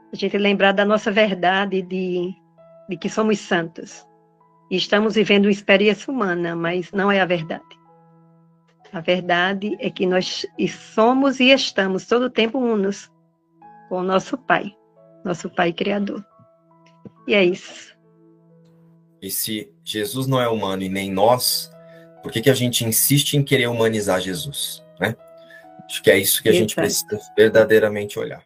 A 0.10 0.16
gente 0.16 0.38
lembrar 0.38 0.72
da 0.72 0.86
nossa 0.86 1.12
verdade 1.12 1.82
de, 1.82 2.34
de 2.88 2.95
que 2.95 3.10
somos 3.10 3.39
santos. 3.39 4.08
E 4.70 4.78
estamos 4.78 5.16
vivendo 5.16 5.47
uma 5.47 5.52
experiência 5.52 6.14
humana, 6.14 6.56
mas 6.56 6.89
não 6.93 7.12
é 7.12 7.20
a 7.20 7.26
verdade. 7.26 7.78
A 8.93 9.02
verdade 9.02 9.76
é 9.82 9.89
que 9.89 10.06
nós 10.06 10.45
somos 10.93 11.41
e 11.41 11.49
estamos 11.52 12.08
todo 12.08 12.28
o 12.28 12.30
tempo 12.30 12.58
unos 12.58 13.12
com 13.89 13.97
o 13.97 14.04
nosso 14.04 14.38
Pai, 14.38 14.74
nosso 15.26 15.49
Pai 15.49 15.74
Criador. 15.74 16.26
E 17.28 17.34
é 17.34 17.43
isso. 17.43 17.91
E 19.22 19.30
se 19.30 19.72
Jesus 19.84 20.26
não 20.26 20.41
é 20.41 20.47
humano 20.47 20.82
e 20.82 20.89
nem 20.89 21.11
nós, 21.11 21.72
por 22.24 22.32
que, 22.32 22.41
que 22.41 22.49
a 22.49 22.55
gente 22.55 22.84
insiste 22.84 23.36
em 23.36 23.43
querer 23.43 23.67
humanizar 23.67 24.19
Jesus? 24.19 24.84
Né? 24.99 25.15
Acho 25.86 26.01
que 26.01 26.09
é 26.09 26.17
isso 26.17 26.41
que 26.41 26.49
a 26.49 26.53
gente 26.53 26.74
precisa 26.74 27.19
verdadeiramente 27.38 28.17
olhar. 28.17 28.43